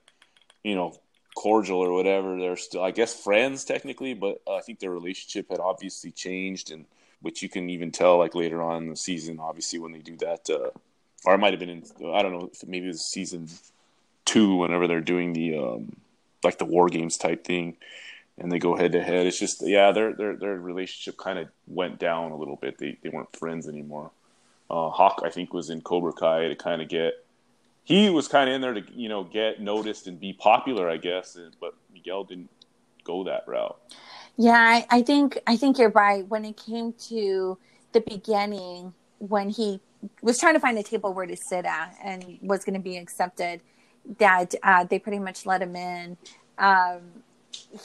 you 0.65 0.75
know, 0.75 0.93
cordial 1.35 1.79
or 1.79 1.93
whatever. 1.93 2.39
They're 2.39 2.57
still, 2.57 2.83
I 2.83 2.91
guess, 2.91 3.15
friends 3.15 3.65
technically, 3.65 4.15
but 4.15 4.41
uh, 4.47 4.57
I 4.57 4.61
think 4.61 4.79
their 4.79 4.91
relationship 4.91 5.51
had 5.51 5.61
obviously 5.61 6.11
changed, 6.11 6.71
and 6.71 6.85
which 7.21 7.43
you 7.43 7.49
can 7.49 7.71
even 7.71 7.91
tell 7.91 8.19
like 8.19 8.35
later 8.35 8.63
on 8.63 8.85
in 8.85 8.89
the 8.91 8.97
season, 8.97 9.39
obviously 9.41 9.79
when 9.79 9.93
they 9.93 10.01
do 10.01 10.17
that, 10.19 10.49
uh, 10.51 10.71
or 11.25 11.35
it 11.35 11.39
might 11.39 11.53
have 11.53 11.61
been 11.61 11.69
in, 11.69 11.85
I 12.13 12.23
don't 12.23 12.33
know, 12.33 12.51
maybe 12.67 12.87
it 12.87 12.89
was 12.89 13.05
season 13.05 13.49
two, 14.25 14.57
whenever 14.57 14.87
they're 14.87 15.01
doing 15.01 15.33
the 15.33 15.57
um, 15.57 15.97
like 16.43 16.59
the 16.59 16.65
war 16.65 16.89
games 16.89 17.17
type 17.17 17.45
thing, 17.45 17.77
and 18.39 18.51
they 18.51 18.59
go 18.59 18.77
head 18.77 18.93
to 18.93 19.03
head. 19.03 19.27
It's 19.27 19.39
just 19.39 19.63
yeah, 19.63 19.93
their 19.93 20.13
their 20.13 20.37
their 20.37 20.57
relationship 20.57 21.17
kind 21.17 21.39
of 21.39 21.49
went 21.67 21.99
down 21.99 22.33
a 22.33 22.37
little 22.37 22.57
bit. 22.57 22.79
They 22.79 22.99
they 23.03 23.09
weren't 23.09 23.35
friends 23.37 23.69
anymore. 23.69 24.11
Uh, 24.71 24.89
Hawk, 24.89 25.23
I 25.25 25.31
think, 25.31 25.53
was 25.53 25.71
in 25.71 25.83
Cobra 25.83 26.13
Kai 26.13 26.49
to 26.49 26.57
kind 26.57 26.83
of 26.83 26.89
get. 26.89 27.22
He 27.85 28.11
was 28.11 28.29
kind 28.29 28.49
of 28.49 28.55
in 28.55 28.61
there 28.61 28.75
to 28.75 28.83
you 28.95 29.09
know 29.09 29.25
get 29.25 29.61
noticed 29.61 30.07
and 30.07 30.19
be 30.19 30.33
popular, 30.33 30.89
I 30.89 30.97
guess. 30.97 31.37
And, 31.37 31.55
but 31.61 31.75
Miguel 31.93 32.25
didn't 32.25 32.51
go 33.05 33.25
that 33.25 33.45
route. 33.47 33.77
Yeah, 34.37 34.53
I, 34.59 34.87
I 34.91 35.03
think 35.03 35.39
I 35.47 35.57
think 35.57 35.79
you're 35.79 35.91
right. 35.91 36.27
When 36.27 36.45
it 36.45 36.57
came 36.57 36.93
to 37.09 37.59
the 37.93 38.01
beginning, 38.01 38.95
when 39.19 39.51
he 39.51 39.81
was 40.23 40.39
trying 40.39 40.55
to 40.55 40.61
find 40.61 40.79
a 40.79 40.83
table 40.83 41.13
where 41.13 41.27
to 41.27 41.37
sit 41.37 41.65
at 41.65 41.97
and 42.03 42.39
was 42.41 42.65
going 42.65 42.75
to 42.75 42.81
be 42.81 42.97
accepted, 42.97 43.61
that 44.19 44.55
uh, 44.63 44.85
they 44.85 44.99
pretty 44.99 45.19
much 45.19 45.45
let 45.47 45.63
him 45.63 45.77
in. 45.77 46.17
Um, 46.59 47.01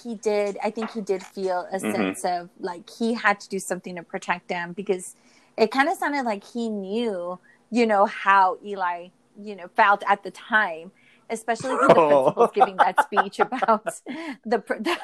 he 0.03 0.15
did. 0.15 0.57
I 0.63 0.71
think 0.71 0.91
he 0.91 1.01
did 1.01 1.23
feel 1.23 1.67
a 1.71 1.77
Mhm. 1.77 1.91
sense 1.91 2.25
of 2.25 2.49
like 2.59 2.89
he 2.89 3.13
had 3.13 3.39
to 3.41 3.49
do 3.49 3.59
something 3.59 3.95
to 3.95 4.03
protect 4.03 4.47
them 4.47 4.73
because 4.73 5.15
it 5.57 5.71
kind 5.71 5.89
of 5.89 5.97
sounded 5.97 6.23
like 6.23 6.43
he 6.43 6.69
knew, 6.69 7.39
you 7.71 7.85
know, 7.85 8.05
how 8.05 8.57
Eli, 8.63 9.09
you 9.41 9.55
know, 9.55 9.67
felt 9.75 10.03
at 10.07 10.23
the 10.23 10.31
time, 10.31 10.91
especially 11.29 11.75
when 11.77 11.87
the 11.89 11.95
Oh. 11.95 12.23
principal's 12.23 12.51
giving 12.53 12.77
that 12.77 13.01
speech 13.03 13.39
about 13.39 13.85
the 14.45 14.59
the, 14.67 14.97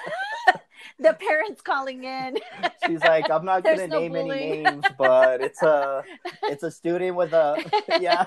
the 1.00 1.14
parents 1.14 1.62
calling 1.62 2.04
in. 2.04 2.38
She's 2.86 3.02
like, 3.02 3.30
I'm 3.30 3.46
not 3.46 3.64
gonna 3.64 3.88
no 3.88 4.00
name 4.00 4.16
any 4.16 4.30
names, 4.64 4.86
but 4.98 5.42
it's 5.42 5.62
a 5.64 6.04
it's 6.44 6.64
a 6.64 6.72
student 6.72 7.16
with 7.16 7.34
a 7.34 7.58
yeah. 8.00 8.26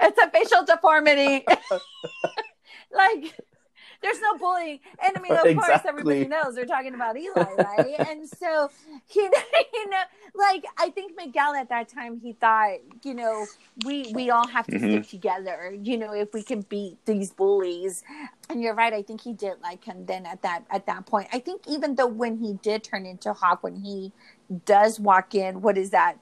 it's 0.00 0.18
a 0.18 0.30
facial 0.30 0.64
deformity. 0.64 1.44
like, 2.92 3.34
there's 4.02 4.20
no 4.20 4.38
bullying. 4.38 4.80
And 5.04 5.16
I 5.16 5.20
mean, 5.20 5.32
of 5.36 5.56
course, 5.56 5.80
everybody 5.86 6.26
knows 6.26 6.54
they're 6.54 6.66
talking 6.66 6.94
about 6.94 7.16
Eli, 7.16 7.52
right? 7.56 7.94
and 8.08 8.28
so, 8.28 8.70
he, 9.06 9.20
you 9.20 9.90
know, 9.90 10.02
like, 10.34 10.64
I 10.78 10.90
think 10.90 11.12
Miguel 11.16 11.54
at 11.54 11.68
that 11.68 11.88
time, 11.88 12.18
he 12.20 12.32
thought, 12.32 12.78
you 13.02 13.14
know, 13.14 13.46
we, 13.84 14.12
we 14.14 14.30
all 14.30 14.46
have 14.48 14.66
to 14.66 14.78
Mhm. 14.78 15.02
stick 15.02 15.08
together, 15.08 15.76
you 15.82 15.96
know, 15.96 16.12
if 16.12 16.32
we 16.32 16.42
can 16.42 16.62
beat 16.62 16.98
these 17.06 17.30
bullies. 17.30 18.02
And 18.50 18.62
you're 18.62 18.74
right. 18.74 18.92
I 18.92 19.02
think 19.02 19.20
he 19.22 19.32
did 19.32 19.54
like 19.62 19.84
him 19.84 20.06
then 20.06 20.26
at 20.26 20.42
that, 20.42 20.64
at 20.70 20.86
that 20.86 21.06
point. 21.06 21.28
I 21.32 21.38
think 21.38 21.62
even 21.68 21.94
though 21.94 22.06
when 22.06 22.36
he 22.38 22.54
did 22.54 22.84
turn 22.84 23.06
into 23.06 23.32
Hawk, 23.32 23.62
when 23.62 23.76
he 23.76 24.12
does 24.66 25.00
walk 25.00 25.34
in, 25.34 25.60
what 25.62 25.78
is 25.78 25.90
that? 25.90 26.18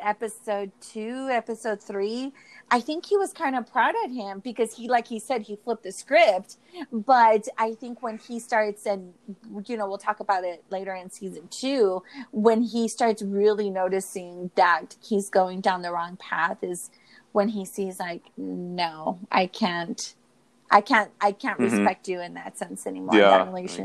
episode 0.00 0.72
two, 0.80 1.28
episode 1.30 1.80
three, 1.80 2.32
I 2.74 2.80
think 2.80 3.06
he 3.06 3.16
was 3.16 3.32
kind 3.32 3.54
of 3.54 3.70
proud 3.70 3.94
of 4.04 4.10
him 4.10 4.40
because 4.40 4.74
he, 4.74 4.88
like 4.88 5.06
he 5.06 5.20
said, 5.20 5.42
he 5.42 5.54
flipped 5.54 5.84
the 5.84 5.92
script. 5.92 6.56
But 6.90 7.46
I 7.56 7.74
think 7.74 8.02
when 8.02 8.18
he 8.18 8.40
starts, 8.40 8.84
and 8.84 9.14
you 9.68 9.76
know, 9.76 9.86
we'll 9.86 9.96
talk 9.96 10.18
about 10.18 10.42
it 10.42 10.64
later 10.70 10.92
in 10.92 11.08
season 11.08 11.46
two, 11.52 12.02
when 12.32 12.62
he 12.62 12.88
starts 12.88 13.22
really 13.22 13.70
noticing 13.70 14.50
that 14.56 14.96
he's 15.00 15.30
going 15.30 15.60
down 15.60 15.82
the 15.82 15.92
wrong 15.92 16.16
path, 16.16 16.64
is 16.64 16.90
when 17.30 17.50
he 17.50 17.64
sees 17.64 18.00
like, 18.00 18.22
no, 18.36 19.20
I 19.30 19.46
can't, 19.46 20.12
I 20.68 20.80
can't, 20.80 21.12
I 21.20 21.30
can't 21.30 21.60
Mhm. 21.60 21.70
respect 21.70 22.08
you 22.08 22.20
in 22.20 22.34
that 22.34 22.58
sense 22.58 22.88
anymore. 22.88 23.14
Yeah, 23.14 23.28
that 23.30 23.46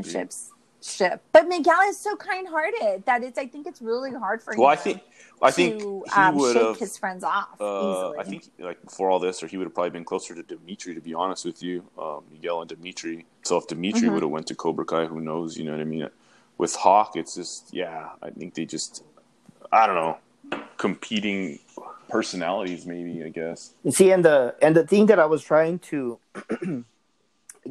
Relationships. 0.80 0.96
Ship. 0.96 1.22
But 1.32 1.48
Miguel 1.48 1.80
is 1.88 1.98
so 1.98 2.16
kind-hearted 2.16 3.04
that 3.06 3.22
it's. 3.22 3.38
I 3.38 3.46
think 3.46 3.66
it's 3.66 3.82
really 3.82 4.12
hard 4.12 4.42
for 4.42 4.52
him. 4.54 4.60
Well, 4.60 4.68
I 4.68 4.76
think 4.76 5.02
I 5.42 5.50
think 5.50 5.80
to 5.80 6.04
he 6.14 6.20
um, 6.20 6.36
would 6.36 6.54
shake 6.54 6.62
have. 6.66 6.78
his 6.78 6.96
friends 6.96 7.22
off 7.24 7.60
Uh. 7.60 8.10
I 8.12 8.24
think 8.24 8.44
like 8.58 8.82
before 8.82 9.10
all 9.10 9.18
this, 9.18 9.42
or 9.42 9.46
he 9.46 9.56
would 9.56 9.66
have 9.66 9.74
probably 9.74 9.90
been 9.90 10.04
closer 10.04 10.34
to 10.34 10.42
Demetri. 10.42 10.94
To 10.94 11.00
be 11.00 11.14
honest 11.14 11.44
with 11.44 11.62
you, 11.62 11.84
um, 11.98 12.24
Miguel 12.32 12.60
and 12.62 12.68
Demetri. 12.68 13.26
So 13.42 13.56
if 13.58 13.66
Demetri 13.66 14.08
Mhm. 14.08 14.14
would 14.14 14.22
have 14.22 14.30
went 14.30 14.46
to 14.48 14.54
Cobra 14.54 14.84
Kai, 14.84 15.06
who 15.06 15.20
knows? 15.20 15.56
You 15.56 15.64
know 15.64 15.72
what 15.72 15.80
I 15.80 15.84
mean? 15.84 16.08
With 16.58 16.74
Hawk, 16.76 17.16
it's 17.16 17.34
just 17.34 17.72
yeah. 17.72 18.10
I 18.22 18.30
think 18.30 18.54
they 18.54 18.64
just 18.64 19.04
I 19.72 19.86
don't 19.86 19.96
know 19.96 20.18
competing 20.78 21.58
personalities. 22.08 22.86
Maybe 22.86 23.22
I 23.22 23.28
guess. 23.28 23.74
You 23.84 23.90
see, 23.92 24.10
and 24.12 24.24
the 24.24 24.54
and 24.62 24.74
the 24.74 24.86
thing 24.86 25.06
that 25.06 25.18
I 25.18 25.26
was 25.26 25.42
trying 25.42 25.78
to 25.90 26.18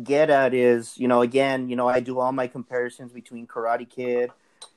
get 0.04 0.30
at 0.30 0.54
is, 0.54 0.98
you 0.98 1.08
know, 1.08 1.22
again, 1.22 1.70
you 1.70 1.76
know, 1.76 1.88
I 1.88 2.00
do 2.00 2.20
all 2.20 2.32
my 2.32 2.48
comparisons 2.48 3.12
between 3.12 3.48
Karate 3.48 3.90
Kid 3.90 4.32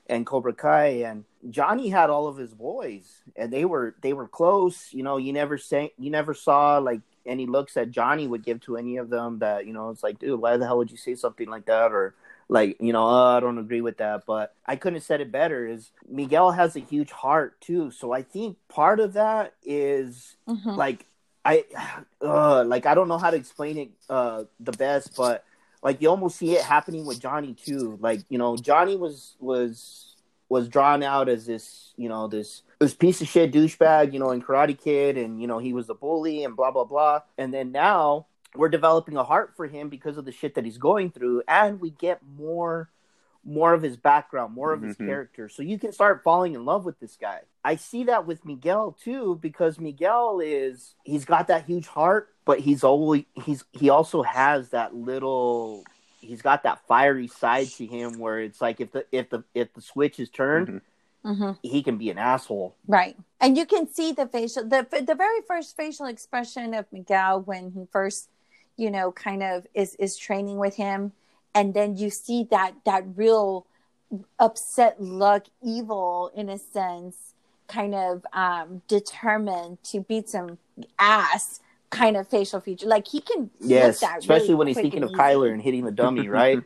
and 0.07 0.25
Cobra 0.25 0.53
Kai, 0.53 0.87
and 1.05 1.23
Johnny 1.49 1.89
had 1.89 2.09
all 2.09 2.27
of 2.27 2.37
his 2.37 2.53
boys, 2.53 3.21
and 3.35 3.51
they 3.51 3.65
were 3.65 3.95
they 4.01 4.13
were 4.13 4.27
close. 4.27 4.93
You 4.93 5.03
know, 5.03 5.17
you 5.17 5.33
never 5.33 5.57
say 5.57 5.93
you 5.97 6.09
never 6.11 6.33
saw 6.33 6.77
like 6.77 7.01
any 7.25 7.45
looks 7.45 7.75
that 7.75 7.91
Johnny 7.91 8.27
would 8.27 8.43
give 8.43 8.59
to 8.61 8.75
any 8.77 8.97
of 8.97 9.09
them 9.09 9.39
that 9.39 9.65
you 9.65 9.73
know 9.73 9.89
it's 9.89 10.03
like, 10.03 10.19
dude, 10.19 10.39
why 10.39 10.57
the 10.57 10.65
hell 10.65 10.77
would 10.77 10.91
you 10.91 10.97
say 10.97 11.15
something 11.15 11.49
like 11.49 11.65
that 11.65 11.91
or 11.91 12.15
like 12.49 12.75
you 12.81 12.91
know 12.91 13.05
oh, 13.05 13.37
i 13.37 13.39
don't 13.39 13.57
agree 13.57 13.79
with 13.79 13.97
that 13.97 14.25
but 14.27 14.53
i 14.65 14.75
couldn't 14.75 14.95
have 14.97 15.03
said 15.03 15.21
it 15.21 15.31
better 15.31 15.65
is 15.65 15.91
miguel 16.09 16.51
has 16.51 16.75
a 16.75 16.79
huge 16.79 17.09
heart 17.09 17.59
too 17.61 17.89
so 17.89 18.11
i 18.11 18.21
think 18.21 18.57
part 18.67 18.99
of 18.99 19.13
that 19.13 19.53
is 19.63 20.35
Mhm. 20.47 20.75
like 20.75 21.05
I, 21.45 21.65
uh, 22.21 22.63
like 22.65 22.85
I 22.85 22.95
don't 22.95 23.07
know 23.07 23.17
how 23.17 23.31
to 23.31 23.37
explain 23.37 23.77
it 23.77 23.89
uh, 24.09 24.43
the 24.59 24.71
best, 24.71 25.15
but 25.15 25.43
like 25.81 26.01
you 26.01 26.09
almost 26.09 26.37
see 26.37 26.55
it 26.55 26.63
happening 26.63 27.05
with 27.05 27.19
Johnny 27.19 27.53
too. 27.53 27.97
Like 28.01 28.21
you 28.29 28.37
know, 28.37 28.57
Johnny 28.57 28.95
was 28.95 29.35
was 29.39 30.15
was 30.49 30.67
drawn 30.67 31.01
out 31.03 31.29
as 31.29 31.45
this 31.45 31.93
you 31.97 32.09
know 32.09 32.27
this 32.27 32.61
this 32.79 32.93
piece 32.93 33.21
of 33.21 33.27
shit 33.27 33.51
douchebag, 33.51 34.13
you 34.13 34.19
know, 34.19 34.31
in 34.31 34.41
Karate 34.41 34.77
Kid, 34.79 35.17
and 35.17 35.41
you 35.41 35.47
know 35.47 35.57
he 35.59 35.73
was 35.73 35.89
a 35.89 35.93
bully 35.93 36.43
and 36.43 36.55
blah 36.55 36.71
blah 36.71 36.85
blah. 36.85 37.21
And 37.37 37.53
then 37.53 37.71
now 37.71 38.27
we're 38.55 38.69
developing 38.69 39.17
a 39.17 39.23
heart 39.23 39.53
for 39.55 39.65
him 39.65 39.89
because 39.89 40.17
of 40.17 40.25
the 40.25 40.31
shit 40.31 40.55
that 40.55 40.63
he's 40.65 40.77
going 40.77 41.11
through, 41.11 41.43
and 41.47 41.79
we 41.79 41.89
get 41.89 42.21
more 42.37 42.89
more 43.45 43.73
of 43.73 43.81
his 43.81 43.97
background, 43.97 44.53
more 44.53 44.71
of 44.71 44.81
his 44.81 44.95
Mhm. 44.95 45.05
character. 45.05 45.49
So 45.49 45.63
you 45.63 45.77
can 45.77 45.91
start 45.91 46.23
falling 46.23 46.53
in 46.53 46.63
love 46.63 46.85
with 46.85 46.97
this 46.99 47.17
guy. 47.17 47.41
I 47.63 47.77
see 47.77 48.03
that 48.05 48.25
with 48.27 48.43
Miguel 48.45 48.95
too, 49.03 49.39
because 49.41 49.79
Miguel 49.79 50.41
is 50.43 50.95
he's 51.03 51.25
got 51.25 51.47
that 51.47 51.65
huge 51.65 51.87
heart, 51.87 52.29
but 52.45 52.59
he's 52.59 52.83
always 52.83 53.23
he's 53.33 53.63
he 53.71 53.89
also 53.89 54.21
has 54.23 54.69
that 54.69 54.93
little 54.93 55.83
he's 56.19 56.41
got 56.41 56.63
that 56.63 56.85
fiery 56.87 57.27
side 57.27 57.67
to 57.67 57.85
him 57.85 58.19
where 58.19 58.39
it's 58.39 58.61
like 58.61 58.81
if 58.81 58.91
the 58.91 59.05
if 59.11 59.29
the 59.29 59.43
if 59.53 59.73
the 59.73 59.81
switch 59.81 60.19
is 60.19 60.29
turned, 60.29 60.81
Mhm. 61.23 61.37
Mhm. 61.37 61.57
he 61.63 61.81
can 61.81 61.97
be 61.97 62.09
an 62.09 62.17
asshole. 62.17 62.75
Right. 62.85 63.15
And 63.39 63.57
you 63.57 63.65
can 63.65 63.87
see 63.87 64.11
the 64.11 64.27
facial 64.27 64.63
the 64.67 64.85
the 65.05 65.15
very 65.15 65.41
first 65.47 65.77
facial 65.77 66.05
expression 66.07 66.73
of 66.73 66.85
Miguel 66.91 67.41
when 67.41 67.71
he 67.71 67.85
first, 67.91 68.29
you 68.75 68.91
know, 68.91 69.11
kind 69.13 69.41
of 69.41 69.65
is 69.73 69.95
is 69.95 70.17
training 70.17 70.57
with 70.57 70.75
him 70.75 71.13
and 71.55 71.73
then 71.73 71.95
you 71.95 72.09
see 72.09 72.43
that 72.51 72.73
that 72.83 73.05
real 73.15 73.67
upset 74.37 75.01
look, 75.01 75.45
evil 75.63 76.29
in 76.35 76.49
a 76.49 76.57
sense, 76.57 77.32
kind 77.73 77.93
of 77.95 78.25
um 78.33 78.81
determined 78.87 79.77
to 79.91 80.01
beat 80.01 80.29
some 80.29 80.57
ass 80.99 81.59
kind 81.89 82.17
of 82.17 82.27
facial 82.27 82.59
feature. 82.59 82.87
Like 82.87 83.07
he 83.07 83.21
can 83.21 83.49
flip 83.57 83.69
Yes, 83.69 83.99
that 84.01 84.19
especially 84.19 84.43
really 84.49 84.55
when 84.55 84.67
he's 84.67 84.75
quick 84.75 84.83
thinking 84.85 85.03
of 85.03 85.09
and 85.09 85.15
easy. 85.15 85.21
Kyler 85.23 85.51
and 85.53 85.61
hitting 85.61 85.85
the 85.85 85.91
dummy, 85.91 86.27
right? 86.29 86.59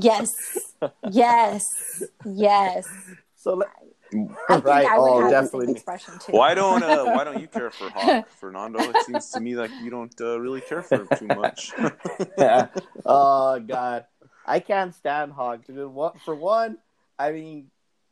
Yes. 0.00 0.74
Yes. 1.10 2.02
Yes. 2.24 2.88
so 3.36 3.54
let- 3.54 3.68
I 4.48 4.56
Right. 4.58 4.86
I 4.86 4.98
would 4.98 5.08
Oh, 5.10 5.20
have 5.22 5.30
definitely. 5.30 5.72
expression 5.72 6.14
too. 6.20 6.32
why 6.32 6.54
don't 6.54 6.82
uh, 6.84 7.04
Why 7.06 7.24
don't 7.24 7.40
you 7.40 7.48
care 7.48 7.70
for 7.70 7.90
Hawk, 7.90 8.28
Fernando? 8.40 8.78
It 8.90 9.02
seems 9.02 9.28
to 9.30 9.40
me 9.40 9.56
like 9.56 9.72
you 9.82 9.90
don't 9.90 10.14
uh, 10.20 10.38
really 10.38 10.60
care 10.60 10.82
for 10.82 11.00
him 11.02 11.08
too 11.18 11.26
much. 11.26 11.72
yeah. 12.38 12.68
Oh 13.06 13.58
God, 13.60 14.06
I 14.46 14.60
can't 14.60 14.94
stand 14.94 15.32
Hawk. 15.32 15.66
Dude, 15.66 15.90
what 15.90 16.20
for 16.20 16.34
one? 16.34 16.78
I 17.18 17.32
mean, 17.32 17.70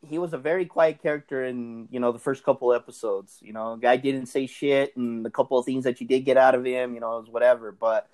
he 0.08 0.18
was 0.18 0.32
a 0.32 0.38
very 0.38 0.66
quiet 0.66 1.00
character 1.02 1.44
in 1.44 1.88
you 1.90 2.00
know 2.00 2.12
the 2.12 2.18
first 2.18 2.44
couple 2.44 2.72
episodes. 2.72 3.38
You 3.40 3.52
know, 3.52 3.76
guy 3.76 3.96
didn't 3.96 4.26
say 4.26 4.46
shit, 4.46 4.96
and 4.96 5.24
the 5.24 5.30
couple 5.30 5.58
of 5.58 5.64
things 5.64 5.84
that 5.84 6.00
you 6.00 6.06
did 6.06 6.20
get 6.20 6.36
out 6.36 6.54
of 6.54 6.64
him, 6.64 6.94
you 6.94 7.00
know, 7.00 7.16
it 7.18 7.20
was 7.20 7.30
whatever. 7.30 7.72
But 7.72 8.08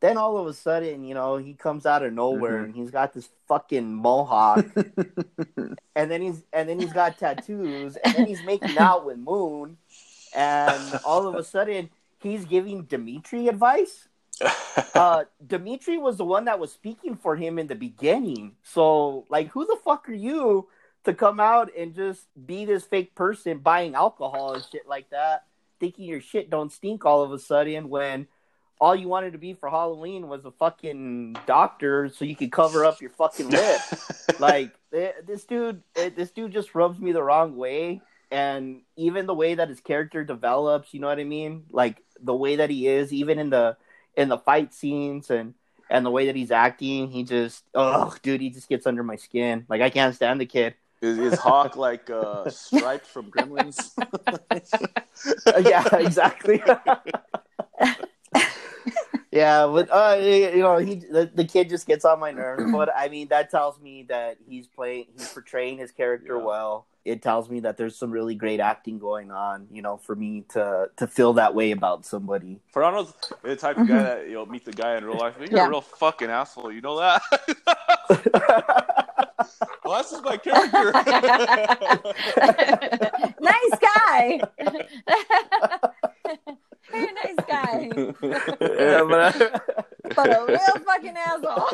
then 0.00 0.16
all 0.16 0.38
of 0.38 0.46
a 0.46 0.54
sudden, 0.54 1.04
you 1.04 1.14
know, 1.14 1.36
he 1.36 1.54
comes 1.54 1.84
out 1.84 2.02
of 2.04 2.12
nowhere 2.12 2.60
Mhm. 2.60 2.64
and 2.66 2.74
he's 2.74 2.90
got 2.90 3.12
this 3.12 3.28
fucking 3.48 3.92
mohawk, 3.94 4.64
and 5.96 6.10
then 6.10 6.22
he's 6.22 6.42
and 6.52 6.68
then 6.68 6.78
he's 6.78 6.92
got 6.92 7.18
tattoos, 7.18 7.96
and 7.96 8.14
then 8.14 8.26
he's 8.26 8.42
making 8.44 8.78
out 8.78 9.04
with 9.04 9.18
Moon, 9.18 9.76
and 10.34 11.00
all 11.04 11.26
of 11.26 11.34
a 11.34 11.44
sudden 11.44 11.90
he's 12.20 12.44
giving 12.44 12.82
Demetri 12.82 13.48
advice. 13.48 14.08
Uh, 14.94 15.24
Demetri 15.44 15.98
was 15.98 16.16
the 16.16 16.24
one 16.24 16.44
that 16.46 16.58
was 16.58 16.72
speaking 16.72 17.16
for 17.16 17.36
him 17.36 17.58
in 17.58 17.66
the 17.66 17.74
beginning. 17.74 18.52
So, 18.62 19.24
like, 19.28 19.48
who 19.48 19.66
the 19.66 19.76
fuck 19.84 20.08
are 20.08 20.12
you 20.14 20.68
to 21.04 21.14
come 21.14 21.40
out 21.40 21.70
and 21.76 21.94
just 21.94 22.26
be 22.46 22.64
this 22.64 22.84
fake 22.84 23.14
person 23.14 23.58
buying 23.58 23.94
alcohol 23.94 24.54
and 24.54 24.64
shit 24.70 24.86
like 24.88 25.10
that, 25.10 25.44
thinking 25.80 26.06
your 26.06 26.20
shit 26.20 26.50
don't 26.50 26.72
stink 26.72 27.04
all 27.04 27.22
of 27.22 27.32
a 27.32 27.38
sudden 27.38 27.88
when 27.88 28.26
all 28.80 28.94
you 28.94 29.08
wanted 29.08 29.32
to 29.32 29.38
be 29.38 29.54
for 29.54 29.68
Halloween 29.68 30.28
was 30.28 30.44
a 30.44 30.50
fucking 30.52 31.36
doctor 31.46 32.08
so 32.08 32.24
you 32.24 32.36
could 32.36 32.52
cover 32.52 32.84
up 32.84 33.00
your 33.00 33.10
fucking 33.10 33.50
lip. 33.50 33.80
like 34.38 34.72
eh, 34.92 35.12
this 35.26 35.44
dude, 35.44 35.82
eh, 35.96 36.10
this 36.14 36.30
dude 36.30 36.52
just 36.52 36.74
rubs 36.74 36.98
me 36.98 37.12
the 37.12 37.22
wrong 37.22 37.56
way. 37.56 38.00
And 38.30 38.82
even 38.96 39.26
the 39.26 39.34
way 39.34 39.54
that 39.54 39.68
his 39.68 39.80
character 39.80 40.22
develops, 40.22 40.92
you 40.92 41.00
know 41.00 41.06
what 41.06 41.18
I 41.18 41.24
mean? 41.24 41.64
Like 41.70 42.02
the 42.22 42.34
way 42.34 42.56
that 42.56 42.70
he 42.70 42.86
is, 42.86 43.12
even 43.12 43.38
in 43.38 43.50
the 43.50 43.76
in 44.16 44.28
the 44.28 44.38
fight 44.38 44.74
scenes 44.74 45.30
and 45.30 45.54
and 45.90 46.04
the 46.04 46.10
way 46.10 46.26
that 46.26 46.36
he's 46.36 46.50
acting, 46.50 47.10
he 47.10 47.24
just 47.24 47.64
oh 47.74 48.14
dude, 48.22 48.40
he 48.40 48.50
just 48.50 48.68
gets 48.68 48.86
under 48.86 49.02
my 49.02 49.16
skin. 49.16 49.64
Like 49.68 49.80
I 49.80 49.90
can't 49.90 50.14
stand 50.14 50.40
the 50.40 50.46
kid. 50.46 50.74
Is, 51.00 51.18
is 51.18 51.38
Hawk 51.38 51.76
like 51.76 52.10
uh, 52.10 52.50
Striped 52.50 53.06
from 53.06 53.30
Gremlins? 53.30 53.92
Yeah, 55.60 55.84
exactly. 55.96 56.62
yeah, 59.32 59.66
but 59.66 59.88
uh, 59.90 60.16
you 60.20 60.58
know, 60.58 60.78
he 60.78 60.96
the, 60.96 61.30
the 61.32 61.44
kid 61.44 61.68
just 61.68 61.86
gets 61.86 62.04
on 62.04 62.20
my 62.20 62.30
nerves. 62.30 62.70
But 62.72 62.90
I 62.96 63.08
mean, 63.08 63.28
that 63.28 63.50
tells 63.50 63.80
me 63.80 64.04
that 64.04 64.38
he's 64.48 64.66
playing, 64.68 65.06
he's 65.16 65.32
portraying 65.32 65.78
his 65.78 65.90
character 65.90 66.36
Yeah. 66.36 66.44
well. 66.44 66.86
It 67.08 67.22
tells 67.22 67.48
me 67.48 67.60
that 67.60 67.76
there's 67.76 67.96
some 67.96 68.10
really 68.10 68.34
great 68.34 68.60
acting 68.60 68.98
going 68.98 69.30
on. 69.30 69.66
You 69.72 69.82
know, 69.82 69.96
for 69.96 70.14
me 70.14 70.44
to 70.50 70.90
to 70.96 71.06
feel 71.06 71.32
that 71.34 71.54
way 71.54 71.70
about 71.70 72.04
somebody. 72.04 72.60
Fernando's 72.72 73.14
the 73.42 73.56
type 73.56 73.78
of 73.78 73.88
guy 73.88 73.94
mm-hmm. 73.94 74.04
that 74.04 74.28
you 74.28 74.34
know 74.34 74.46
meet 74.46 74.64
the 74.64 74.72
guy 74.72 74.96
in 74.96 75.04
real 75.04 75.18
life. 75.18 75.34
You're 75.38 75.48
Yeah. 75.50 75.66
a 75.66 75.70
real 75.70 75.80
fucking 75.80 76.30
asshole. 76.30 76.72
You 76.72 76.80
know 76.80 76.98
that? 76.98 77.22
well, 79.84 79.96
that's 79.96 80.10
just 80.10 80.24
my 80.24 80.36
character. 80.36 80.92
nice 83.40 83.78
guy. 83.80 84.40
Very 86.90 87.12
nice 87.12 87.36
guy, 87.46 87.90
yeah, 88.62 89.02
but 89.04 89.36
but 90.16 90.26
a 90.26 90.44
real 90.48 90.78
fucking 90.86 91.16
asshole. 91.16 91.68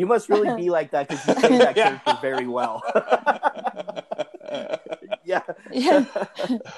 You 0.00 0.06
must 0.06 0.30
really 0.30 0.56
be 0.56 0.70
like 0.78 0.92
that 0.92 1.08
because 1.08 1.28
you 1.28 1.34
play 1.34 1.58
that 1.58 1.74
character 1.74 2.18
very 2.22 2.46
well. 2.46 2.82
yeah. 5.24 5.42
yeah. 5.70 6.06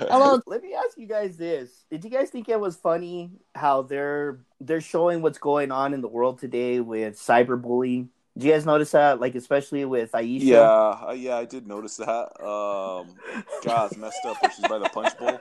A 0.00 0.18
little 0.18 0.42
Let 0.46 0.60
me 0.60 0.74
ask 0.74 0.98
you 0.98 1.06
guys 1.06 1.36
this: 1.36 1.84
Did 1.88 2.02
you 2.02 2.10
guys 2.10 2.30
think 2.30 2.48
it 2.48 2.58
was 2.58 2.74
funny 2.74 3.30
how 3.54 3.82
they're 3.82 4.40
they're 4.60 4.80
showing 4.80 5.22
what's 5.22 5.38
going 5.38 5.70
on 5.70 5.94
in 5.94 6.00
the 6.00 6.08
world 6.08 6.40
today 6.40 6.80
with 6.80 7.16
cyberbullying? 7.16 8.08
Did 8.36 8.44
you 8.44 8.52
guys 8.52 8.66
notice 8.66 8.90
that? 8.90 9.20
Like 9.20 9.36
especially 9.36 9.84
with 9.84 10.10
Aisha. 10.12 10.42
yeah, 10.42 10.60
uh, 10.60 11.12
yeah, 11.12 11.36
I 11.36 11.44
did 11.44 11.68
notice 11.68 11.98
that. 11.98 12.42
Um, 12.42 13.14
God, 13.62 13.92
it's 13.92 13.96
messed 13.96 14.18
up 14.26 14.42
when 14.42 14.50
she's 14.50 14.66
by 14.66 14.78
the 14.78 14.88
punch 14.88 15.16
bowl. 15.16 15.38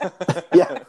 Yeah. 0.54 0.78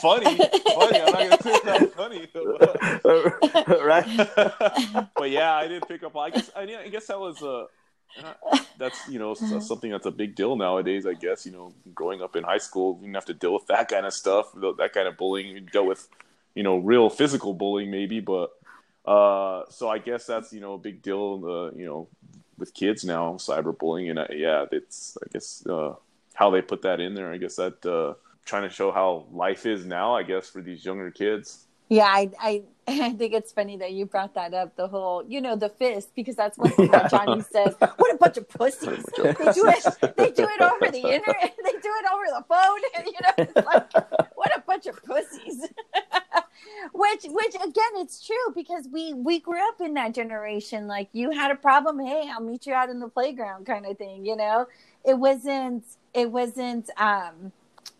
funny, 0.00 0.36
funny. 0.36 1.00
I'm 1.00 1.12
not 1.12 1.12
gonna 1.12 1.42
say 1.42 1.52
it's 1.52 1.64
not 1.64 1.92
funny. 1.92 2.28
right. 3.84 5.08
but 5.16 5.30
yeah, 5.30 5.54
I 5.54 5.68
did 5.68 5.86
pick 5.86 6.02
up. 6.02 6.16
I 6.16 6.30
guess 6.30 6.50
I, 6.56 6.62
I 6.62 6.88
guess 6.88 7.06
that 7.06 7.20
was 7.20 7.42
uh, 7.42 7.66
that's 8.78 9.08
you 9.08 9.18
know 9.18 9.32
s- 9.32 9.66
something 9.66 9.90
that's 9.90 10.06
a 10.06 10.10
big 10.10 10.34
deal 10.34 10.56
nowadays. 10.56 11.06
I 11.06 11.14
guess 11.14 11.46
you 11.46 11.52
know, 11.52 11.72
growing 11.94 12.22
up 12.22 12.36
in 12.36 12.44
high 12.44 12.58
school, 12.58 12.96
you 13.00 13.06
didn't 13.06 13.14
have 13.16 13.24
to 13.26 13.34
deal 13.34 13.54
with 13.54 13.66
that 13.66 13.88
kind 13.88 14.06
of 14.06 14.12
stuff, 14.14 14.52
that 14.54 14.90
kind 14.92 15.08
of 15.08 15.16
bullying. 15.16 15.48
You 15.48 15.60
dealt 15.60 15.86
with 15.86 16.08
you 16.54 16.62
know 16.62 16.78
real 16.78 17.10
physical 17.10 17.52
bullying 17.54 17.90
maybe, 17.90 18.20
but 18.20 18.50
uh, 19.04 19.64
so 19.68 19.88
I 19.88 19.98
guess 19.98 20.26
that's 20.26 20.52
you 20.52 20.60
know 20.60 20.74
a 20.74 20.78
big 20.78 21.02
deal. 21.02 21.42
Uh, 21.44 21.76
you 21.76 21.86
know, 21.86 22.08
with 22.58 22.72
kids 22.74 23.04
now, 23.04 23.34
cyberbullying, 23.34 24.10
and 24.10 24.18
uh, 24.18 24.26
yeah, 24.30 24.64
it's 24.72 25.16
I 25.22 25.26
guess 25.32 25.64
uh, 25.66 25.94
how 26.34 26.50
they 26.50 26.62
put 26.62 26.82
that 26.82 27.00
in 27.00 27.14
there. 27.14 27.32
I 27.32 27.38
guess 27.38 27.56
that 27.56 27.84
uh, 27.86 28.14
trying 28.44 28.62
to 28.62 28.70
show 28.70 28.92
how 28.92 29.26
life 29.32 29.66
is 29.66 29.86
now. 29.86 30.14
I 30.14 30.22
guess 30.22 30.48
for 30.48 30.60
these 30.60 30.84
younger 30.84 31.10
kids. 31.10 31.66
Yeah, 31.88 32.06
I, 32.06 32.30
I 32.38 32.62
I 32.88 33.12
think 33.12 33.32
it's 33.32 33.52
funny 33.52 33.76
that 33.78 33.92
you 33.92 34.06
brought 34.06 34.34
that 34.34 34.52
up. 34.52 34.76
The 34.76 34.88
whole, 34.88 35.24
you 35.26 35.40
know, 35.40 35.56
the 35.56 35.68
fist, 35.68 36.10
because 36.14 36.36
that's 36.36 36.58
one 36.58 36.70
thing 36.72 36.90
that 36.90 37.10
Johnny 37.10 37.40
says. 37.40 37.74
What 37.78 38.14
a 38.14 38.16
bunch 38.18 38.36
of 38.36 38.48
pussies! 38.48 39.04
They 39.16 39.32
do 39.32 39.68
it. 39.68 40.16
They 40.16 40.30
do 40.30 40.46
it 40.48 40.60
over 40.60 40.90
the 40.90 40.98
internet. 40.98 41.54
They 41.64 41.72
do 41.72 41.90
it 41.98 42.06
over 42.12 42.24
the 42.26 42.44
phone. 42.46 42.80
And, 42.96 43.06
you 43.06 43.12
know, 43.22 43.30
it's 43.38 43.66
like 43.66 44.36
what 44.36 44.56
a 44.56 44.60
bunch 44.66 44.86
of 44.86 45.02
pussies. 45.02 45.62
which, 46.92 47.24
which 47.24 47.54
again, 47.54 47.92
it's 47.96 48.24
true 48.24 48.52
because 48.54 48.86
we 48.92 49.14
we 49.14 49.40
grew 49.40 49.66
up 49.68 49.80
in 49.80 49.94
that 49.94 50.14
generation. 50.14 50.86
Like 50.86 51.08
you 51.12 51.30
had 51.30 51.50
a 51.50 51.56
problem, 51.56 52.00
hey, 52.00 52.30
I'll 52.30 52.42
meet 52.42 52.66
you 52.66 52.74
out 52.74 52.90
in 52.90 53.00
the 53.00 53.08
playground, 53.08 53.66
kind 53.66 53.86
of 53.86 53.96
thing. 53.96 54.26
You 54.26 54.36
know, 54.36 54.66
it 55.04 55.14
wasn't. 55.14 55.84
It 56.14 56.30
wasn't. 56.30 56.88
um 56.96 57.52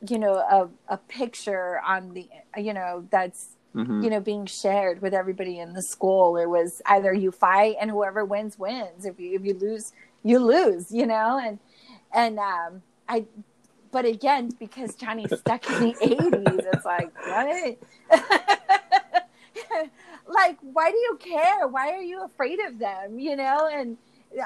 you 0.06 0.18
know 0.18 0.34
a, 0.34 0.68
a 0.94 0.96
picture 0.98 1.80
on 1.86 2.12
the 2.14 2.28
you 2.56 2.72
know 2.74 3.06
that's 3.10 3.48
Mm-hmm. 3.74 4.04
you 4.04 4.10
know 4.10 4.20
being 4.20 4.46
shared 4.46 5.02
with 5.02 5.12
everybody 5.12 5.58
in 5.58 5.72
the 5.72 5.82
school. 5.82 6.36
It 6.36 6.46
was 6.48 6.80
either 6.86 7.12
you 7.12 7.32
fight 7.32 7.74
and 7.80 7.90
whoever 7.90 8.24
wins 8.24 8.56
wins. 8.56 9.04
If 9.04 9.18
you 9.18 9.34
if 9.34 9.44
you 9.44 9.54
lose 9.54 9.92
you 10.22 10.38
lose 10.38 10.92
you 10.92 11.06
know? 11.06 11.40
And 11.42 11.58
and 12.12 12.38
um 12.38 12.82
i 13.08 13.24
but 13.90 14.04
again 14.04 14.50
because 14.60 14.94
johnny's 14.94 15.36
stuck 15.40 15.68
in 15.68 15.80
the 15.88 15.94
80s 16.02 16.66
it's 16.72 16.84
like 16.84 17.12
what? 17.26 17.78
Like 20.28 20.58
why 20.62 20.90
do 20.90 20.96
you 20.96 21.18
care? 21.20 21.66
Why 21.68 21.92
are 21.92 22.02
you 22.02 22.22
afraid 22.24 22.58
of 22.60 22.78
them? 22.78 23.18
You 23.18 23.36
know? 23.36 23.68
And 23.72 23.96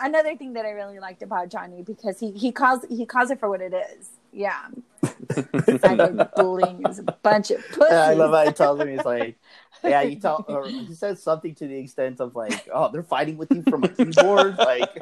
another 0.03 0.36
thing 0.36 0.53
that 0.55 0.64
i 0.66 0.70
really 0.70 0.99
liked 0.99 1.22
about 1.22 1.49
johnny 1.49 1.82
because 1.82 2.18
he 2.20 2.30
he 2.32 2.53
calls 2.53 2.84
he 2.89 3.07
calls 3.07 3.30
it 3.30 3.39
for 3.41 3.49
what 3.49 3.61
it 3.61 3.72
is. 3.74 4.11
Yeah. 4.32 4.66
Cyberbullying 5.03 6.86
is 6.89 6.99
a 6.99 7.03
bunch 7.03 7.51
of 7.51 7.66
pussies 7.68 7.86
Yeah, 7.91 8.03
I 8.03 8.12
love 8.14 8.30
how 8.32 8.45
he 8.45 8.53
tells 8.53 8.78
him 8.78 8.89
he's 8.89 9.05
like, 9.05 9.39
yeah, 9.82 10.03
you 10.03 10.16
tell, 10.16 10.45
or 10.49 10.68
he 10.68 10.95
says 10.95 11.22
something 11.22 11.55
to 11.57 11.66
the 11.66 11.78
extent 11.78 12.20
of 12.20 12.36
like, 12.36 12.68
oh, 12.72 12.91
they're 12.93 13.03
fighting 13.03 13.39
with 13.39 13.51
you 13.51 13.62
from 13.62 13.84
a 13.84 13.89
keyboard, 13.89 14.59
like, 14.59 14.95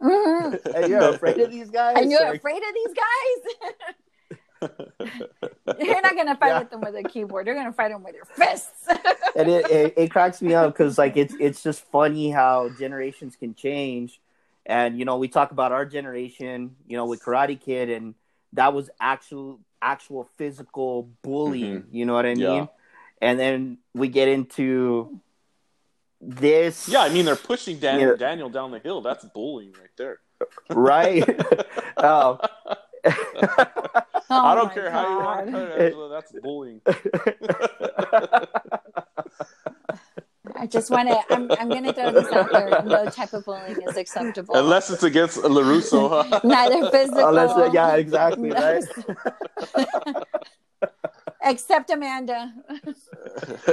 Mhm. 0.00 0.74
and 0.74 0.88
you're 0.88 1.08
afraid 1.14 1.38
of 1.40 1.50
these 1.50 1.70
guys. 1.70 1.96
and 1.98 2.10
you're 2.10 2.20
Like, 2.24 2.36
afraid 2.38 2.58
of 2.62 2.74
these 2.74 2.94
guys 2.94 3.94
you're 5.78 6.00
not 6.02 6.16
gonna 6.16 6.36
fight 6.36 6.48
Yeah. 6.48 6.58
with 6.60 6.70
them 6.70 6.80
with 6.80 6.94
a 6.96 7.02
keyboard 7.02 7.46
you're 7.46 7.54
gonna 7.56 7.72
fight 7.72 7.90
them 7.90 8.02
with 8.02 8.14
your 8.14 8.24
fists 8.24 8.86
and 9.36 9.48
it, 9.48 9.70
it, 9.70 9.94
it 9.96 10.10
cracks 10.10 10.40
me 10.40 10.54
up 10.54 10.72
because 10.72 10.98
like 10.98 11.16
it's 11.16 11.34
it's 11.40 11.62
just 11.62 11.84
funny 11.90 12.30
how 12.30 12.68
generations 12.78 13.36
can 13.36 13.54
change 13.54 14.20
and 14.64 14.98
you 14.98 15.04
know 15.04 15.18
we 15.18 15.28
talk 15.28 15.50
about 15.50 15.72
our 15.72 15.84
generation 15.84 16.76
you 16.86 16.96
know 16.96 17.06
with 17.06 17.22
karate 17.22 17.60
kid 17.60 17.90
and 17.90 18.14
that 18.52 18.72
was 18.72 18.88
actual 19.00 19.60
actual 19.82 20.28
physical 20.36 21.10
bullying 21.22 21.82
mm-hmm. 21.82 21.94
you 21.96 22.06
know 22.06 22.14
what 22.14 22.24
i 22.26 22.34
mean 22.34 22.40
Yeah. 22.40 22.66
and 23.20 23.38
then 23.38 23.78
we 23.94 24.08
get 24.08 24.28
into 24.28 25.20
this 26.20 26.88
Yeah, 26.88 27.00
I 27.00 27.10
mean 27.10 27.26
they're 27.26 27.36
pushing 27.36 27.78
Dan- 27.78 28.00
Yeah. 28.00 28.14
Daniel 28.18 28.48
down 28.48 28.70
the 28.70 28.78
hill. 28.78 29.02
That's 29.02 29.24
bullying 29.26 29.72
right 29.78 29.90
there. 29.98 30.18
right 30.70 31.42
oh. 31.98 32.38
Oh 34.28 34.44
I 34.44 34.54
don't 34.54 34.68
my 34.68 34.74
care 34.74 34.90
how 34.90 35.08
you 35.08 35.16
want 35.24 35.46
to 35.46 35.52
God. 35.52 35.60
cut 35.68 35.78
it, 35.80 35.84
Angela. 35.84 36.08
That's 36.08 36.32
bullying. 36.42 36.80
i 40.54 40.66
just 40.66 40.90
want 40.90 41.08
to 41.08 41.20
I'm, 41.32 41.50
I'm 41.52 41.68
gonna 41.68 41.92
throw 41.92 42.12
this 42.12 42.32
out 42.32 42.50
there 42.52 42.82
no 42.84 43.06
type 43.10 43.32
of 43.32 43.44
bullying 43.44 43.76
is 43.82 43.96
acceptable 43.96 44.54
Unless 44.56 44.90
it's 44.90 45.02
against 45.02 45.38
LaRusso, 45.38 46.28
huh? 46.28 46.40
neither 46.44 46.90
physical 46.90 47.28
Unless, 47.28 47.50
uh, 47.52 47.70
yeah 47.72 47.96
exactly 47.96 48.50
right 48.50 48.84
except 51.42 51.90
amanda 51.90 52.52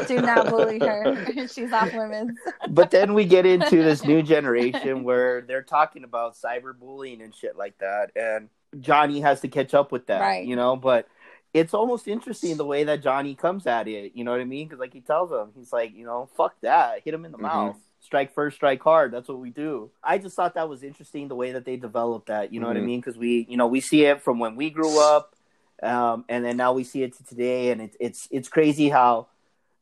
do 0.08 0.22
not 0.22 0.50
bully 0.50 0.80
her 0.80 1.48
she's 1.48 1.72
off 1.72 1.94
limits 1.94 2.34
but 2.70 2.92
then 2.92 3.14
we 3.14 3.26
get 3.26 3.46
into 3.46 3.78
this 3.82 4.04
new 4.04 4.22
generation 4.22 5.04
where 5.04 5.42
they're 5.42 5.64
talking 5.64 6.04
about 6.04 6.36
cyberbullying 6.36 7.24
and 7.24 7.34
shit 7.34 7.56
like 7.56 7.78
that 7.80 8.12
and 8.16 8.50
johnny 8.80 9.22
has 9.22 9.42
to 9.42 9.48
catch 9.48 9.74
up 9.74 9.92
with 9.92 10.08
that 10.08 10.20
Right. 10.22 10.46
you 10.46 10.56
know 10.56 10.76
but 10.76 11.08
it's 11.54 11.74
almost 11.74 12.08
interesting 12.08 12.58
the 12.58 12.66
way 12.66 12.84
that 12.86 13.02
johnny 13.04 13.36
comes 13.36 13.68
at 13.68 13.88
it 13.88 14.14
you 14.16 14.24
know 14.24 14.32
what 14.32 14.42
i 14.42 14.46
mean 14.46 14.68
because 14.68 14.80
like 14.80 14.94
he 14.94 15.02
tells 15.02 15.32
him 15.32 15.52
he's 15.56 15.72
like 15.74 15.94
you 15.96 16.06
know 16.06 16.30
fuck 16.36 16.56
that 16.62 17.02
hit 17.04 17.14
him 17.14 17.26
in 17.26 17.32
the 17.32 17.38
Mhm. 17.38 17.42
mouth 17.42 17.78
strike 18.00 18.34
first 18.34 18.56
strike 18.58 18.82
hard 18.84 19.12
that's 19.12 19.28
what 19.30 19.40
we 19.40 19.50
do 19.50 19.90
i 20.04 20.18
just 20.18 20.36
thought 20.36 20.56
that 20.56 20.68
was 20.68 20.84
interesting 20.84 21.28
the 21.28 21.36
way 21.36 21.52
that 21.54 21.64
they 21.66 21.78
developed 21.78 22.28
that 22.28 22.52
you 22.52 22.60
know 22.60 22.68
what 22.68 22.76
i 22.78 22.80
Mhm. 22.82 22.86
mean 22.86 23.00
because 23.00 23.18
we 23.18 23.46
you 23.50 23.56
know 23.58 23.68
we 23.68 23.80
see 23.80 24.06
it 24.06 24.22
from 24.22 24.40
when 24.40 24.56
we 24.56 24.70
grew 24.70 25.00
up 25.00 25.36
um, 25.82 26.24
and 26.30 26.46
then 26.46 26.56
now 26.56 26.72
we 26.72 26.86
see 26.86 27.04
it 27.04 27.14
to 27.18 27.26
today, 27.26 27.72
and 27.72 27.82
it's 27.82 27.98
it's 28.00 28.28
it's 28.32 28.48
crazy 28.48 28.88
how 28.88 29.28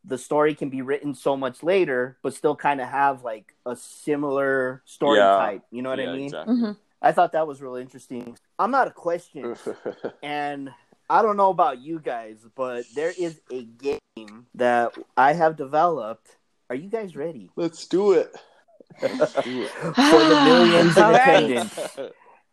the 0.03 0.17
story 0.17 0.55
can 0.55 0.69
be 0.69 0.81
written 0.81 1.13
so 1.13 1.37
much 1.37 1.61
later, 1.61 2.17
but 2.23 2.33
still 2.33 2.55
kind 2.55 2.81
of 2.81 2.87
have 2.87 3.23
like 3.23 3.53
a 3.67 3.75
similar 3.75 4.81
story 4.85 5.19
Yeah. 5.19 5.35
type. 5.35 5.61
You 5.69 5.83
know 5.83 5.89
what 5.91 5.99
I 5.99 6.07
mean? 6.07 6.25
exactly. 6.25 6.55
Mhm. 6.55 6.77
I 7.01 7.11
thought 7.11 7.31
that 7.31 7.47
was 7.47 7.61
really 7.61 7.81
interesting. 7.81 8.37
I'm 8.59 8.71
not 8.71 8.87
a 8.87 8.91
question, 8.91 9.55
and 10.23 10.69
I 11.09 11.21
don't 11.21 11.37
know 11.37 11.49
about 11.49 11.79
you 11.79 11.99
guys, 11.99 12.45
but 12.55 12.85
there 12.95 13.11
is 13.17 13.41
a 13.51 13.63
game 13.63 14.45
that 14.55 14.93
I 15.17 15.33
have 15.33 15.57
developed. 15.57 16.37
Are 16.69 16.75
you 16.75 16.89
guys 16.89 17.15
ready 17.17 17.49
Let's 17.57 17.85
do 17.85 18.13
it. 18.13 18.33
for 19.01 20.23
the 20.23 20.41
millions 20.45 20.95
in 20.95 21.03
All 21.03 21.11
right. 21.11 21.43
attendance 21.43 21.97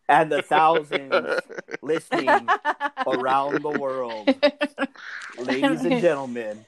and 0.09 0.31
the 0.31 0.41
thousands 0.41 1.39
listening 1.81 2.49
around 3.05 3.61
the 3.61 3.69
world, 3.69 4.33
ladies 5.37 5.85
and 5.85 6.01
gentlemen? 6.01 6.65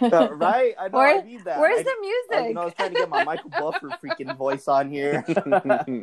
Uh, 0.00 0.28
right? 0.34 0.74
I 0.78 0.88
know 0.88 0.98
I 0.98 1.22
need 1.22 1.44
that. 1.44 1.58
Where's 1.58 1.80
I, 1.80 1.82
the 1.82 1.90
I, 1.90 2.00
music? 2.00 2.48
you 2.48 2.54
know, 2.54 2.60
I 2.62 2.64
was 2.66 2.74
trying 2.74 2.94
to 2.94 2.98
get 3.00 3.08
my 3.08 3.24
Michael 3.24 3.50
Buffer 3.50 3.88
freaking 4.02 4.36
voice 4.36 4.68
on 4.68 4.90
here. 4.90 5.24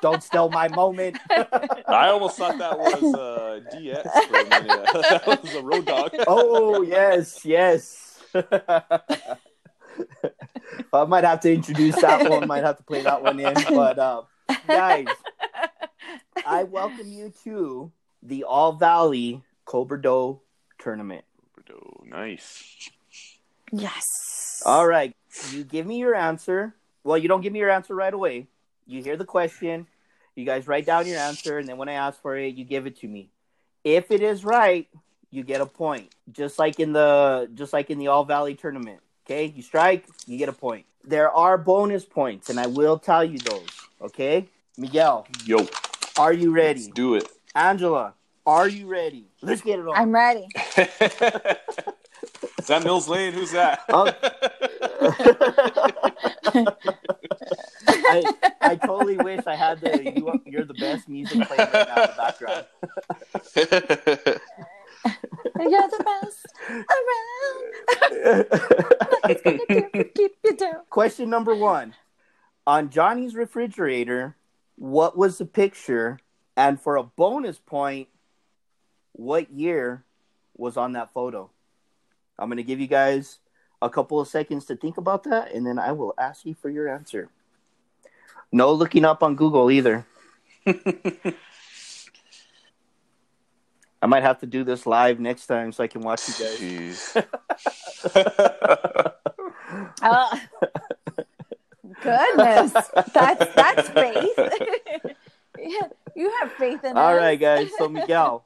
Don't 0.00 0.22
steal 0.22 0.50
my 0.50 0.68
moment. 0.68 1.18
I 1.30 2.08
almost 2.08 2.36
thought 2.36 2.58
that 2.58 2.78
was 2.78 3.14
uh, 3.14 3.60
DX 3.74 4.02
for 4.02 4.38
a 4.38 4.44
minute. 4.44 4.88
that 4.92 5.26
was 5.26 5.54
a 5.54 5.62
Road 5.62 5.86
Dogg. 5.86 6.14
Oh 6.26 6.82
yes, 6.82 7.44
yes. 7.44 8.22
I 10.92 11.04
might 11.06 11.24
have 11.24 11.40
to 11.40 11.52
introduce 11.52 11.94
that 12.00 12.28
one. 12.28 12.46
Might 12.46 12.64
have 12.64 12.76
to 12.76 12.82
play 12.82 13.02
that 13.02 13.22
one 13.22 13.40
in. 13.40 13.54
But 13.54 13.98
uh, 13.98 14.22
guys, 14.66 15.06
I 16.46 16.64
welcome 16.64 17.10
you 17.10 17.32
to 17.44 17.92
the 18.22 18.44
All 18.44 18.72
Valley 18.72 19.42
Cobra 19.64 20.00
Do 20.00 20.40
tournament. 20.78 21.24
Oh, 21.72 22.04
nice. 22.04 22.90
yes. 23.72 24.62
All 24.64 24.86
right, 24.86 25.14
you 25.50 25.64
give 25.64 25.86
me 25.86 25.98
your 25.98 26.14
answer. 26.14 26.74
Well, 27.02 27.18
you 27.18 27.28
don't 27.28 27.40
give 27.42 27.52
me 27.52 27.58
your 27.58 27.70
answer 27.70 27.94
right 27.94 28.12
away. 28.14 28.46
You 28.86 29.02
hear 29.02 29.16
the 29.16 29.24
question. 29.24 29.86
You 30.36 30.44
guys 30.44 30.66
write 30.66 30.86
down 30.86 31.06
your 31.06 31.18
answer, 31.18 31.58
and 31.58 31.68
then 31.68 31.76
when 31.76 31.88
I 31.88 31.94
ask 31.94 32.20
for 32.20 32.36
it, 32.36 32.54
you 32.54 32.64
give 32.64 32.86
it 32.86 32.96
to 33.00 33.08
me. 33.08 33.30
If 33.84 34.10
it 34.10 34.22
is 34.22 34.44
right, 34.44 34.88
you 35.30 35.42
get 35.44 35.60
a 35.60 35.66
point. 35.66 36.12
Just 36.32 36.58
like 36.58 36.80
in 36.80 36.92
the 36.92 37.48
just 37.54 37.72
like 37.72 37.90
in 37.90 37.98
the 37.98 38.08
All 38.08 38.24
Valley 38.24 38.54
tournament. 38.54 39.00
Okay, 39.26 39.46
you 39.54 39.62
strike, 39.62 40.06
you 40.26 40.38
get 40.38 40.48
a 40.48 40.52
point. 40.52 40.86
There 41.04 41.30
are 41.30 41.56
bonus 41.58 42.04
points, 42.04 42.48
and 42.50 42.58
I 42.58 42.66
will 42.66 42.98
tell 42.98 43.24
you 43.24 43.38
those. 43.38 43.68
Okay, 44.00 44.48
Miguel, 44.78 45.26
Yo, 45.44 45.66
are 46.18 46.32
you 46.32 46.50
let's 46.54 46.80
ready? 46.86 46.90
do 46.94 47.14
it. 47.14 47.28
Angela, 47.54 48.14
are 48.46 48.68
you 48.68 48.86
ready? 48.86 49.26
Let's 49.42 49.62
get 49.62 49.78
it 49.78 49.88
on. 49.88 49.96
I'm 49.96 50.12
ready. 50.12 50.46
Is 52.58 52.66
that 52.68 52.84
Mills 52.84 53.08
Lane? 53.08 53.32
Who's 53.32 53.52
that? 53.52 53.80
Oh. 53.88 54.06
I, 57.86 58.32
I 58.60 58.76
totally 58.76 59.16
wish 59.18 59.46
I 59.46 59.54
had 59.54 59.80
the 59.80 60.12
you, 60.16 60.28
are- 60.28 60.38
you're 60.46 60.64
the 60.64 60.74
best 60.74 61.08
music 61.08 61.46
playing 61.46 61.70
right 61.72 61.88
now 61.88 62.02
in 62.02 62.10
the 62.10 62.14
background. 62.16 62.66
You're 65.60 65.88
the 65.88 66.04
best 66.04 66.46
around. 68.30 68.46
Nothing's 69.22 69.66
gonna 69.68 69.88
do 69.92 70.04
keep 70.14 70.32
you 70.42 70.56
down. 70.56 70.76
Question 70.90 71.30
number 71.30 71.54
one. 71.54 71.94
On 72.66 72.88
Johnny's 72.88 73.34
refrigerator, 73.34 74.36
what 74.76 75.16
was 75.16 75.38
the 75.38 75.46
picture? 75.46 76.18
And 76.56 76.80
for 76.80 76.96
a 76.96 77.02
bonus 77.02 77.58
point, 77.58 78.08
what 79.14 79.50
year 79.50 80.04
was 80.56 80.76
on 80.76 80.92
that 80.92 81.12
photo? 81.12 81.50
I'm 82.38 82.48
going 82.48 82.58
to 82.58 82.62
give 82.62 82.80
you 82.80 82.86
guys 82.86 83.38
a 83.80 83.88
couple 83.88 84.20
of 84.20 84.28
seconds 84.28 84.66
to 84.66 84.76
think 84.76 84.98
about 84.98 85.24
that, 85.24 85.52
and 85.52 85.66
then 85.66 85.78
I 85.78 85.92
will 85.92 86.14
ask 86.18 86.44
you 86.44 86.54
for 86.54 86.68
your 86.68 86.88
answer. 86.88 87.28
No 88.52 88.72
looking 88.72 89.04
up 89.04 89.22
on 89.22 89.36
Google 89.36 89.70
either. 89.70 90.04
I 90.66 91.34
might 94.06 94.22
have 94.22 94.40
to 94.40 94.46
do 94.46 94.64
this 94.64 94.86
live 94.86 95.18
next 95.18 95.46
time 95.46 95.72
so 95.72 95.82
I 95.82 95.86
can 95.86 96.02
watch 96.02 96.28
you 96.28 96.34
guys. 96.34 96.58
Jeez. 96.58 97.24
Oh, 100.02 100.40
goodness, 102.02 102.72
that's 103.12 103.54
that's 103.54 103.88
faith. 103.90 104.38
yeah, 105.58 105.88
you 106.14 106.32
have 106.40 106.52
faith 106.52 106.84
in 106.84 106.96
All 106.96 107.14
us. 107.14 107.18
right, 107.18 107.40
guys. 107.40 107.70
So 107.78 107.88
Miguel, 107.98 108.44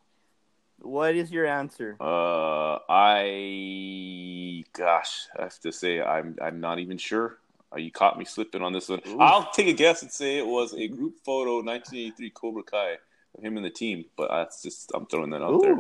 what 0.89 1.15
is 1.15 1.31
your 1.31 1.47
answer? 1.47 1.97
Uh, 2.01 2.79
I 2.89 4.65
gosh, 4.73 5.29
I 5.39 5.43
have 5.43 5.59
to 5.61 5.73
say 5.73 6.01
I'm 6.01 6.37
I'm 6.43 6.61
not 6.61 6.79
even 6.79 6.99
sure. 6.99 7.39
Uh, 7.73 7.79
you 7.79 7.91
caught 7.91 8.19
me 8.19 8.25
slipping 8.25 8.63
on 8.63 8.73
this 8.73 8.89
one. 8.89 9.01
Ooh. 9.07 9.21
I'll 9.21 9.51
take 9.53 9.67
a 9.69 9.75
guess 9.75 10.03
and 10.03 10.11
say 10.11 10.39
it 10.39 10.47
was 10.47 10.73
a 10.75 10.89
group 10.89 11.17
photo, 11.25 11.57
1983 11.57 12.31
Cobra 12.31 12.63
Kai, 12.63 12.97
of 13.37 13.45
him 13.45 13.57
and 13.57 13.67
the 13.67 13.71
team. 13.71 14.07
But 14.17 14.31
that's 14.31 14.63
just 14.63 14.91
I'm 14.95 15.07
throwing 15.07 15.31
that 15.31 15.43
out 15.43 15.61
there. 15.61 15.77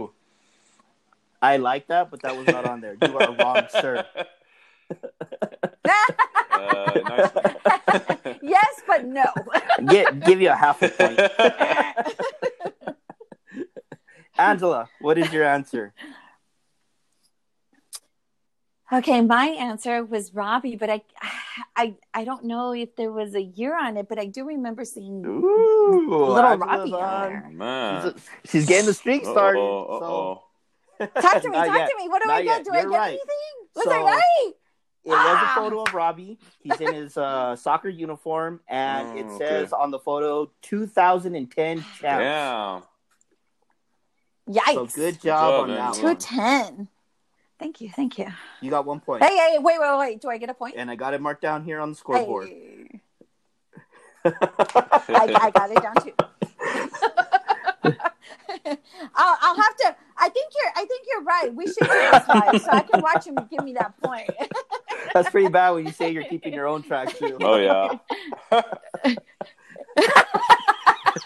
I 1.40 1.56
like 1.56 1.86
that, 1.86 2.10
but 2.10 2.22
that 2.22 2.36
was 2.36 2.46
not 2.48 2.66
on 2.66 2.80
there. 2.80 2.96
You 3.00 3.18
are 3.18 3.34
wrong, 3.34 3.62
sir. 3.70 4.04
Uh, 6.58 7.28
yes, 8.42 8.82
but 8.86 9.04
no. 9.04 9.24
Get, 9.86 10.24
give 10.24 10.40
you 10.40 10.50
a 10.50 10.56
half 10.56 10.82
a 10.82 10.88
point. 10.88 11.18
Angela, 14.38 14.88
what 15.00 15.18
is 15.18 15.32
your 15.32 15.44
answer? 15.44 15.92
Okay, 18.90 19.20
my 19.20 19.46
answer 19.48 20.02
was 20.02 20.32
Robbie, 20.32 20.76
but 20.76 20.88
I, 20.88 21.02
I, 21.76 21.94
I 22.14 22.24
don't 22.24 22.44
know 22.44 22.72
if 22.72 22.96
there 22.96 23.12
was 23.12 23.34
a 23.34 23.42
year 23.42 23.78
on 23.78 23.98
it, 23.98 24.08
but 24.08 24.18
I 24.18 24.24
do 24.26 24.46
remember 24.46 24.86
seeing 24.86 25.22
Ooh, 25.26 26.08
little 26.08 26.38
Angela's 26.38 26.90
Robbie 26.90 26.92
on 26.94 27.02
on. 27.02 27.28
there. 27.28 27.50
Man. 27.52 28.12
She's, 28.14 28.50
she's 28.50 28.66
getting 28.66 28.86
the 28.86 28.94
streak 28.94 29.24
started. 29.26 29.60
Uh-oh, 29.60 29.98
so- 30.00 30.04
uh-oh. 31.04 31.20
Talk 31.20 31.42
to 31.42 31.48
me, 31.50 31.56
talk 31.58 31.76
yet. 31.76 31.90
to 31.90 31.96
me. 31.98 32.08
What 32.08 32.22
do 32.22 32.28
Not 32.28 32.36
I 32.38 32.40
yet. 32.40 32.56
get? 32.58 32.64
Do 32.64 32.70
I 32.72 32.80
You're 32.80 32.90
get 32.90 32.96
right. 32.96 33.08
anything? 33.08 33.26
Was 33.76 33.84
So- 33.84 33.90
I 33.92 34.02
right? 34.02 34.52
It 35.04 35.10
was 35.10 35.16
a 35.16 35.20
Ah. 35.46 35.52
photo 35.54 35.82
of 35.82 35.94
Robbie. 35.94 36.38
He's 36.60 36.80
in 36.80 36.92
his 36.94 37.16
uh, 37.16 37.56
soccer 37.56 37.88
uniform, 37.88 38.60
and 38.68 39.08
Oh, 39.08 39.16
it 39.16 39.26
okay. 39.26 39.38
says 39.38 39.72
on 39.72 39.90
the 39.90 39.98
photo 39.98 40.50
2010 40.62 41.76
champs. 42.00 42.02
Damn. 42.02 42.82
Yikes. 44.48 44.74
So 44.74 44.86
good 44.86 45.20
job, 45.20 45.22
job 45.22 45.62
on 45.62 45.68
man. 45.68 45.76
that 45.76 45.94
Two 45.94 46.06
one. 46.06 46.16
ten. 46.16 46.88
Thank 47.58 47.80
you, 47.80 47.90
thank 47.90 48.18
you. 48.18 48.28
You 48.60 48.70
got 48.70 48.86
one 48.86 49.00
point. 49.00 49.22
Hey, 49.22 49.36
hey, 49.36 49.58
wait, 49.58 49.80
wait, 49.80 49.98
wait. 49.98 50.20
Do 50.20 50.28
I 50.28 50.38
get 50.38 50.48
a 50.48 50.54
point? 50.54 50.74
And 50.76 50.90
I 50.90 50.94
got 50.94 51.12
it 51.12 51.20
marked 51.20 51.42
down 51.42 51.64
here 51.64 51.80
on 51.80 51.90
the 51.90 51.96
scoreboard. 51.96 52.48
Hey. 52.48 53.00
I, 54.24 54.32
I 55.08 55.50
got 55.50 55.70
it 55.70 55.82
down 55.82 55.94
too. 55.96 56.12
I'll, 59.14 59.38
I'll 59.40 59.56
have 59.56 59.76
to. 59.76 59.96
I 60.16 60.28
think 60.28 60.52
you're. 60.54 60.72
I 60.76 60.84
think 60.84 61.06
you're 61.10 61.22
right. 61.22 61.54
We 61.54 61.66
should 61.66 61.78
do 61.78 61.86
this 61.86 62.28
live 62.28 62.62
so 62.62 62.70
I 62.70 62.80
can 62.80 63.02
watch 63.02 63.26
him 63.26 63.38
give 63.50 63.64
me 63.64 63.72
that 63.74 64.00
point. 64.02 64.30
That's 65.14 65.30
pretty 65.30 65.48
bad 65.48 65.70
when 65.70 65.86
you 65.86 65.92
say 65.92 66.10
you're 66.10 66.24
keeping 66.24 66.52
your 66.52 66.66
own 66.66 66.82
track 66.82 67.16
too. 67.16 67.38
Oh 67.40 67.56
yeah. 67.56 67.98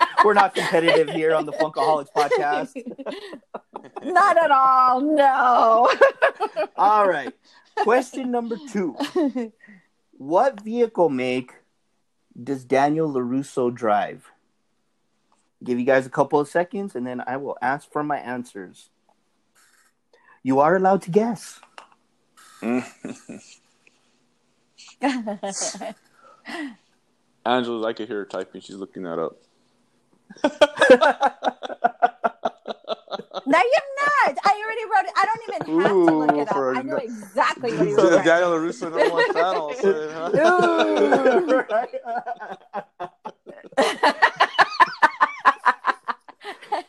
We're 0.25 0.35
not 0.35 0.55
competitive 0.55 1.11
here 1.11 1.35
on 1.35 1.47
the 1.47 1.53
Funkaholiks 1.53 2.13
podcast. 2.15 2.75
Not 4.05 4.37
at 4.37 4.51
all. 4.51 5.01
No. 5.01 5.93
All 6.77 7.09
right. 7.09 7.33
Question 7.77 8.31
number 8.31 8.57
two. 8.71 8.97
What 10.13 10.61
vehicle 10.61 11.09
make 11.09 11.53
does 12.41 12.65
Daniel 12.65 13.13
LaRusso 13.13 13.75
drive? 13.75 14.31
Give 15.65 15.79
you 15.79 15.85
guys 15.85 16.07
a 16.07 16.11
couple 16.11 16.41
of 16.41 16.49
seconds 16.49 16.95
and 16.95 17.07
then 17.07 17.23
I 17.27 17.37
will 17.37 17.57
ask 17.63 17.91
for 17.91 18.03
my 18.03 18.19
answers. 18.19 18.91
You 20.43 20.61
are 20.61 20.77
allowed 20.77 21.03
to 21.03 21.11
guess. 21.11 21.61
Angela, 27.45 27.89
I 27.89 27.93
could 27.93 28.09
hear 28.09 28.19
her 28.19 28.25
typing. 28.25 28.61
She's 28.61 28.77
looking 28.77 29.03
that 29.05 29.19
up. 29.19 29.37
No, 33.45 33.59
you're 33.59 33.93
not. 33.99 34.39
I 34.45 34.63
already 34.65 34.85
wrote 34.85 35.05
it. 35.05 35.13
I 35.17 35.27
don't 35.27 35.43
even 35.49 35.63
have 35.81 35.91
to 35.91 36.15
look 36.15 36.37
it 36.37 36.49
up. 36.49 36.55
for 36.55 36.73
a 36.73 36.79
I 36.79 36.83
know 36.83 36.93
no- 36.93 36.99
exactly 36.99 37.73
what 37.77 37.87
he 37.87 37.95
So 37.95 38.03
was 38.05 38.11
writing. 38.13 38.25
Daniel 38.25 38.51
LaRusso 38.53 38.91
no 38.91 38.99
more 39.09 39.23
channel. 39.33 39.73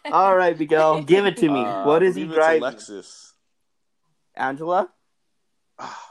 All 0.12 0.36
right, 0.36 0.58
Miguel, 0.58 1.02
give 1.04 1.26
it 1.26 1.38
to 1.38 1.50
me. 1.50 1.62
Uh, 1.64 1.86
what 1.86 2.04
I 2.04 2.06
is 2.08 2.16
he 2.16 2.24
believe 2.26 2.38
it's 2.38 2.46
a 2.48 2.60
driving? 2.60 2.80
Lexus. 2.80 3.32
Angela? 4.36 4.90
Ah, 5.80 6.10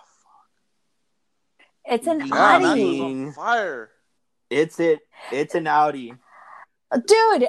It's 1.84 2.06
an 2.06 2.20
Yeah, 2.26 2.34
Audi. 2.34 2.84
was 2.84 3.00
on 3.00 3.32
fire. 3.32 3.90
It's 4.50 4.80
it. 4.80 5.00
It's 5.30 5.54
an 5.54 5.66
Audi. 5.66 6.14
Dude, 6.94 7.48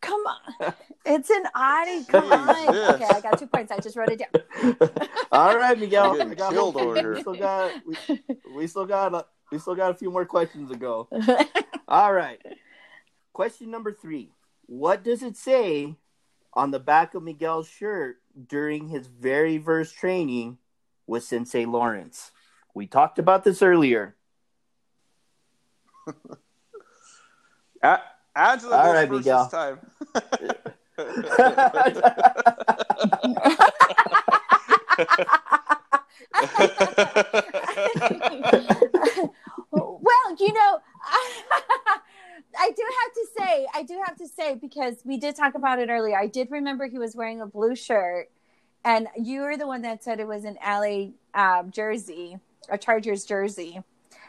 come 0.00 0.20
on. 0.26 0.74
It's 1.04 1.30
an 1.30 1.42
Audi. 1.52 2.04
Come 2.04 2.30
on. 2.32 2.46
this? 2.72 2.90
Okay, 2.90 3.04
I 3.06 3.20
got 3.20 3.36
two 3.36 3.48
points. 3.48 3.72
I 3.72 3.78
just 3.80 3.96
wrote 3.96 4.10
it 4.10 4.20
down. 4.20 4.78
All 5.32 5.58
right, 5.58 5.76
Miguel. 5.76 6.16
Getting 6.16 6.30
I 6.30 6.34
got 6.36 6.52
killed 6.52 6.76
over 6.76 6.94
here. 6.94 7.14
we 7.14 7.20
still 7.20 7.34
got 7.34 7.72
we, 7.84 8.20
we 8.54 8.66
still 8.68 8.86
got 8.86 9.12
a, 9.12 9.26
we 9.50 9.58
still 9.58 9.74
got 9.74 9.90
a 9.90 9.94
few 9.94 10.12
more 10.12 10.24
questions 10.24 10.70
to 10.70 10.76
go. 10.76 11.08
All 11.88 12.12
right. 12.12 12.40
Question 13.32 13.70
number 13.72 13.92
three. 13.92 14.30
What 14.66 15.02
does 15.02 15.24
it 15.24 15.36
say 15.36 15.96
on 16.54 16.70
the 16.70 16.78
back 16.78 17.16
of 17.16 17.24
Miguel's 17.24 17.68
shirt 17.68 18.18
during 18.48 18.88
his 18.88 19.08
very 19.08 19.58
first 19.58 19.96
training 19.96 20.58
with 21.08 21.24
Sensei 21.24 21.64
Lawrence? 21.64 22.30
We 22.74 22.86
talked 22.86 23.18
about 23.18 23.42
this 23.42 23.60
earlier. 23.60 24.14
A- 27.82 27.98
Angela 28.34 28.76
All 28.76 28.84
goes 28.84 28.94
right, 28.94 29.08
first 29.08 29.18
Miguel. 29.18 29.44
this 29.44 29.52
time. 29.52 29.78
well, 39.72 40.36
you 40.38 40.52
know, 40.52 40.80
I 42.58 42.70
do 42.76 42.84
have 43.02 43.12
to 43.14 43.26
say, 43.38 43.66
I 43.74 43.82
do 43.82 44.02
have 44.04 44.16
to 44.16 44.28
say, 44.28 44.54
because 44.54 44.96
we 45.04 45.16
did 45.18 45.36
talk 45.36 45.54
about 45.54 45.78
it 45.78 45.88
earlier. 45.90 46.18
I 46.18 46.26
did 46.26 46.50
remember 46.50 46.86
he 46.86 46.98
was 46.98 47.14
wearing 47.14 47.40
a 47.40 47.46
blue 47.46 47.74
shirt, 47.74 48.30
and 48.84 49.08
you 49.16 49.42
were 49.42 49.56
the 49.56 49.66
one 49.66 49.82
that 49.82 50.04
said 50.04 50.20
it 50.20 50.26
was 50.26 50.44
an 50.44 50.56
LA 50.64 51.08
um, 51.34 51.70
jersey, 51.70 52.38
a 52.68 52.78
Chargers 52.78 53.24
jersey. 53.24 53.82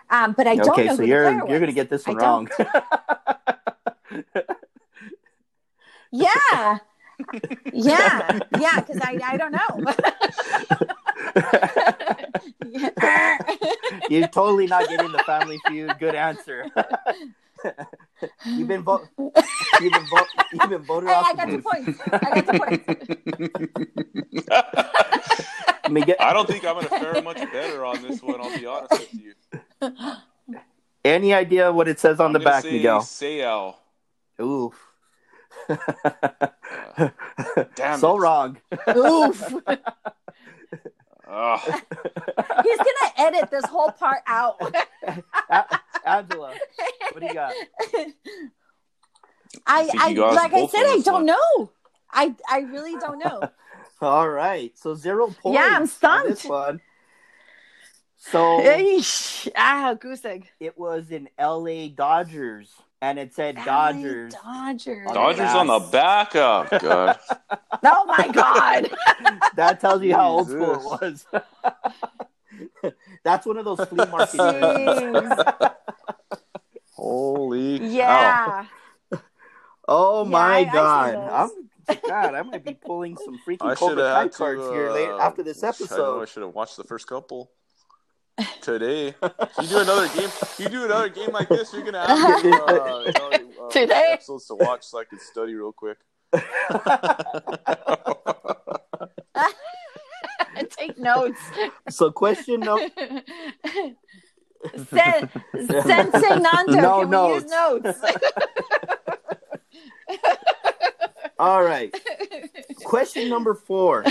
Um, 0.10 0.34
but 0.34 0.48
I 0.48 0.56
don't 0.56 0.70
okay, 0.72 0.86
know 0.86 0.96
so 0.96 1.04
who 1.04 1.08
you're 1.08 1.48
you're 1.48 1.60
gonna 1.60 1.72
get 1.72 1.90
this 1.90 2.08
I 2.08 2.12
one 2.12 2.20
wrong. 2.20 2.50
Yeah. 6.12 6.78
yeah. 7.74 8.40
Yeah. 8.60 8.80
Because 8.82 9.02
I, 9.02 9.20
I 9.26 9.38
don't 9.38 9.52
know. 9.52 9.94
You're 14.10 14.28
totally 14.28 14.68
not 14.68 14.88
getting 14.90 15.12
the 15.12 15.24
Family 15.26 15.60
Feud. 15.68 15.98
Good 16.00 16.14
answer. 16.16 16.66
you've 18.46 18.68
been 18.68 18.84
vo- 18.84 19.08
you've 19.18 19.34
been 19.94 20.06
vo- 20.10 20.26
you've 20.52 20.70
been 20.70 20.84
voted 20.84 21.10
Hey, 21.10 21.16
off. 21.16 21.26
I 21.28 21.34
got 21.34 21.48
the 21.50 21.56
two 21.58 21.62
points. 21.64 22.00
I 22.12 22.18
got 22.20 22.46
two 22.46 22.60
points. 22.60 22.86
booth. 24.28 25.90
Miguel, 25.90 26.16
I 26.20 26.34
don't 26.34 26.48
think 26.48 26.66
I'm 26.66 26.76
going 26.76 26.88
to 26.88 27.00
fare 27.00 27.22
much 27.22 27.38
better 27.52 27.86
on 27.86 28.02
this 28.04 28.22
one. 28.22 28.40
I'll 28.42 28.58
be 28.58 28.66
honest 28.66 28.92
with 28.92 29.14
you. 29.14 29.34
any 31.04 31.34
idea 31.34 31.72
what 31.72 31.88
it 31.88 32.00
says 32.00 32.20
on 32.20 32.28
I'm 32.28 32.34
the 32.34 32.40
back, 32.40 32.64
say 32.64 32.74
Miguel? 32.74 33.02
Sayal. 33.02 33.76
Oof. 34.44 34.76
Damn 37.76 38.00
so 38.00 38.18
it. 38.18 38.20
wrong. 38.20 38.58
Oof. 38.96 39.54
Ugh. 41.28 41.60
He's 42.64 42.78
gonna 42.78 43.14
edit 43.18 43.50
this 43.50 43.66
whole 43.66 43.92
part 43.92 44.22
out. 44.28 44.62
A- 45.50 45.80
Angela, 46.06 46.54
what 47.12 47.22
do 47.22 47.26
you 47.26 47.34
got? 47.34 47.54
I, 49.66 49.86
think 49.86 50.02
I, 50.02 50.10
you 50.10 50.16
got 50.16 50.32
us 50.32 50.36
like 50.36 50.54
I 50.54 50.68
said, 50.68 50.84
I 50.86 51.00
don't 51.04 51.14
one. 51.14 51.26
know. 51.26 51.72
I, 52.12 52.36
I 52.50 52.60
really 52.60 52.96
don't 52.98 53.20
know. 53.20 53.50
All 54.02 54.30
right, 54.30 54.78
so 54.78 54.96
zero 54.96 55.28
points. 55.28 55.58
Yeah, 55.58 55.70
I'm 55.76 55.82
on 55.84 55.88
stumped. 55.88 56.28
This 56.28 56.46
one. 56.46 56.82
So 58.18 58.60
Eesh. 58.60 59.50
ah, 59.56 59.96
goose 60.00 60.24
egg. 60.26 60.50
it 60.60 60.78
was 60.78 61.12
in 61.12 61.30
L.A. 61.38 61.90
Dodgers, 61.90 62.72
and 63.04 63.20
it 63.20 63.34
said 63.34 63.56
LA 63.58 63.66
Dodgers. 63.66 64.34
Dodgers. 64.34 64.98
On 65.08 65.14
the 65.14 65.14
Dodgers 65.14 65.50
on 65.50 65.68
the 65.68 65.80
back. 65.92 66.36
Oh, 66.36 66.66
God. 66.80 67.20
Oh 67.86 68.06
my 68.06 68.30
god. 68.30 68.90
That 69.58 69.82
tells 69.82 70.02
you 70.04 70.16
how 70.16 70.30
old 70.30 70.48
school 70.50 70.72
it 70.76 70.84
was. 70.84 71.26
That's 73.26 73.46
one 73.46 73.58
of 73.58 73.66
those 73.66 73.84
flea 73.86 74.06
market. 74.06 74.38
Jeez. 74.40 75.74
Holy 76.92 77.80
cow. 77.80 77.86
yeah. 77.86 78.66
Oh 79.86 80.24
my 80.24 80.40
I- 80.40 80.58
I 80.60 80.64
god! 80.64 81.14
those. 81.16 81.52
I'm 81.88 82.00
God. 82.08 82.36
I 82.36 82.42
might 82.44 82.64
be 82.64 82.74
pulling 82.74 83.18
some 83.18 83.38
freaking 83.46 83.70
I 83.70 83.76
Cobra 83.76 83.96
should 83.96 83.98
have 83.98 84.14
Kai 84.14 84.22
had 84.22 84.32
to, 84.32 84.38
cards 84.38 84.62
here 84.72 84.90
uh, 84.90 84.94
later 84.94 85.20
after 85.20 85.44
this 85.44 85.62
episode. 85.62 85.96
I 85.96 85.98
know 85.98 86.22
I 86.22 86.26
should 86.26 86.44
have 86.44 86.54
watched 86.56 86.78
the 86.78 86.86
first 86.86 87.06
couple 87.08 87.52
today. 88.62 89.08
you 89.62 89.68
do 89.68 89.80
another 89.80 90.08
game. 90.10 90.30
You 90.58 90.70
do 90.70 90.86
another 90.86 91.10
game 91.10 91.32
like 91.32 91.50
this, 91.50 91.74
you're 91.74 91.84
gonna 91.84 92.06
have 92.08 92.42
to, 92.42 92.50
uh, 92.52 93.04
you 93.38 93.62
uh, 93.62 93.70
Today? 93.70 94.10
episodes 94.14 94.48
to 94.48 94.56
watch 94.56 94.84
so 94.84 95.00
I 95.00 95.04
can 95.06 95.20
study 95.20 95.54
real 95.54 95.72
quick. 95.72 95.98
Take 100.78 100.98
notes. 100.98 101.40
so 101.90 102.12
question 102.12 102.60
no. 102.62 102.78
Sen- 104.90 105.30
Sensei 105.68 106.40
Nando, 106.40 106.74
No 106.82 107.00
can 107.02 107.10
notes. 107.10 107.30
we 107.30 107.42
use 107.42 107.52
notes? 107.52 108.00
All 111.40 111.64
right. 111.64 111.94
Question 112.86 113.30
number 113.30 113.54
four. 113.56 114.04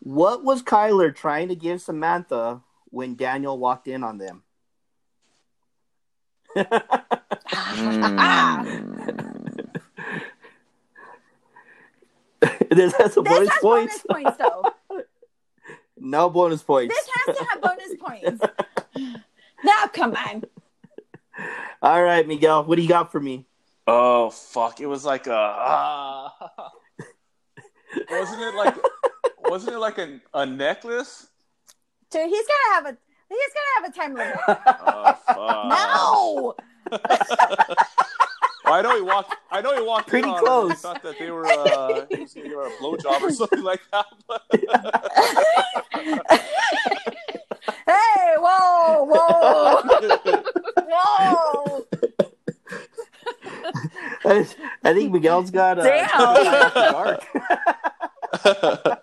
What 0.00 0.44
was 0.44 0.62
Kyler 0.62 1.14
trying 1.14 1.48
to 1.48 1.56
give 1.56 1.80
Samantha 1.80 2.62
when 2.90 3.14
Daniel 3.16 3.58
walked 3.58 3.88
in 3.88 4.02
on 4.04 4.18
them? 4.18 4.42
This 12.70 12.94
has 12.94 13.14
some 13.14 13.24
This 13.24 13.32
bonus 13.32 13.48
has 13.50 13.58
points. 13.60 14.02
bonus 14.08 14.36
points, 14.36 14.38
though. 14.38 14.64
No 16.00 16.30
bonus 16.30 16.62
points. 16.62 16.94
This 16.94 17.08
has 17.26 17.36
to 17.36 17.44
have 17.44 17.60
bonus 17.60 17.94
points. 17.98 18.44
Now, 19.64 19.86
come 19.92 20.14
on. 20.14 20.44
All 21.82 22.00
right, 22.00 22.24
Miguel. 22.26 22.62
What 22.62 22.76
do 22.76 22.82
you 22.82 22.88
got 22.88 23.10
for 23.10 23.18
me? 23.18 23.44
Oh 23.88 24.30
fuck! 24.30 24.80
It 24.80 24.86
was 24.86 25.04
like 25.04 25.26
a. 25.26 25.34
Uh, 25.34 26.28
wasn't 28.10 28.42
it 28.42 28.54
like? 28.54 28.76
wasn't 29.46 29.74
it 29.74 29.78
like 29.80 29.98
a, 29.98 30.20
a 30.32 30.46
necklace? 30.46 31.26
Dude, 32.10 32.28
he's 32.28 32.46
gonna 32.46 32.74
have 32.74 32.86
a 32.86 32.96
he's 33.28 33.52
gonna 33.54 33.74
have 33.76 33.84
a 33.90 33.92
time 33.96 34.14
limit. 34.14 34.36
Oh, 34.86 35.14
fuck. 35.26 35.68
No. 35.70 36.54
Well, 38.64 38.74
I 38.74 38.82
know 38.82 38.96
he 38.96 39.02
walked. 39.02 39.34
I 39.50 39.60
know 39.62 39.74
he 39.74 39.82
walked. 39.82 40.08
Pretty 40.08 40.28
in 40.28 40.34
on 40.34 40.40
close. 40.44 40.70
it. 40.72 40.74
He 40.76 40.80
thought 40.82 41.02
that 41.02 41.18
they 41.18 41.30
were. 41.30 41.46
Uh, 41.46 42.06
he 42.10 42.20
was 42.20 42.34
gonna 42.34 42.48
give 42.48 42.56
her 42.58 42.66
a 42.66 42.70
blowjob 42.72 43.22
or 43.22 43.30
something 43.32 43.62
like 43.62 43.80
that. 43.92 44.06
Hey, 47.86 48.34
whoa, 48.38 49.04
whoa, 49.04 49.82
whoa. 50.90 51.84
I, 54.26 54.46
I 54.84 54.92
think 54.94 55.12
Miguel's 55.12 55.50
got 55.50 55.78
uh, 55.78 55.82
Damn. 55.84 56.08
dark. 58.44 58.98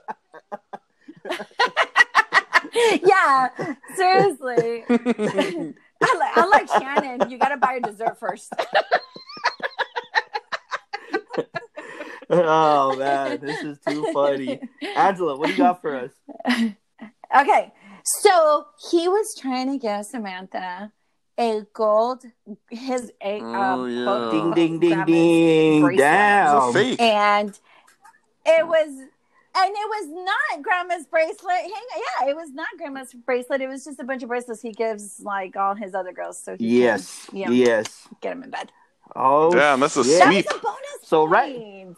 yeah, 3.03 3.49
seriously. 3.95 4.83
I 6.01 6.45
like 6.51 6.67
Shannon, 6.67 7.29
you 7.29 7.37
gotta 7.37 7.57
buy 7.57 7.73
her 7.73 7.79
dessert 7.79 8.19
first. 8.19 8.53
oh 12.29 12.95
man, 12.97 13.39
this 13.39 13.63
is 13.63 13.79
too 13.87 14.11
funny. 14.13 14.59
Angela, 14.95 15.37
what 15.37 15.47
do 15.47 15.53
you 15.53 15.57
got 15.57 15.81
for 15.81 15.95
us? 15.95 16.11
Okay, 17.35 17.71
so 18.03 18.65
he 18.91 19.07
was 19.07 19.35
trying 19.39 19.71
to 19.71 19.77
give 19.77 20.05
Samantha 20.05 20.91
a 21.37 21.63
gold, 21.73 22.23
his 22.69 23.11
a 23.21 23.41
Oh, 23.41 23.83
um, 23.83 23.89
yeah. 23.89 24.29
Ding 24.31 24.51
ding 24.53 24.79
ding 24.79 25.05
ding. 25.05 25.81
bracelet. 25.81 25.99
Damn. 25.99 26.57
it's 26.57 26.65
a 26.65 26.73
fake. 26.79 27.01
and 27.01 27.59
it 28.45 28.67
was 28.67 29.07
and 29.57 29.69
it 29.71 29.89
was 29.89 30.07
not 30.09 30.61
grandma's 30.63 31.05
bracelet 31.05 31.55
hang 31.55 31.71
yeah 32.21 32.29
it 32.29 32.35
was 32.35 32.51
not 32.51 32.67
grandma's 32.77 33.13
bracelet 33.13 33.61
it 33.61 33.67
was 33.67 33.83
just 33.85 33.99
a 33.99 34.03
bunch 34.03 34.21
of 34.23 34.29
bracelets 34.29 34.61
he 34.61 34.71
gives 34.71 35.19
like 35.21 35.55
all 35.55 35.75
his 35.75 35.93
other 35.95 36.11
girls 36.11 36.37
so 36.41 36.55
he 36.57 36.81
Yes. 36.83 37.25
can, 37.27 37.37
you 37.37 37.45
know, 37.45 37.51
Yes. 37.51 38.07
get 38.21 38.29
them 38.31 38.43
in 38.43 38.49
bed 38.49 38.71
Oh. 39.15 39.51
Damn, 39.51 39.79
that's 39.81 39.95
a 39.97 40.03
shit. 40.03 40.23
sweep. 40.23 40.45
was 40.47 40.55
a 40.55 40.59
bonus 40.59 40.77
So, 41.03 41.25
right- 41.25 41.55
point. 41.55 41.97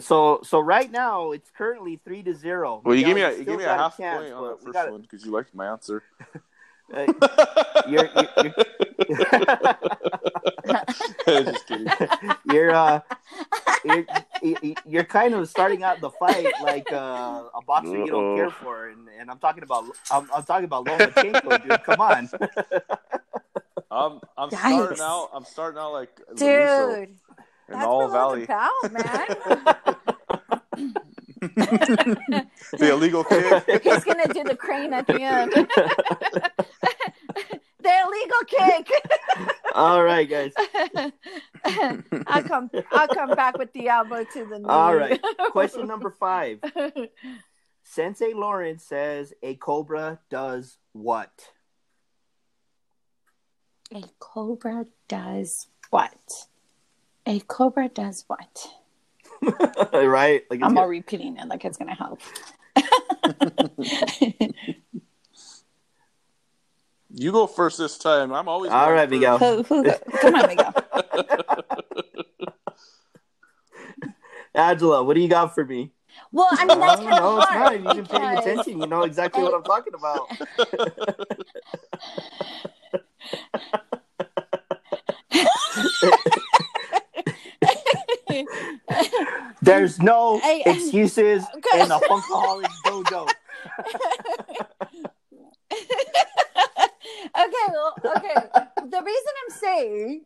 So 0.00 0.40
so 0.44 0.60
right 0.60 0.90
now 0.90 1.32
it's 1.32 1.50
currently 1.50 2.00
three 2.04 2.22
to 2.22 2.32
zero. 2.34 2.80
Well, 2.84 2.94
you 2.94 3.04
gave 3.04 3.16
me 3.16 3.22
a 3.22 3.30
you 3.30 3.42
still 3.42 3.44
gave 3.46 3.58
me 3.58 3.64
a 3.64 3.66
got 3.66 3.78
half 3.78 3.96
chance, 3.96 4.22
point 4.22 4.32
on 4.32 4.48
that 4.48 4.60
first 4.62 4.72
gotta- 4.72 4.92
one 4.92 5.02
because 5.02 5.24
you 5.24 5.32
liked 5.32 5.52
my 5.54 5.66
answer. 5.66 6.04
uh, 6.94 7.04
you're, 7.88 8.08
you're, 8.14 8.54
Just 11.44 11.66
kidding. 11.66 11.86
you're 12.50 12.74
uh 12.74 13.00
you're, 13.84 13.98
you- 13.98 14.06
you're 14.86 15.04
kind 15.04 15.34
of 15.34 15.48
starting 15.48 15.82
out 15.82 16.00
the 16.00 16.10
fight 16.10 16.46
like 16.62 16.90
uh, 16.92 17.44
a 17.54 17.62
boxer 17.66 17.96
you 17.98 18.06
don't 18.06 18.36
care 18.36 18.50
for, 18.50 18.88
and, 18.88 19.08
and 19.18 19.30
I'm 19.30 19.38
talking 19.38 19.62
about 19.62 19.84
I'm, 20.10 20.28
I'm 20.34 20.44
talking 20.44 20.64
about 20.64 20.86
Lomachenko, 20.86 21.62
dude. 21.68 21.82
Come 21.84 22.00
on, 22.00 22.28
I'm 23.90 24.20
I'm 24.36 24.50
Yikes. 24.50 24.58
starting 24.74 25.00
out. 25.00 25.30
I'm 25.34 25.44
starting 25.44 25.78
out 25.80 25.92
like 25.92 26.20
LaRusso 26.34 26.98
dude 27.00 27.08
in 27.68 27.80
that's 27.80 27.84
all 27.84 28.08
Valley. 28.08 28.44
About, 28.44 28.72
man. 28.92 29.26
the 31.56 32.90
illegal 32.90 33.24
kid. 33.30 33.62
He's 33.82 34.04
gonna 34.04 34.28
do 34.28 34.44
the 34.44 34.56
crane 34.56 34.92
at 34.92 35.06
the 35.06 35.20
end. 35.22 35.54
The 37.88 37.94
illegal 38.04 38.38
kick. 38.46 39.56
All 39.74 40.02
right, 40.02 40.28
guys. 40.28 40.52
I'll 42.26 42.42
come. 42.42 42.70
I'll 42.92 43.08
come 43.08 43.30
back 43.34 43.58
with 43.58 43.72
the 43.72 43.88
elbow 43.88 44.24
to 44.24 44.44
the 44.44 44.58
knee. 44.58 44.64
All 44.68 44.94
right. 44.94 45.20
Question 45.50 45.86
number 45.86 46.10
five. 46.10 46.60
Sensei 47.84 48.34
Lawrence 48.34 48.84
says 48.84 49.32
a 49.42 49.54
cobra 49.54 50.20
does 50.30 50.76
what? 50.92 51.30
A 53.94 54.02
cobra 54.18 54.86
does 55.08 55.68
what? 55.90 56.46
A 57.26 57.40
cobra 57.40 57.88
does 57.88 58.24
what? 58.26 58.66
right? 59.92 60.42
Like 60.50 60.62
I'm 60.62 60.74
gonna- 60.74 60.80
all 60.80 60.88
repeating 60.88 61.36
it 61.38 61.48
like 61.48 61.64
it's 61.64 61.78
gonna 61.78 61.94
help. 61.94 62.20
You 67.10 67.32
go 67.32 67.46
first 67.46 67.78
this 67.78 67.96
time. 67.98 68.32
I'm 68.32 68.48
always 68.48 68.70
all 68.70 68.92
right, 68.92 69.08
first. 69.08 69.10
Miguel. 69.10 69.38
Who, 69.38 69.62
who, 69.62 69.84
come 70.20 70.34
on, 70.34 70.46
Miguel. 70.46 70.74
Angela, 74.54 75.04
what 75.04 75.14
do 75.14 75.20
you 75.20 75.28
got 75.28 75.54
for 75.54 75.64
me? 75.64 75.92
Well, 76.32 76.48
I 76.50 76.64
mean 76.66 76.78
that's 76.80 77.00
kind 77.02 77.14
of 77.14 77.20
no, 77.20 77.38
it's 77.38 77.46
hard. 77.48 77.84
not. 77.84 77.96
You've 77.96 78.08
been 78.08 78.20
paying 78.20 78.38
attention. 78.38 78.80
You 78.80 78.86
know 78.86 79.02
exactly 79.02 79.42
what 79.42 79.54
I'm 79.54 79.62
talking 79.62 79.94
about. 79.94 80.28
There's 89.62 90.00
no 90.00 90.40
I- 90.42 90.62
excuses 90.66 91.44
Okay. 91.56 91.82
in 91.82 91.88
the 91.88 91.98
Funkaholik 92.08 92.70
Dojo. 92.86 93.28
Okay, 97.24 97.66
well, 97.72 97.94
okay. 98.16 98.34
The 98.76 99.02
reason 99.02 99.32
I'm 99.44 99.54
saying 99.60 100.24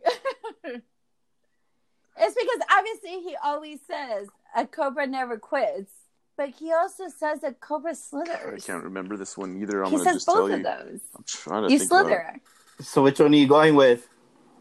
is 0.75 2.35
because 2.35 2.61
obviously 2.77 3.21
he 3.23 3.37
always 3.43 3.81
says 3.87 4.29
a 4.57 4.67
cobra 4.67 5.07
never 5.07 5.39
quits, 5.39 5.93
but 6.37 6.51
he 6.51 6.73
also 6.73 7.05
says 7.09 7.43
a 7.43 7.53
cobra 7.53 7.95
slithers. 7.95 8.63
I 8.63 8.67
can't 8.67 8.85
remember 8.85 9.17
this 9.17 9.37
one 9.37 9.61
either. 9.61 9.83
I'm 9.83 9.91
He 9.91 9.97
gonna 9.99 10.05
says 10.11 10.17
just 10.17 10.27
tell 10.27 10.49
both 10.49 10.51
you. 10.51 10.57
of 10.59 10.63
those. 10.65 11.01
I'm 11.17 11.25
trying 11.27 11.63
to 11.65 11.71
You 11.71 11.79
think 11.79 11.91
about 11.91 12.03
slither. 12.05 12.41
So 12.81 13.03
which 13.03 13.21
one 13.21 13.33
are 13.33 13.37
you 13.37 13.47
going 13.47 13.75
with? 13.75 14.09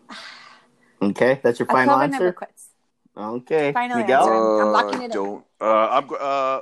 Okay, 1.03 1.39
that's 1.41 1.57
your 1.57 1.67
A 1.67 1.71
final 1.71 1.95
cobra 1.95 2.07
never 2.07 2.25
answer. 2.27 2.33
quits. 2.33 2.67
Okay, 3.17 3.71
Final 3.71 3.97
Miguel. 3.97 4.21
answer. 4.29 4.33
I'm 4.61 4.67
Uh, 4.67 4.71
locking 4.71 5.01
it 5.01 5.05
in. 5.05 5.11
don't. 5.11 5.45
Uh, 5.59 5.87
I'm. 5.89 6.09
Uh, 6.19 6.59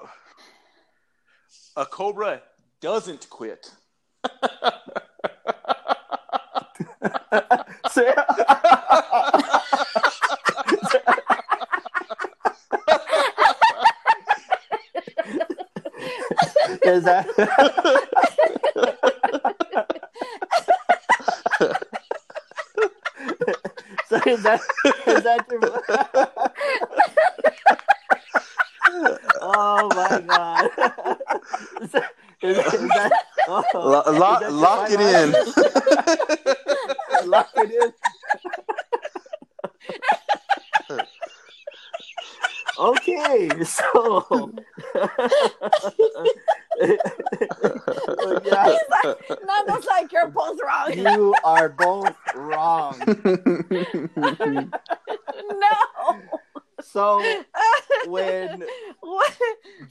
a 1.75 1.85
cobra 1.85 2.41
doesn't 2.79 3.29
quit. 3.29 3.69
Is 16.83 17.03
that? 17.03 17.25
so 24.09 24.15
is 24.25 24.43
that 24.43 24.59
is 25.07 25.23
that 25.23 25.45
your? 25.51 25.61
oh 29.41 29.89
my 29.95 30.21
god! 30.27 30.69
Is 31.81 31.91
that, 31.91 32.11
is, 32.41 32.57
that, 32.57 33.11
oh, 33.47 33.63
Lo- 33.73 33.81
lo- 33.81 34.01
is 34.13 34.19
that 34.19 34.41
your 34.41 34.51
lock 34.51 34.89
it 34.91 34.99
in. 34.99 35.35
answer? 35.35 35.69
Lock 37.27 37.49
it 37.55 37.71
in. 40.89 40.99
Okay, 42.79 43.49
so 43.65 44.49
yeah, 48.45 48.77
None 49.45 49.65
looks 49.67 49.85
like 49.87 50.09
you're 50.13 50.29
both 50.29 50.57
wrong. 50.65 50.93
you 50.93 51.35
are 51.43 51.67
both 51.69 52.15
wrong. 52.35 52.95
no. 54.15 55.75
So 56.81 57.21
when 58.07 58.63
What? 59.01 59.37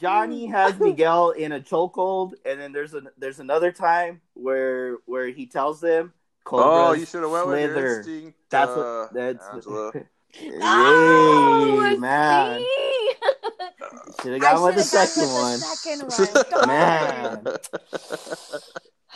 Johnny 0.01 0.38
has 0.49 0.79
Miguel 0.81 1.31
in 1.31 1.53
a 1.53 1.61
chokehold, 1.61 2.33
and 2.45 2.61
then 2.61 2.73
there's 2.73 2.95
a 2.95 3.03
there's 3.17 3.41
another 3.41 3.73
time 3.73 4.21
where 4.35 4.97
where 5.07 5.29
he 5.29 5.47
tells 5.47 5.81
them, 5.81 6.13
oh, 6.51 6.93
you 6.93 7.07
should 7.07 7.23
have 7.23 7.31
went 7.31 7.47
with 7.49 7.77
your 7.77 7.99
instinct. 7.99 8.39
That's 8.51 8.71
uh, 8.71 8.75
what 8.75 9.15
that's. 9.15 9.47
Angela. 9.53 9.93
Yay, 10.41 10.51
Oh, 10.61 11.97
man! 11.99 12.63
Should 14.23 14.33
have 14.33 14.41
got 14.43 14.63
with 14.63 14.75
the 14.75 14.83
second 14.83 15.25
gone 15.25 15.33
one. 15.33 15.53
with 15.53 16.17
the 16.17 16.27
second 16.27 16.59
one. 16.59 16.69
Man. 16.69 17.45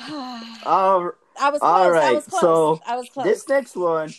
Darn. 0.09 0.43
All 0.65 1.13
I 1.39 1.51
was 1.51 1.61
close. 1.61 1.63
All 1.63 1.95
I 1.95 2.13
was 2.13 2.27
close. 2.27 2.41
so 2.41 2.81
I 2.87 2.97
was 2.97 3.09
close. 3.11 3.25
This 3.25 3.49
next 3.49 3.77
one, 3.77 4.13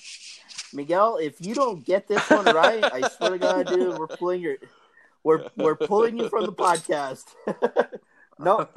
Miguel, 0.73 1.17
if 1.17 1.35
you 1.39 1.55
don't 1.55 1.83
get 1.83 2.07
this 2.07 2.27
one 2.29 2.45
right, 2.45 2.83
I 2.83 3.07
swear 3.09 3.31
to 3.31 3.37
God, 3.39 3.67
dude, 3.67 3.97
we're 3.97 4.07
pulling 4.07 4.41
your, 4.41 4.57
we're 5.23 5.47
we're 5.55 5.75
pulling 5.75 6.17
you 6.17 6.29
from 6.29 6.45
the 6.45 6.53
podcast. 6.53 7.25
no, 8.39 8.67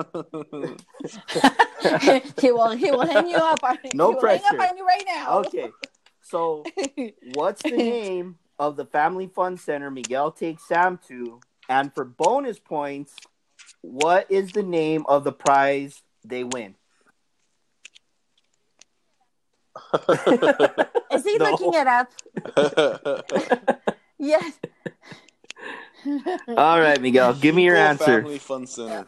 he 2.40 2.52
will. 2.52 2.70
He 2.72 2.90
will 2.90 3.06
hang 3.06 3.28
you 3.28 3.36
up. 3.36 3.62
On, 3.62 3.78
No 3.94 4.10
he 4.10 4.14
will 4.14 4.26
Hang 4.26 4.40
pressure. 4.40 4.60
up 4.62 4.70
on 4.70 4.76
you 4.76 4.86
right 4.86 5.04
now. 5.06 5.38
okay. 5.40 5.70
So, 6.22 6.64
what's 7.34 7.62
the 7.62 7.70
name 7.76 8.38
of 8.58 8.76
the 8.76 8.84
Family 8.84 9.26
Fun 9.28 9.56
Center 9.56 9.90
Miguel 9.90 10.32
takes 10.32 10.66
Sam 10.66 10.98
to? 11.08 11.40
And 11.68 11.92
for 11.94 12.04
bonus 12.04 12.58
points, 12.58 13.14
what 13.82 14.30
is 14.30 14.52
the 14.52 14.62
name 14.62 15.04
of 15.08 15.24
the 15.24 15.32
prize 15.32 16.02
they 16.24 16.44
win? 16.44 16.74
Is 21.12 21.24
he 21.24 21.36
No. 21.38 21.50
looking 21.50 21.74
it 21.74 21.86
up? 21.86 22.10
Yes. 24.18 24.58
All 26.56 26.80
right, 26.80 27.00
Miguel, 27.00 27.34
give 27.34 27.54
me 27.54 27.64
your 27.64 27.76
Equal 27.76 27.88
answer. 27.88 28.04
Family 28.22 28.38
Fun 28.38 28.66
Center. 28.66 29.06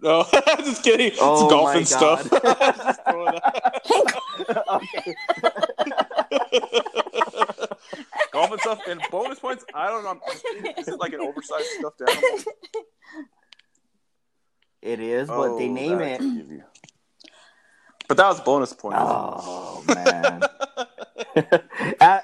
No, 0.00 0.24
just 0.58 0.82
kidding. 0.84 1.12
Oh, 1.20 1.44
it's 1.44 1.52
golf 1.52 1.74
and 1.74 1.88
stuff. 1.88 2.30
God. 2.30 2.74
Just 2.76 3.00
okay. 4.70 5.16
golf 8.32 8.52
and 8.52 8.60
stuff 8.60 8.86
and 8.86 9.00
bonus 9.10 9.38
points. 9.40 9.64
I 9.74 9.88
don't 9.88 10.04
know. 10.04 10.10
I'm 10.10 10.20
just 10.30 10.44
thinking, 10.46 10.72
Is 10.78 10.88
it 10.88 11.00
like 11.00 11.12
an 11.14 11.20
oversized 11.20 11.66
stuffed 11.66 12.00
animal? 12.00 12.22
It 14.82 15.00
is, 15.00 15.28
but 15.28 15.58
they 15.58 15.68
Oh, 15.68 15.72
name 15.72 16.00
it. 16.00 16.20
you. 16.20 16.62
But 18.06 18.16
that 18.18 18.28
was 18.28 18.40
bonus 18.40 18.72
points. 18.72 18.98
Oh 19.00 19.82
man. 19.86 20.42
A- 22.00 22.22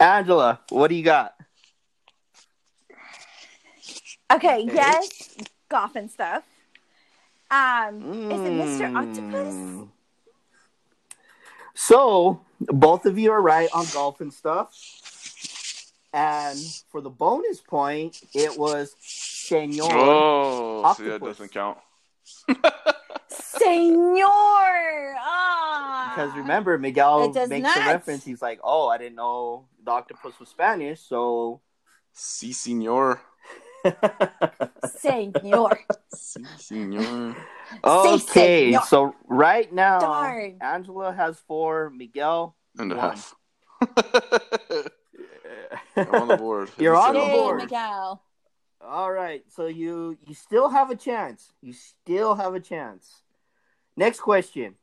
Angela, 0.00 0.60
what 0.70 0.88
do 0.88 0.94
you 0.94 1.02
got? 1.02 1.34
Okay. 4.32 4.68
Yes. 4.72 5.36
Golf 5.68 5.96
and 5.96 6.10
stuff. 6.10 6.44
Um. 7.50 8.30
Is 8.30 8.40
it 8.40 8.52
Mr. 8.52 8.96
Octopus? 8.96 9.54
Mm. 9.54 9.88
So 11.74 12.40
both 12.60 13.06
of 13.06 13.18
you 13.18 13.32
are 13.32 13.42
right 13.42 13.68
on 13.74 13.86
golf 13.92 14.20
and 14.20 14.32
stuff. 14.32 14.74
And 16.12 16.58
for 16.90 17.00
the 17.00 17.10
bonus 17.10 17.60
point, 17.60 18.20
it 18.34 18.58
was 18.58 18.94
Senor. 19.00 19.88
Oh, 19.90 20.94
so 20.94 21.02
yeah, 21.02 21.08
it 21.08 21.14
Octopus. 21.14 21.28
doesn't 21.38 21.52
count. 21.52 21.78
Senor. 23.28 25.16
Ah. 25.18 26.12
Because 26.14 26.36
remember, 26.36 26.76
Miguel 26.78 27.32
makes 27.48 27.62
not. 27.62 27.76
a 27.76 27.80
reference. 27.92 28.24
He's 28.24 28.42
like, 28.42 28.60
"Oh, 28.62 28.88
I 28.88 28.98
didn't 28.98 29.16
know 29.16 29.64
the 29.82 29.90
octopus 29.90 30.38
was 30.38 30.48
Spanish, 30.50 31.00
so." 31.00 31.60
Si, 32.14 32.52
senor. 32.52 33.22
Senor. 34.98 35.78
Si, 36.14 36.44
senor. 36.58 37.36
okay, 37.84 38.72
senor. 38.72 38.82
so 38.86 39.14
right 39.26 39.72
now, 39.72 39.98
Darn. 40.00 40.58
Angela 40.60 41.12
has 41.12 41.38
four. 41.46 41.90
Miguel, 41.90 42.56
And 42.78 42.92
a 42.92 42.96
One. 42.96 43.10
half. 43.16 43.34
I'm 45.96 46.14
on 46.14 46.28
the 46.28 46.36
board. 46.36 46.70
You're 46.78 46.96
on 46.96 47.14
the 47.14 47.20
board. 47.20 47.58
Miguel. 47.62 48.22
All 48.84 49.12
right, 49.12 49.44
so 49.48 49.66
you 49.66 50.18
you 50.26 50.34
still 50.34 50.68
have 50.68 50.90
a 50.90 50.96
chance. 50.96 51.52
You 51.60 51.72
still 51.72 52.34
have 52.34 52.54
a 52.54 52.60
chance. 52.60 53.22
Next 53.96 54.20
question. 54.20 54.74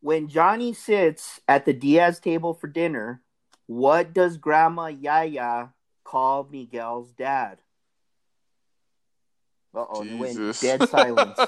When 0.00 0.28
Johnny 0.28 0.72
sits 0.74 1.40
at 1.48 1.64
the 1.64 1.72
Diaz 1.72 2.20
table 2.20 2.52
for 2.54 2.66
dinner, 2.68 3.22
What 3.66 4.12
does 4.12 4.36
Grandma 4.36 4.86
Yaya 4.88 5.72
call 6.06 6.48
Miguel's 6.50 7.10
dad? 7.12 7.58
Uh 9.74 9.84
oh, 9.90 10.02
it 10.04 10.16
went 10.18 10.60
dead 10.60 10.88
silence. 10.88 11.36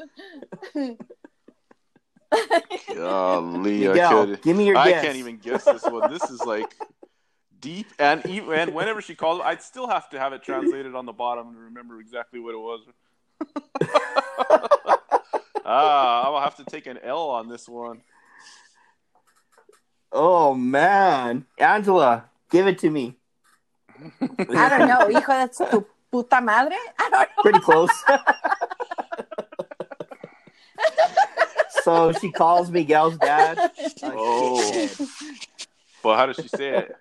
Golly, 2.95 3.87
I 3.87 3.93
Miguel, 3.93 4.27
could. 4.27 4.43
give 4.43 4.57
me 4.57 4.67
your 4.67 4.77
I 4.77 4.91
guess. 4.91 5.05
can't 5.05 5.17
even 5.17 5.39
guess 5.39 5.65
this 5.65 5.85
one. 5.85 6.13
This 6.13 6.25
is 6.31 6.41
like 6.45 6.75
deep, 7.61 7.87
and 7.99 8.27
even 8.27 8.53
and 8.53 8.75
whenever 8.75 9.01
she 9.01 9.15
calls, 9.15 9.41
I'd 9.43 9.63
still 9.63 9.89
have 9.89 10.11
to 10.11 10.19
have 10.19 10.33
it 10.33 10.43
translated 10.43 10.95
on 10.95 11.07
the 11.07 11.13
bottom 11.13 11.55
to 11.55 11.61
remember 11.61 12.01
exactly 12.01 12.41
what 12.41 12.55
it 12.55 12.59
was. 12.59 12.81
ah, 15.65 16.23
I'll 16.25 16.41
have 16.43 16.57
to 16.57 16.65
take 16.65 16.87
an 16.87 16.99
L 17.03 17.31
on 17.31 17.49
this 17.49 17.69
one. 17.69 18.03
Oh 20.13 20.55
man, 20.55 21.47
Angela, 21.59 22.25
give 22.51 22.67
it 22.67 22.79
to 22.81 22.91
me. 22.91 23.17
I 24.39 24.69
don't 24.69 24.89
know. 24.89 25.09
Hijo 25.09 25.33
de 25.47 25.49
tu 25.71 25.87
puta 26.11 26.41
madre? 26.41 26.77
I 26.99 27.11
don't 27.11 27.13
know. 27.13 27.43
Pretty 27.43 27.61
close. 27.61 27.91
so 31.83 32.13
she 32.13 32.31
calls 32.31 32.71
Miguel's 32.71 33.17
dad. 33.19 33.59
a 33.59 33.71
Oh. 34.05 34.61
shithead. 34.61 35.09
Well, 36.03 36.17
how 36.17 36.27
does 36.27 36.37
she 36.37 36.49
say 36.49 36.85
it? 36.87 36.97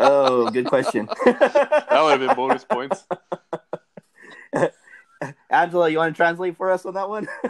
Oh, 0.00 0.50
good 0.50 0.66
question. 0.66 1.06
That 1.24 1.88
would 2.02 2.10
have 2.12 2.20
been 2.20 2.34
bonus 2.36 2.64
points. 2.64 3.04
Angela, 5.50 5.88
you 5.88 5.98
want 5.98 6.14
to 6.14 6.16
translate 6.16 6.56
for 6.56 6.70
us 6.70 6.84
on 6.84 6.94
that 6.94 7.08
one? 7.08 7.28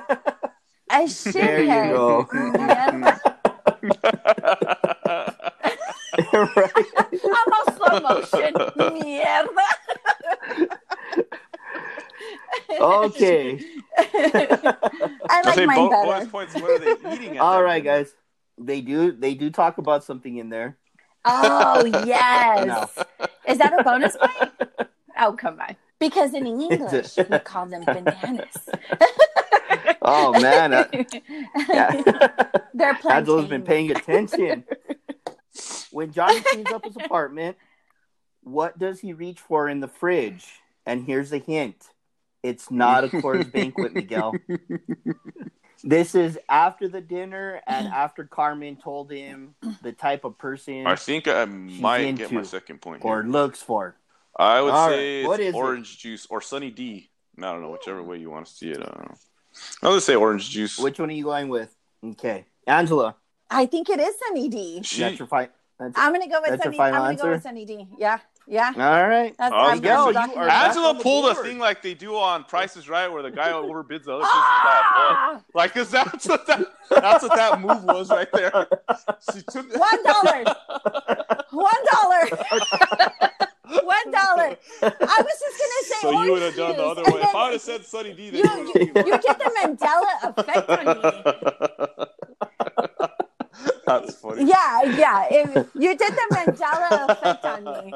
A 0.91 1.07
There 1.33 1.63
you 1.63 1.69
shithead. 1.69 1.91
go. 1.91 2.29
Right. 6.33 6.73
I'm 6.97 7.53
on 7.53 7.77
slow 7.77 8.01
motion. 8.01 8.55
Mierda. 8.77 9.49
Okay. 12.81 13.61
I 13.97 14.77
I 15.31 15.43
like 15.43 15.67
mine 15.67 15.77
bo- 15.77 15.91
better. 15.91 16.07
bonus 16.07 16.29
points. 16.29 16.55
What 16.55 16.71
are 16.71 16.79
they 16.79 17.15
eating? 17.15 17.37
At 17.37 17.43
All 17.43 17.59
that 17.59 17.65
right, 17.65 17.83
dinner? 17.83 17.99
guys. 17.99 18.15
They 18.59 18.81
do. 18.81 19.13
They 19.13 19.35
do 19.35 19.51
talk 19.51 19.79
about 19.79 20.03
something 20.05 20.37
in 20.37 20.49
there. 20.49 20.77
Oh 21.25 21.85
yes. 21.85 22.67
No. 22.67 22.89
Is 23.47 23.59
that 23.59 23.79
a 23.79 23.83
bonus 23.85 24.17
point? 24.17 24.51
Oh 25.19 25.33
come 25.33 25.61
on. 25.61 25.77
Because 25.99 26.35
in 26.35 26.47
English 26.61 27.17
we 27.17 27.39
call 27.41 27.67
them 27.67 27.85
bananas. 27.85 28.47
Oh 30.01 30.33
man, 30.41 30.73
uh, 30.73 30.87
yeah. 31.69 32.01
They're 32.75 32.95
plantains. 32.95 33.05
Angela's 33.05 33.49
been 33.49 33.63
paying 33.63 33.91
attention. 33.91 34.65
When 35.91 36.13
Johnny 36.13 36.41
cleans 36.41 36.71
up 36.73 36.85
his 36.85 36.97
apartment, 36.97 37.59
what 38.43 38.79
does 38.79 39.01
he 39.01 39.13
reach 39.13 39.39
for 39.39 39.69
in 39.69 39.81
the 39.81 39.89
fridge? 39.89 40.47
And 40.87 41.05
here's 41.05 41.33
a 41.33 41.39
hint: 41.39 41.91
it's 42.43 42.71
not 42.71 43.05
a 43.05 43.09
Coors 43.09 43.53
Banquet, 43.53 43.93
Miguel. 43.93 44.35
This 45.85 46.15
is 46.15 46.39
after 46.49 46.89
the 46.89 47.01
dinner 47.01 47.61
and 47.67 47.89
after 47.89 48.25
Carmen 48.25 48.77
told 48.77 49.13
him 49.13 49.55
the 49.83 49.93
type 49.93 50.25
of 50.25 50.37
person 50.39 50.87
I 50.87 50.97
think 50.97 51.29
I 51.29 51.45
might 51.45 52.17
get 52.17 52.33
my 52.33 52.43
second 52.43 52.81
point. 52.81 53.03
Here. 53.03 53.13
Or 53.13 53.23
Here. 53.23 53.31
looks 53.31 53.63
for. 53.63 53.97
I 54.39 54.61
would 54.61 54.73
All 54.73 54.89
say 54.89 55.21
right, 55.23 55.29
what 55.29 55.41
it's 55.41 55.49
is 55.49 55.55
it? 55.55 55.59
orange 55.59 55.99
juice 55.99 56.27
or 56.31 56.41
Sunny 56.41 56.71
D. 56.71 57.11
I 57.39 57.41
don't 57.43 57.63
know, 57.63 57.71
whichever 57.71 58.03
way 58.03 58.19
you 58.19 58.31
want 58.31 58.47
to 58.47 58.53
see 58.53 58.71
it. 58.71 58.79
I 58.79 58.85
don't 58.85 59.09
know. 59.11 59.15
I'll 59.83 59.95
just 59.95 60.07
say 60.07 60.15
orange 60.15 60.49
juice. 60.51 60.79
Which 60.79 60.99
one 61.01 61.09
are 61.11 61.13
you 61.13 61.25
going 61.25 61.49
with? 61.49 61.75
Okay, 62.05 62.47
Angela, 62.67 63.17
I 63.51 63.67
think 63.67 63.89
it 63.91 63.99
is 63.99 64.15
Sunny 64.27 64.49
D. 64.49 64.81
She- 64.85 65.01
that's 65.01 65.19
your 65.19 65.29
fight. 65.29 65.51
That's... 65.81 65.97
I'm 65.97 66.13
gonna 66.13 66.29
go 66.29 66.41
with 66.41 66.61
Sunny. 66.63 66.79
I'm 66.81 66.93
gonna 66.93 67.17
go 67.17 67.31
with 67.31 67.43
Sunny 67.43 67.65
D. 67.65 67.87
Yeah, 67.99 68.19
yeah. 68.49 68.73
All 68.77 69.09
right. 69.09 69.35
That's, 69.39 69.53
Oh, 69.55 69.57
I'm 69.59 69.77
Miguel, 69.79 70.01
I'm 70.01 70.07
you 70.09 70.13
blocking 70.13 70.39
are 70.39 70.45
it. 70.45 70.49
back 70.49 70.69
Angela 70.69 70.89
on 70.91 70.97
the 70.99 71.03
pulled 71.05 71.31
a 71.31 71.35
thing 71.37 71.59
like 71.59 71.83
they 71.83 71.95
do 71.95 72.17
on 72.17 72.43
Prices 72.45 72.89
Right, 72.89 73.07
where 73.07 73.23
the 73.23 73.31
guy 73.31 73.49
overbids 73.53 74.05
the 74.05 74.15
other 74.15 74.23
person's 74.25 74.33
bad. 74.33 74.83
Ah! 74.85 75.43
Like, 75.55 75.75
cause 75.75 75.91
that's 75.91 76.27
what 76.27 76.47
that 76.49 76.65
that's 76.91 77.23
what 77.23 77.37
that 77.37 77.61
move 77.61 77.85
was 77.85 78.11
right 78.11 78.29
there. 78.33 78.67
She 79.33 79.43
took 79.51 79.73
One 79.77 80.03
dollar. 80.05 80.45
One 81.51 81.85
dollar. 81.93 82.29
One 83.69 84.11
dollar. 84.11 84.57
I 84.83 85.23
was 85.23 85.37
just 85.41 85.59
gonna 85.61 85.83
say. 85.83 86.01
So 86.01 86.23
you 86.23 86.33
would 86.33 86.43
have 86.43 86.57
done 86.57 86.77
the 86.77 86.85
other 86.85 87.03
way. 87.05 87.21
If 87.21 87.35
I 87.35 87.45
would 87.45 87.53
have 87.53 87.61
said 87.63 87.85
Sunny 87.85 88.15
D, 88.15 88.31
then 88.31 88.41
You, 88.45 88.45
you 88.75 88.75
you, 88.75 88.93
you 88.97 89.19
get 89.19 89.39
the 89.39 89.51
Mandela 89.61 90.15
effect 90.39 90.69
on 90.71 90.87
me. 90.87 91.03
That's 93.87 94.15
funny. 94.17 94.45
Yeah, 94.47 94.83
yeah. 94.83 95.27
If 95.31 95.67
you 95.75 95.97
did 95.97 96.13
the 96.13 96.27
Mandela 96.33 97.09
effect 97.11 97.45
on 97.45 97.65
me. 97.65 97.93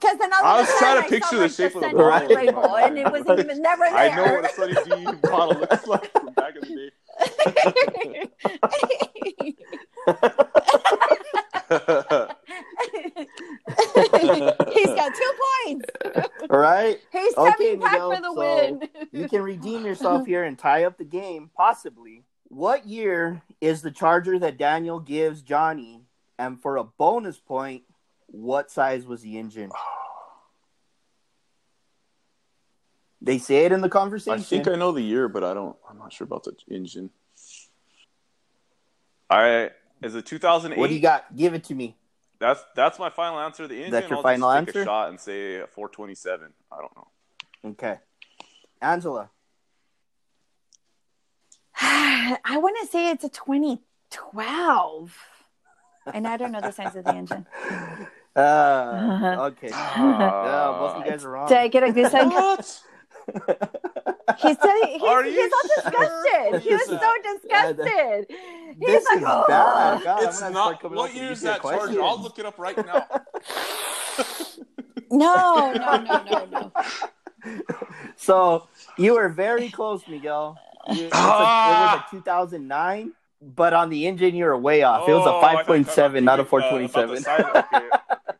Because 0.00 0.18
then 0.18 0.32
all 0.32 0.40
of 0.40 0.46
I 0.46 0.58
a 0.58 0.60
was 0.60 0.68
sudden 0.68 0.78
trying 0.78 1.00
to 1.00 1.06
I 1.06 1.08
picture 1.08 1.26
saw, 1.26 1.36
the 1.36 1.42
like, 1.42 1.50
shape 1.50 1.74
of 1.74 1.80
the 1.82 1.90
Sunny 1.90 1.94
bottle. 1.94 2.28
D 2.28 2.34
label, 2.34 2.76
and 2.76 2.98
it 2.98 3.10
wasn't 3.10 3.38
even 3.40 3.62
never 3.68 3.84
there. 3.84 3.96
I 3.96 4.14
know 4.14 4.34
what 4.34 4.44
a 4.44 4.48
Sunny 4.54 4.74
D 4.74 5.06
bottle 5.22 5.58
looks 5.60 5.86
like 5.86 6.12
from 6.12 6.32
back 6.34 6.54
in 6.56 6.60
the 6.62 6.74
day. 6.76 6.92
He's 13.66 14.86
got 14.86 15.12
two 15.14 15.32
points. 15.64 15.86
All 16.50 16.58
right. 16.58 16.98
He's 17.12 17.36
Okay, 17.36 17.50
stepping 17.54 17.80
back 17.80 17.92
Miguel, 17.92 18.14
for 18.14 18.20
the 18.22 18.32
so- 18.34 18.34
win. 18.34 18.88
You 19.12 19.28
can 19.28 19.42
redeem 19.42 19.84
yourself 19.84 20.26
here 20.26 20.44
and 20.44 20.58
tie 20.58 20.84
up 20.84 20.98
the 20.98 21.04
game, 21.04 21.50
possibly. 21.56 22.24
What 22.48 22.86
year 22.86 23.42
is 23.60 23.82
the 23.82 23.90
charger 23.90 24.38
that 24.38 24.56
Daniel 24.58 25.00
gives 25.00 25.42
Johnny? 25.42 26.02
And 26.38 26.60
for 26.60 26.76
a 26.76 26.84
bonus 26.84 27.38
point, 27.38 27.82
what 28.26 28.70
size 28.70 29.04
was 29.06 29.22
the 29.22 29.36
engine? 29.38 29.70
They 33.20 33.38
say 33.38 33.64
it 33.64 33.72
in 33.72 33.80
the 33.80 33.88
conversation. 33.88 34.38
I 34.38 34.42
think 34.42 34.68
I 34.68 34.76
know 34.76 34.92
the 34.92 35.02
year, 35.02 35.28
but 35.28 35.42
I 35.42 35.52
don't. 35.52 35.76
I'm 35.90 35.98
not 35.98 36.12
sure 36.12 36.24
about 36.24 36.44
the 36.44 36.54
engine. 36.72 37.10
All 39.28 39.38
right, 39.40 39.72
is 40.02 40.14
it 40.14 40.24
2008? 40.24 40.78
what 40.78 40.88
do 40.88 40.94
you 40.94 41.00
got? 41.00 41.36
Give 41.36 41.52
it 41.52 41.64
to 41.64 41.74
me. 41.74 41.96
That's 42.40 42.64
that's 42.74 42.98
my 42.98 43.10
final 43.10 43.40
answer. 43.40 43.66
The 43.66 43.76
engine. 43.76 43.90
That's 43.90 44.08
your 44.08 44.18
I'll 44.18 44.22
final 44.22 44.52
just 44.52 44.66
take 44.66 44.68
answer? 44.68 44.82
a 44.82 44.84
shot 44.84 45.08
and 45.08 45.20
say 45.20 45.58
427. 45.58 46.52
I 46.70 46.76
don't 46.76 46.96
know. 46.96 47.08
Okay. 47.70 47.98
Angela. 48.80 49.30
I 51.80 52.58
want 52.58 52.76
to 52.80 52.86
say 52.86 53.10
it's 53.10 53.24
a 53.24 53.28
2012. 53.28 55.18
And 56.14 56.26
I 56.26 56.36
don't 56.36 56.52
know 56.52 56.60
the 56.60 56.70
size 56.70 56.96
of 56.96 57.04
the 57.04 57.14
engine. 57.14 57.46
Uh, 58.36 59.36
okay. 59.50 59.70
Ah. 59.72 60.44
Yeah, 60.44 60.78
both 60.78 60.94
of 60.94 61.04
you 61.04 61.10
guys 61.10 61.24
are 61.24 61.30
wrong. 61.30 61.48
Did 61.48 61.56
I 61.58 61.66
get 61.66 61.82
a 61.82 61.92
goose 61.92 62.14
egg? 62.14 62.32
What? 64.28 64.40
He 64.40 64.54
said 64.54 64.74
he, 64.86 65.06
Are 65.06 65.22
he's, 65.24 65.34
you 65.34 65.42
he's 65.42 65.52
all 65.52 65.62
disgusted. 65.92 66.62
He 66.62 66.74
was 66.74 66.80
This 66.80 66.88
is- 66.90 67.00
so 67.00 67.12
Yeah, 67.44 67.72
disgusted. 67.72 68.26
this 68.28 68.36
He's 68.78 69.04
like, 69.06 69.18
is 69.18 69.24
oh. 69.26 69.44
bad. 69.48 70.02
God, 70.04 70.22
it's 70.24 70.42
I'm 70.42 70.52
gonna 70.52 70.52
start 70.52 70.52
not. 70.52 70.80
coming 70.82 70.96
What 70.98 71.08
up 71.10 71.14
with 71.14 71.22
year 71.22 71.32
is 71.32 71.40
that 71.42 71.62
charger? 71.62 72.02
I'll 72.02 72.20
look 72.22 72.38
it 72.38 72.46
up 72.46 72.58
right 72.58 72.76
now. 72.76 73.06
No, 75.10 75.72
no, 75.72 75.96
no, 76.02 76.24
no, 76.30 76.44
no. 76.52 76.72
So 78.16 78.68
you 78.98 79.14
were 79.14 79.30
very 79.30 79.70
close, 79.70 80.02
Miguel. 80.06 80.58
You, 80.92 81.06
it's 81.06 81.14
a- 81.14 81.18
Ah. 81.18 82.06
it 82.12 82.14
was 82.14 82.20
a 82.22 82.24
2009, 82.26 83.12
but 83.40 83.72
on 83.72 83.88
the 83.88 84.06
engine 84.06 84.34
you 84.34 84.44
were 84.44 84.58
way 84.58 84.82
off. 84.82 85.08
it 85.08 85.14
was 85.14 85.26
Oh, 85.26 85.30
a 85.36 85.38
I 85.38 85.40
thought 85.40 85.66
you 85.68 85.72
were 85.72 85.78
5.7, 85.80 86.22
not 86.24 86.40
a 86.40 86.44
talking 86.44 86.58
about 86.84 86.92
the- 86.92 86.92
427. 86.92 87.08
about 87.08 87.14
the 87.16 87.20
size- 87.22 87.40
okay, 87.40 87.86
okay. 87.86 88.38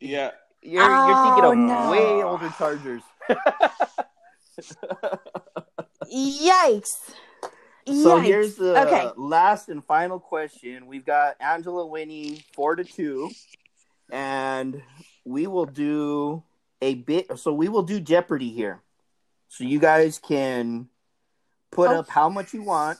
Yeah. 0.02 0.30
You're, 0.60 0.82
you're 0.82 1.24
thinking 1.24 1.44
Oh, 1.44 1.52
of 1.52 1.58
no. 1.58 1.90
way 1.92 2.22
older 2.24 2.52
chargers. 2.58 3.02
Yikes. 6.12 6.86
So 7.86 8.18
Yikes. 8.18 8.24
here's 8.24 8.54
the 8.56 8.80
Okay. 8.86 9.10
last 9.16 9.68
and 9.68 9.84
final 9.84 10.20
question. 10.20 10.86
We've 10.86 11.06
got 11.06 11.36
Angela 11.40 11.86
winning 11.86 12.42
four 12.54 12.76
to 12.76 12.84
two, 12.84 13.30
and 14.10 14.82
we 15.24 15.46
will 15.46 15.66
do 15.66 16.42
a 16.82 16.94
bit. 16.94 17.38
So 17.38 17.52
we 17.52 17.68
will 17.68 17.82
do 17.82 18.00
Jeopardy 18.00 18.50
here. 18.50 18.82
So 19.48 19.64
you 19.64 19.78
guys 19.78 20.18
can 20.18 20.88
put 21.70 21.90
Oh. 21.90 22.00
up 22.00 22.08
how 22.08 22.28
much 22.28 22.52
you 22.52 22.62
want 22.62 22.98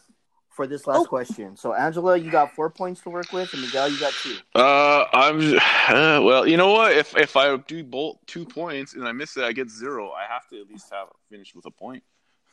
for 0.58 0.66
this 0.66 0.88
last 0.88 1.02
Oh. 1.02 1.04
question. 1.04 1.56
So 1.56 1.72
Angela, 1.72 2.16
you 2.16 2.32
got 2.32 2.52
four 2.52 2.68
points 2.68 3.00
to 3.02 3.10
work 3.10 3.32
with, 3.32 3.52
and 3.52 3.62
Miguel, 3.62 3.88
you 3.90 4.00
got 4.00 4.12
two. 4.12 4.34
Uh, 4.56 5.04
I'm 5.12 5.54
uh, 5.54 6.20
well. 6.28 6.48
You 6.48 6.56
know 6.56 6.72
what? 6.72 6.90
If 6.96 7.16
if 7.16 7.36
I 7.36 7.56
do 7.58 7.84
both 7.84 8.16
two 8.26 8.44
points 8.44 8.94
and 8.94 9.06
I 9.06 9.12
miss 9.12 9.36
it, 9.36 9.44
I 9.44 9.52
get 9.52 9.70
zero. 9.70 10.10
I 10.10 10.24
have 10.32 10.48
to 10.48 10.60
at 10.60 10.66
least 10.66 10.90
have 10.90 11.06
finished 11.30 11.54
with 11.54 11.64
a 11.66 11.70
point, 11.70 12.02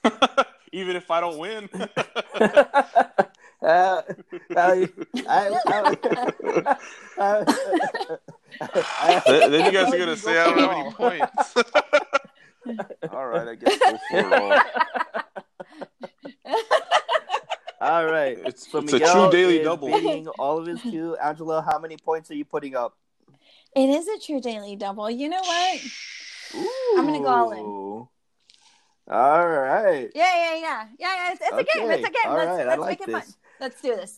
even 0.72 0.96
if 0.96 1.10
I 1.10 1.20
don't 1.20 1.40
win. 1.40 1.68
Uh, 3.62 4.02
I, 4.56 4.88
I, 5.28 5.60
I, 7.18 7.46
I- 8.78 9.22
then 9.26 9.52
then 9.52 9.66
you 9.66 9.72
guys 9.72 9.92
are 9.92 9.98
gonna 9.98 10.16
say 10.16 10.34
go 10.34 10.42
I 10.42 10.44
don't 10.46 10.60
have 10.60 10.72
any 10.72 10.92
points. 10.94 11.56
All 13.12 13.26
right, 13.26 13.48
I 13.48 13.56
guess 13.56 13.80
go 13.80 13.98
for 14.12 14.56
it. 14.56 14.62
All 17.86 18.06
right. 18.06 18.38
It's, 18.46 18.70
So 18.72 18.80
it's 18.80 18.92
a 18.94 18.96
Miguel 18.96 19.30
true 19.30 19.32
daily 19.40 19.58
is 19.60 19.66
double. 19.66 19.88
beating 19.90 20.28
all 20.40 20.58
of 20.58 20.66
his 20.68 20.82
two. 20.82 21.16
Angela, 21.24 21.62
how 21.62 21.78
many 21.80 21.98
points 21.98 22.32
are 22.32 22.36
you 22.36 22.46
putting 22.46 22.76
up? 22.76 22.98
It 23.76 23.90
is 23.90 24.08
a 24.08 24.18
true 24.26 24.40
daily 24.42 24.76
double. 24.76 25.10
You 25.10 25.30
know 25.30 25.40
what? 25.42 25.82
I'm 26.98 27.06
gonna 27.06 27.20
go 27.20 27.28
all 27.28 27.52
in. 27.52 27.66
All 29.14 29.48
right. 29.48 30.10
Yeah, 30.16 30.36
yeah, 30.36 30.56
yeah, 30.56 30.86
yeah, 30.98 31.16
yeah. 31.16 31.32
It's, 31.34 31.42
it's 31.42 31.52
a 31.52 31.78
game. 31.78 31.92
It's 31.92 32.08
a 32.08 32.12
game. 32.12 32.16
All 32.26 32.36
let's 32.36 32.48
right, 32.50 32.62
I 32.62 32.70
let's 32.70 32.80
like 32.82 33.00
make 33.00 33.08
it 33.10 33.12
this. 33.12 33.24
fun. 33.26 33.34
Let's 33.60 33.82
do 33.82 33.96
this. 33.96 34.18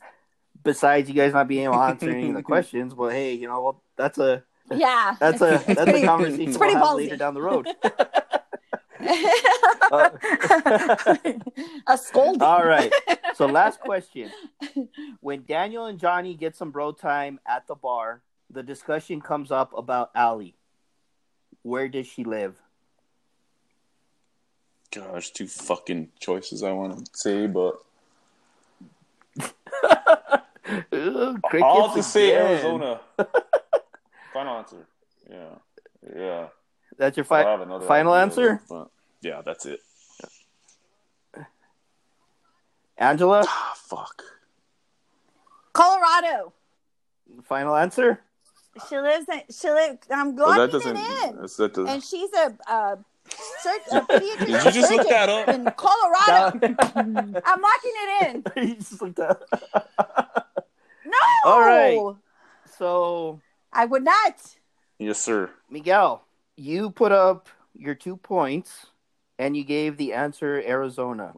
Besides 0.63 1.09
you 1.09 1.15
guys 1.15 1.34
not 1.34 1.47
being 1.47 1.63
able 1.65 1.74
to 1.76 1.80
answer 1.82 2.09
any 2.09 2.30
of 2.30 2.36
the 2.36 2.43
questions, 2.53 2.93
but 2.93 3.11
hey, 3.11 3.34
you 3.34 3.47
know 3.47 3.61
well, 3.61 3.84
that's 3.97 4.18
a 4.18 4.43
Yeah, 4.72 5.15
that's 5.20 5.41
a 5.41 5.61
that's 5.65 5.84
pretty- 5.84 6.03
a 6.03 6.05
conversation 6.05 6.41
it's 6.49 6.51
we'll 6.51 6.59
pretty 6.59 6.74
have 6.76 6.84
ballsy. 6.84 6.95
later 6.97 7.18
down 7.18 7.34
the 7.34 7.41
road. 7.41 7.68
Uh, 9.89 10.09
a 11.88 11.97
scolding. 11.97 12.41
All 12.41 12.65
right. 12.65 12.91
So 13.38 13.46
last 13.46 13.80
question. 13.82 14.32
When 15.22 15.44
Daniel 15.44 15.86
and 15.86 16.00
Johnny 16.00 16.34
get 16.34 16.56
some 16.56 16.72
bro 16.72 16.92
time 16.92 17.40
at 17.48 17.68
the 17.68 17.76
bar, 17.76 18.24
the 18.50 18.64
discussion 18.64 19.22
comes 19.22 19.52
up 19.52 19.78
about 19.78 20.10
Allie. 20.16 20.56
Where 21.62 21.88
does 21.88 22.08
she 22.08 22.24
live? 22.24 22.56
Gosh, 24.92 25.30
two 25.30 25.46
fucking 25.46 26.10
choices 26.20 26.64
I 26.64 26.72
want 26.72 27.06
to 27.06 27.12
say, 27.14 27.46
but 27.46 27.80
Ooh, 30.94 31.36
I'll 31.36 31.38
crickets 31.44 31.86
have 31.86 31.94
to 31.94 32.04
say. 32.04 32.34
Arizona. 32.34 33.02
Final 34.34 34.58
answer. 34.58 34.88
Yeah, 35.30 35.50
yeah. 36.16 36.48
That's 36.98 37.18
your 37.18 37.26
fi- 37.26 37.44
have 37.44 37.84
final 37.84 38.16
answer, 38.16 38.64
but 38.68 38.90
yeah, 39.22 39.42
that's 39.46 39.68
it. 39.68 39.82
Angela. 42.98 43.43
Ah, 43.48 43.74
fuck. 43.76 44.24
Colorado. 45.74 46.54
Final 47.43 47.76
answer. 47.76 48.22
She 48.89 48.98
lives 48.98 49.28
in. 49.30 49.41
She 49.54 49.70
lives. 49.70 50.00
I'm 50.12 50.36
Well, 50.36 50.50
that 50.52 50.74
locking 50.74 50.93
doesn't. 50.93 50.98
it 50.98 51.30
in. 51.30 51.36
that 51.41 51.74
doesn't. 51.74 51.88
And 51.88 52.04
she's 52.04 52.32
a. 52.34 52.56
Uh, 52.68 52.95
Sur- 53.60 53.98
a 53.98 54.02
pediatrician 54.02 54.39
Did 54.64 54.66
you 54.66 54.72
just 54.82 54.91
look 54.91 55.10
that 55.10 55.28
up? 55.30 55.50
in 55.50 55.66
Colorado. 55.76 56.58
Down- 56.76 57.41
I'm 57.45 57.62
locking 57.62 57.91
it 57.93 58.45
in. 58.56 58.64
You 58.70 58.76
just 58.76 59.02
looked 59.02 59.20
up. 59.20 59.43
No. 61.06 61.18
All 61.45 61.60
right. 61.60 62.16
So 62.78 63.41
I 63.74 63.86
would 63.86 64.04
not. 64.04 64.36
yes, 65.00 65.20
sir. 65.20 65.50
Miguel, 65.70 66.24
you 66.56 66.89
put 66.89 67.12
up 67.12 67.50
your 67.76 67.95
two 67.95 68.16
points, 68.18 68.88
and 69.38 69.58
you 69.58 69.64
gave 69.66 69.98
the 69.98 70.14
answer 70.14 70.62
Arizona. 70.66 71.34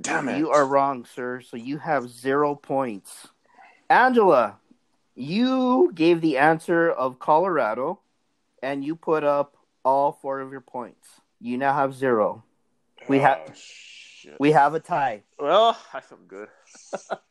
Damn 0.00 0.28
it. 0.28 0.38
You 0.38 0.50
are 0.50 0.66
wrong, 0.66 1.04
sir. 1.06 1.40
So 1.40 1.56
you 1.56 1.78
have 1.78 2.08
zero 2.10 2.54
points. 2.54 3.28
Angela, 3.88 4.56
you 5.14 5.90
gave 5.94 6.20
the 6.20 6.36
answer 6.38 6.90
of 6.90 7.18
Colorado, 7.18 8.00
and 8.62 8.84
you 8.84 8.94
put 8.96 9.24
up 9.24 9.56
all 9.84 10.12
four 10.20 10.40
of 10.40 10.50
your 10.52 10.60
points. 10.60 11.08
You 11.40 11.56
now 11.58 11.74
have 11.74 11.94
zero. 11.94 12.44
We 13.08 13.20
have 13.20 13.40
Oh, 14.28 14.32
we 14.40 14.50
have 14.52 14.74
a 14.74 14.80
tie. 14.80 15.22
Well, 15.38 15.78
I 15.94 16.00
feel 16.00 16.18
good. 16.26 16.48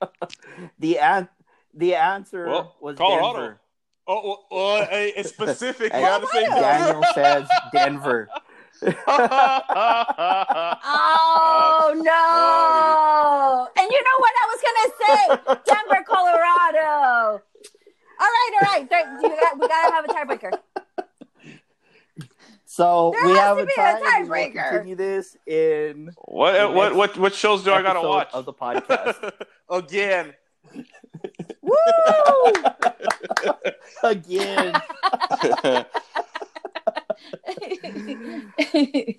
The 0.79 0.99
an- 0.99 1.29
the 1.73 1.95
answer 1.95 2.45
Well, 2.47 2.75
was 2.79 2.97
Colorado. 2.97 3.33
Denver. 3.39 3.61
Oh, 4.07 4.21
well, 4.23 4.45
well, 4.51 4.85
hey, 4.87 5.11
it's 5.15 5.29
specific. 5.29 5.91
You 5.93 5.99
And 5.99 6.05
gotta 6.05 6.27
say 6.27 6.45
Daniel 6.45 7.03
says 7.13 7.49
Denver. 7.73 8.29
Oh 8.83 8.89
no! 12.03 12.11
Oh, 12.11 13.67
and 13.77 13.91
you 13.91 14.01
know 14.03 14.17
what 14.19 14.33
I 14.41 14.45
was 14.51 14.61
gonna 14.65 14.89
say? 15.01 15.21
Denver, 15.65 16.03
Colorado. 16.07 17.41
All 18.17 18.27
right, 18.27 18.51
all 18.61 18.67
right. 18.73 18.89
There, 18.89 19.05
you 19.21 19.29
got, 19.29 19.59
we 19.59 19.67
gotta 19.67 19.91
have 19.93 20.05
a 20.05 20.07
tiebreaker. 20.09 20.51
So 22.65 23.11
There 23.13 23.25
we 23.27 23.31
has 23.33 23.39
have 23.41 23.57
to 23.57 23.63
a 23.63 23.65
be 23.65 23.71
a 23.71 23.75
tie. 23.75 23.93
we 23.95 24.01
will 24.01 24.35
tiebreaker. 24.35 24.69
Continue 24.69 24.95
this 24.95 25.37
in 25.47 26.11
what, 26.25 26.73
what, 26.73 26.95
what, 26.95 27.17
what 27.17 27.33
shows 27.33 27.63
do 27.63 27.71
I 27.71 27.81
gotta 27.81 28.01
watch? 28.01 28.29
of 28.33 28.45
the 28.45 28.53
podcast 28.53 29.31
Again. 29.69 30.33
Woo! 31.61 31.73
again. 34.03 34.73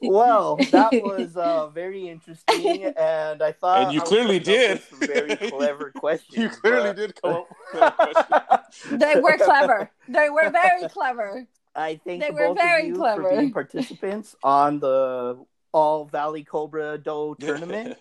Well, 0.03 0.57
that 0.71 0.91
was 0.93 1.37
uh, 1.37 1.69
very 1.69 2.09
interesting, 2.09 2.85
and 2.85 3.43
I 3.43 3.53
thought 3.53 3.85
And 3.85 3.93
you 3.93 4.01
I 4.01 4.05
clearly 4.05 4.39
did. 4.39 4.81
Very 5.01 5.37
clever 5.37 5.91
question. 5.91 6.43
you 6.43 6.49
clearly 6.49 6.91
but 6.91 6.97
did 6.97 7.23
come 7.23 7.33
up 7.35 7.49
with 7.51 7.81
that 7.81 7.97
question. 8.69 8.99
they 8.99 9.21
were 9.21 9.37
clever. 9.39 9.91
They 10.09 10.31
were 10.31 10.51
very 10.51 10.89
clever. 10.89 11.47
I 11.75 12.01
thank 12.05 12.23
They 12.23 12.31
were 12.31 12.49
both 12.49 12.59
very 12.59 12.83
of 12.83 12.89
you 12.89 12.95
clever. 12.97 13.23
for 13.23 13.37
being 13.37 13.53
participants 13.53 14.35
on 14.43 14.81
the 14.81 15.45
All 15.73 16.07
Valley 16.07 16.45
Cobra 16.45 16.99
Do 16.99 17.37
tournament. 17.39 17.99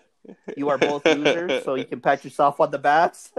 You 0.56 0.70
are 0.70 0.78
both 0.78 1.04
losers, 1.06 1.62
so 1.64 1.74
you 1.76 1.84
can 1.84 2.00
pat 2.00 2.24
yourself 2.24 2.58
on 2.60 2.70
the 2.70 2.78
backs. 2.78 3.30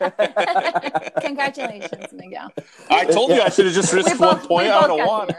Congratulations, 1.20 2.12
Miguel. 2.12 2.52
I 2.90 3.04
told 3.04 3.30
you 3.30 3.40
I 3.40 3.48
should 3.48 3.66
have 3.66 3.74
just 3.74 3.92
risked 3.92 4.18
one 4.18 4.36
both, 4.36 4.42
we 4.42 4.48
point. 4.48 4.68
I 4.68 4.86
both 4.86 4.88
would 4.88 4.98
have 4.98 5.08
won. 5.08 5.28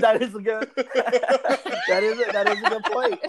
that 0.00 0.22
is 0.22 0.34
a 0.34 0.40
good. 0.40 0.70
that 0.76 2.00
is 2.02 2.18
a, 2.20 2.32
that 2.32 2.48
is 2.48 2.62
a 2.62 2.70
good 2.70 2.84
point. 2.84 3.20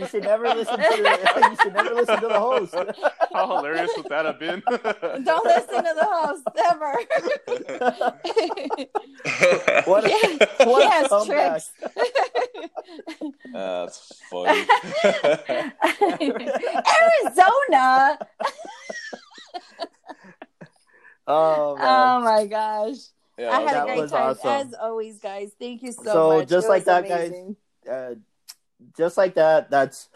You 0.00 0.06
should 0.06 0.22
never 0.24 0.48
listen 0.48 0.76
to. 0.78 0.84
You 1.50 1.56
should 1.62 1.74
never 1.74 1.94
listen 1.94 2.20
to 2.20 2.28
the 2.28 2.38
host. 2.38 2.74
How 3.32 3.56
hilarious 3.56 3.90
would 3.96 4.06
that 4.08 4.24
have 4.24 4.38
been? 4.38 4.62
Don't 5.24 5.44
listen 5.44 5.84
to 5.84 5.94
the 5.94 6.04
host 6.04 6.46
ever. 6.70 6.92
What? 9.90 10.04
A, 10.04 10.08
He 10.08 10.38
what 10.64 10.82
a 10.84 10.90
has 10.90 11.08
comeback. 11.08 11.62
tricks. 11.62 11.70
That's 13.52 14.12
funny. 14.30 14.66
Arizona. 17.00 18.18
Oh, 21.26 21.76
man. 21.76 21.86
Oh 21.86 22.20
my 22.24 22.46
gosh. 22.46 22.96
yeah, 23.38 23.50
I 23.50 23.60
had 23.60 23.74
that 23.74 23.82
a 23.82 23.86
great 23.86 24.00
was 24.00 24.10
time 24.10 24.30
awesome. 24.30 24.50
as 24.68 24.74
always, 24.74 25.18
guys. 25.20 25.52
Thank 25.58 25.82
you 25.82 25.92
so, 25.92 26.02
So, 26.02 26.28
much. 26.38 26.48
So 26.48 26.54
just 26.56 26.66
It 26.66 26.70
like 26.70 26.86
was 26.86 27.04
that, 27.06 27.08
guys, 27.08 27.32
uh, 27.90 28.14
just 28.96 29.16
like 29.16 29.34
that, 29.34 29.70
that's 29.70 30.08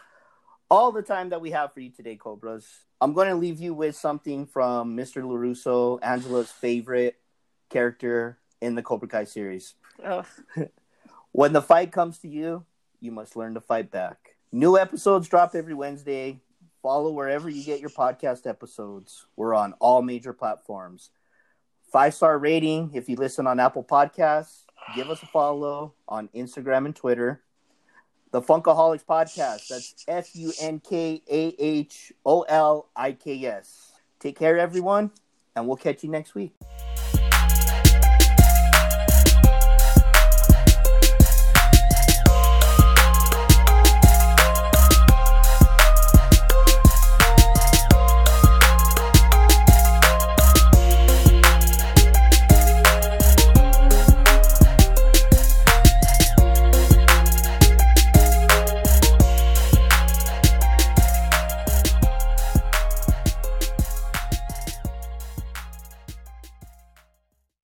all 0.69 0.91
the 0.91 1.01
time 1.01 1.29
that 1.29 1.41
we 1.41 1.51
have 1.51 1.73
for 1.73 1.79
you 1.79 1.91
today, 1.91 2.15
Cobras. 2.15 2.65
I'm 3.01 3.13
going 3.13 3.29
to 3.29 3.35
leave 3.35 3.59
you 3.59 3.73
with 3.73 3.95
something 3.95 4.45
from 4.45 4.95
Mr. 4.95 5.23
LaRusso, 5.23 5.99
Angela's 6.01 6.51
favorite 6.51 7.17
character 7.69 8.39
in 8.61 8.75
the 8.75 8.81
Cobra 8.81 9.07
Kai 9.07 9.25
series. 9.25 9.75
Oh. 10.03 10.25
Ugh. 10.57 10.69
When 11.35 11.51
the 11.51 11.61
fight 11.61 11.91
comes 11.91 12.19
to 12.19 12.29
you, 12.29 12.63
you 13.01 13.11
must 13.11 13.35
learn 13.35 13.55
to 13.55 13.59
fight 13.59 13.91
back. 13.91 14.37
New 14.53 14.77
episodes 14.77 15.27
drop 15.27 15.53
every 15.53 15.73
Wednesday. 15.73 16.39
Follow 16.81 17.11
wherever 17.11 17.49
you 17.49 17.61
get 17.61 17.81
your 17.81 17.89
podcast 17.89 18.47
episodes. 18.47 19.25
We're 19.35 19.53
on 19.53 19.73
all 19.81 20.01
major 20.01 20.31
platforms. 20.31 21.09
Five 21.91 22.13
star 22.13 22.37
rating 22.37 22.91
if 22.93 23.09
you 23.09 23.17
listen 23.17 23.47
on 23.47 23.59
Apple 23.59 23.83
Podcasts. 23.83 24.63
Give 24.95 25.09
us 25.09 25.21
a 25.23 25.25
follow 25.25 25.95
on 26.07 26.29
Instagram 26.33 26.85
and 26.85 26.95
Twitter. 26.95 27.41
The 28.35 28.41
Funkaholiks 28.41 29.05
Podcast. 29.05 29.69
That's 29.69 30.03
F 30.09 30.35
U 30.35 30.51
N 30.59 30.81
K 30.81 31.21
A 31.25 31.55
H 31.57 32.11
O 32.25 32.41
L 32.41 32.89
I 32.93 33.13
K 33.13 33.45
S. 33.45 33.93
Take 34.19 34.37
care, 34.37 34.59
everyone, 34.59 35.11
and 35.55 35.65
we'll 35.65 35.77
catch 35.77 36.03
you 36.03 36.09
next 36.09 36.35
week. 36.35 36.53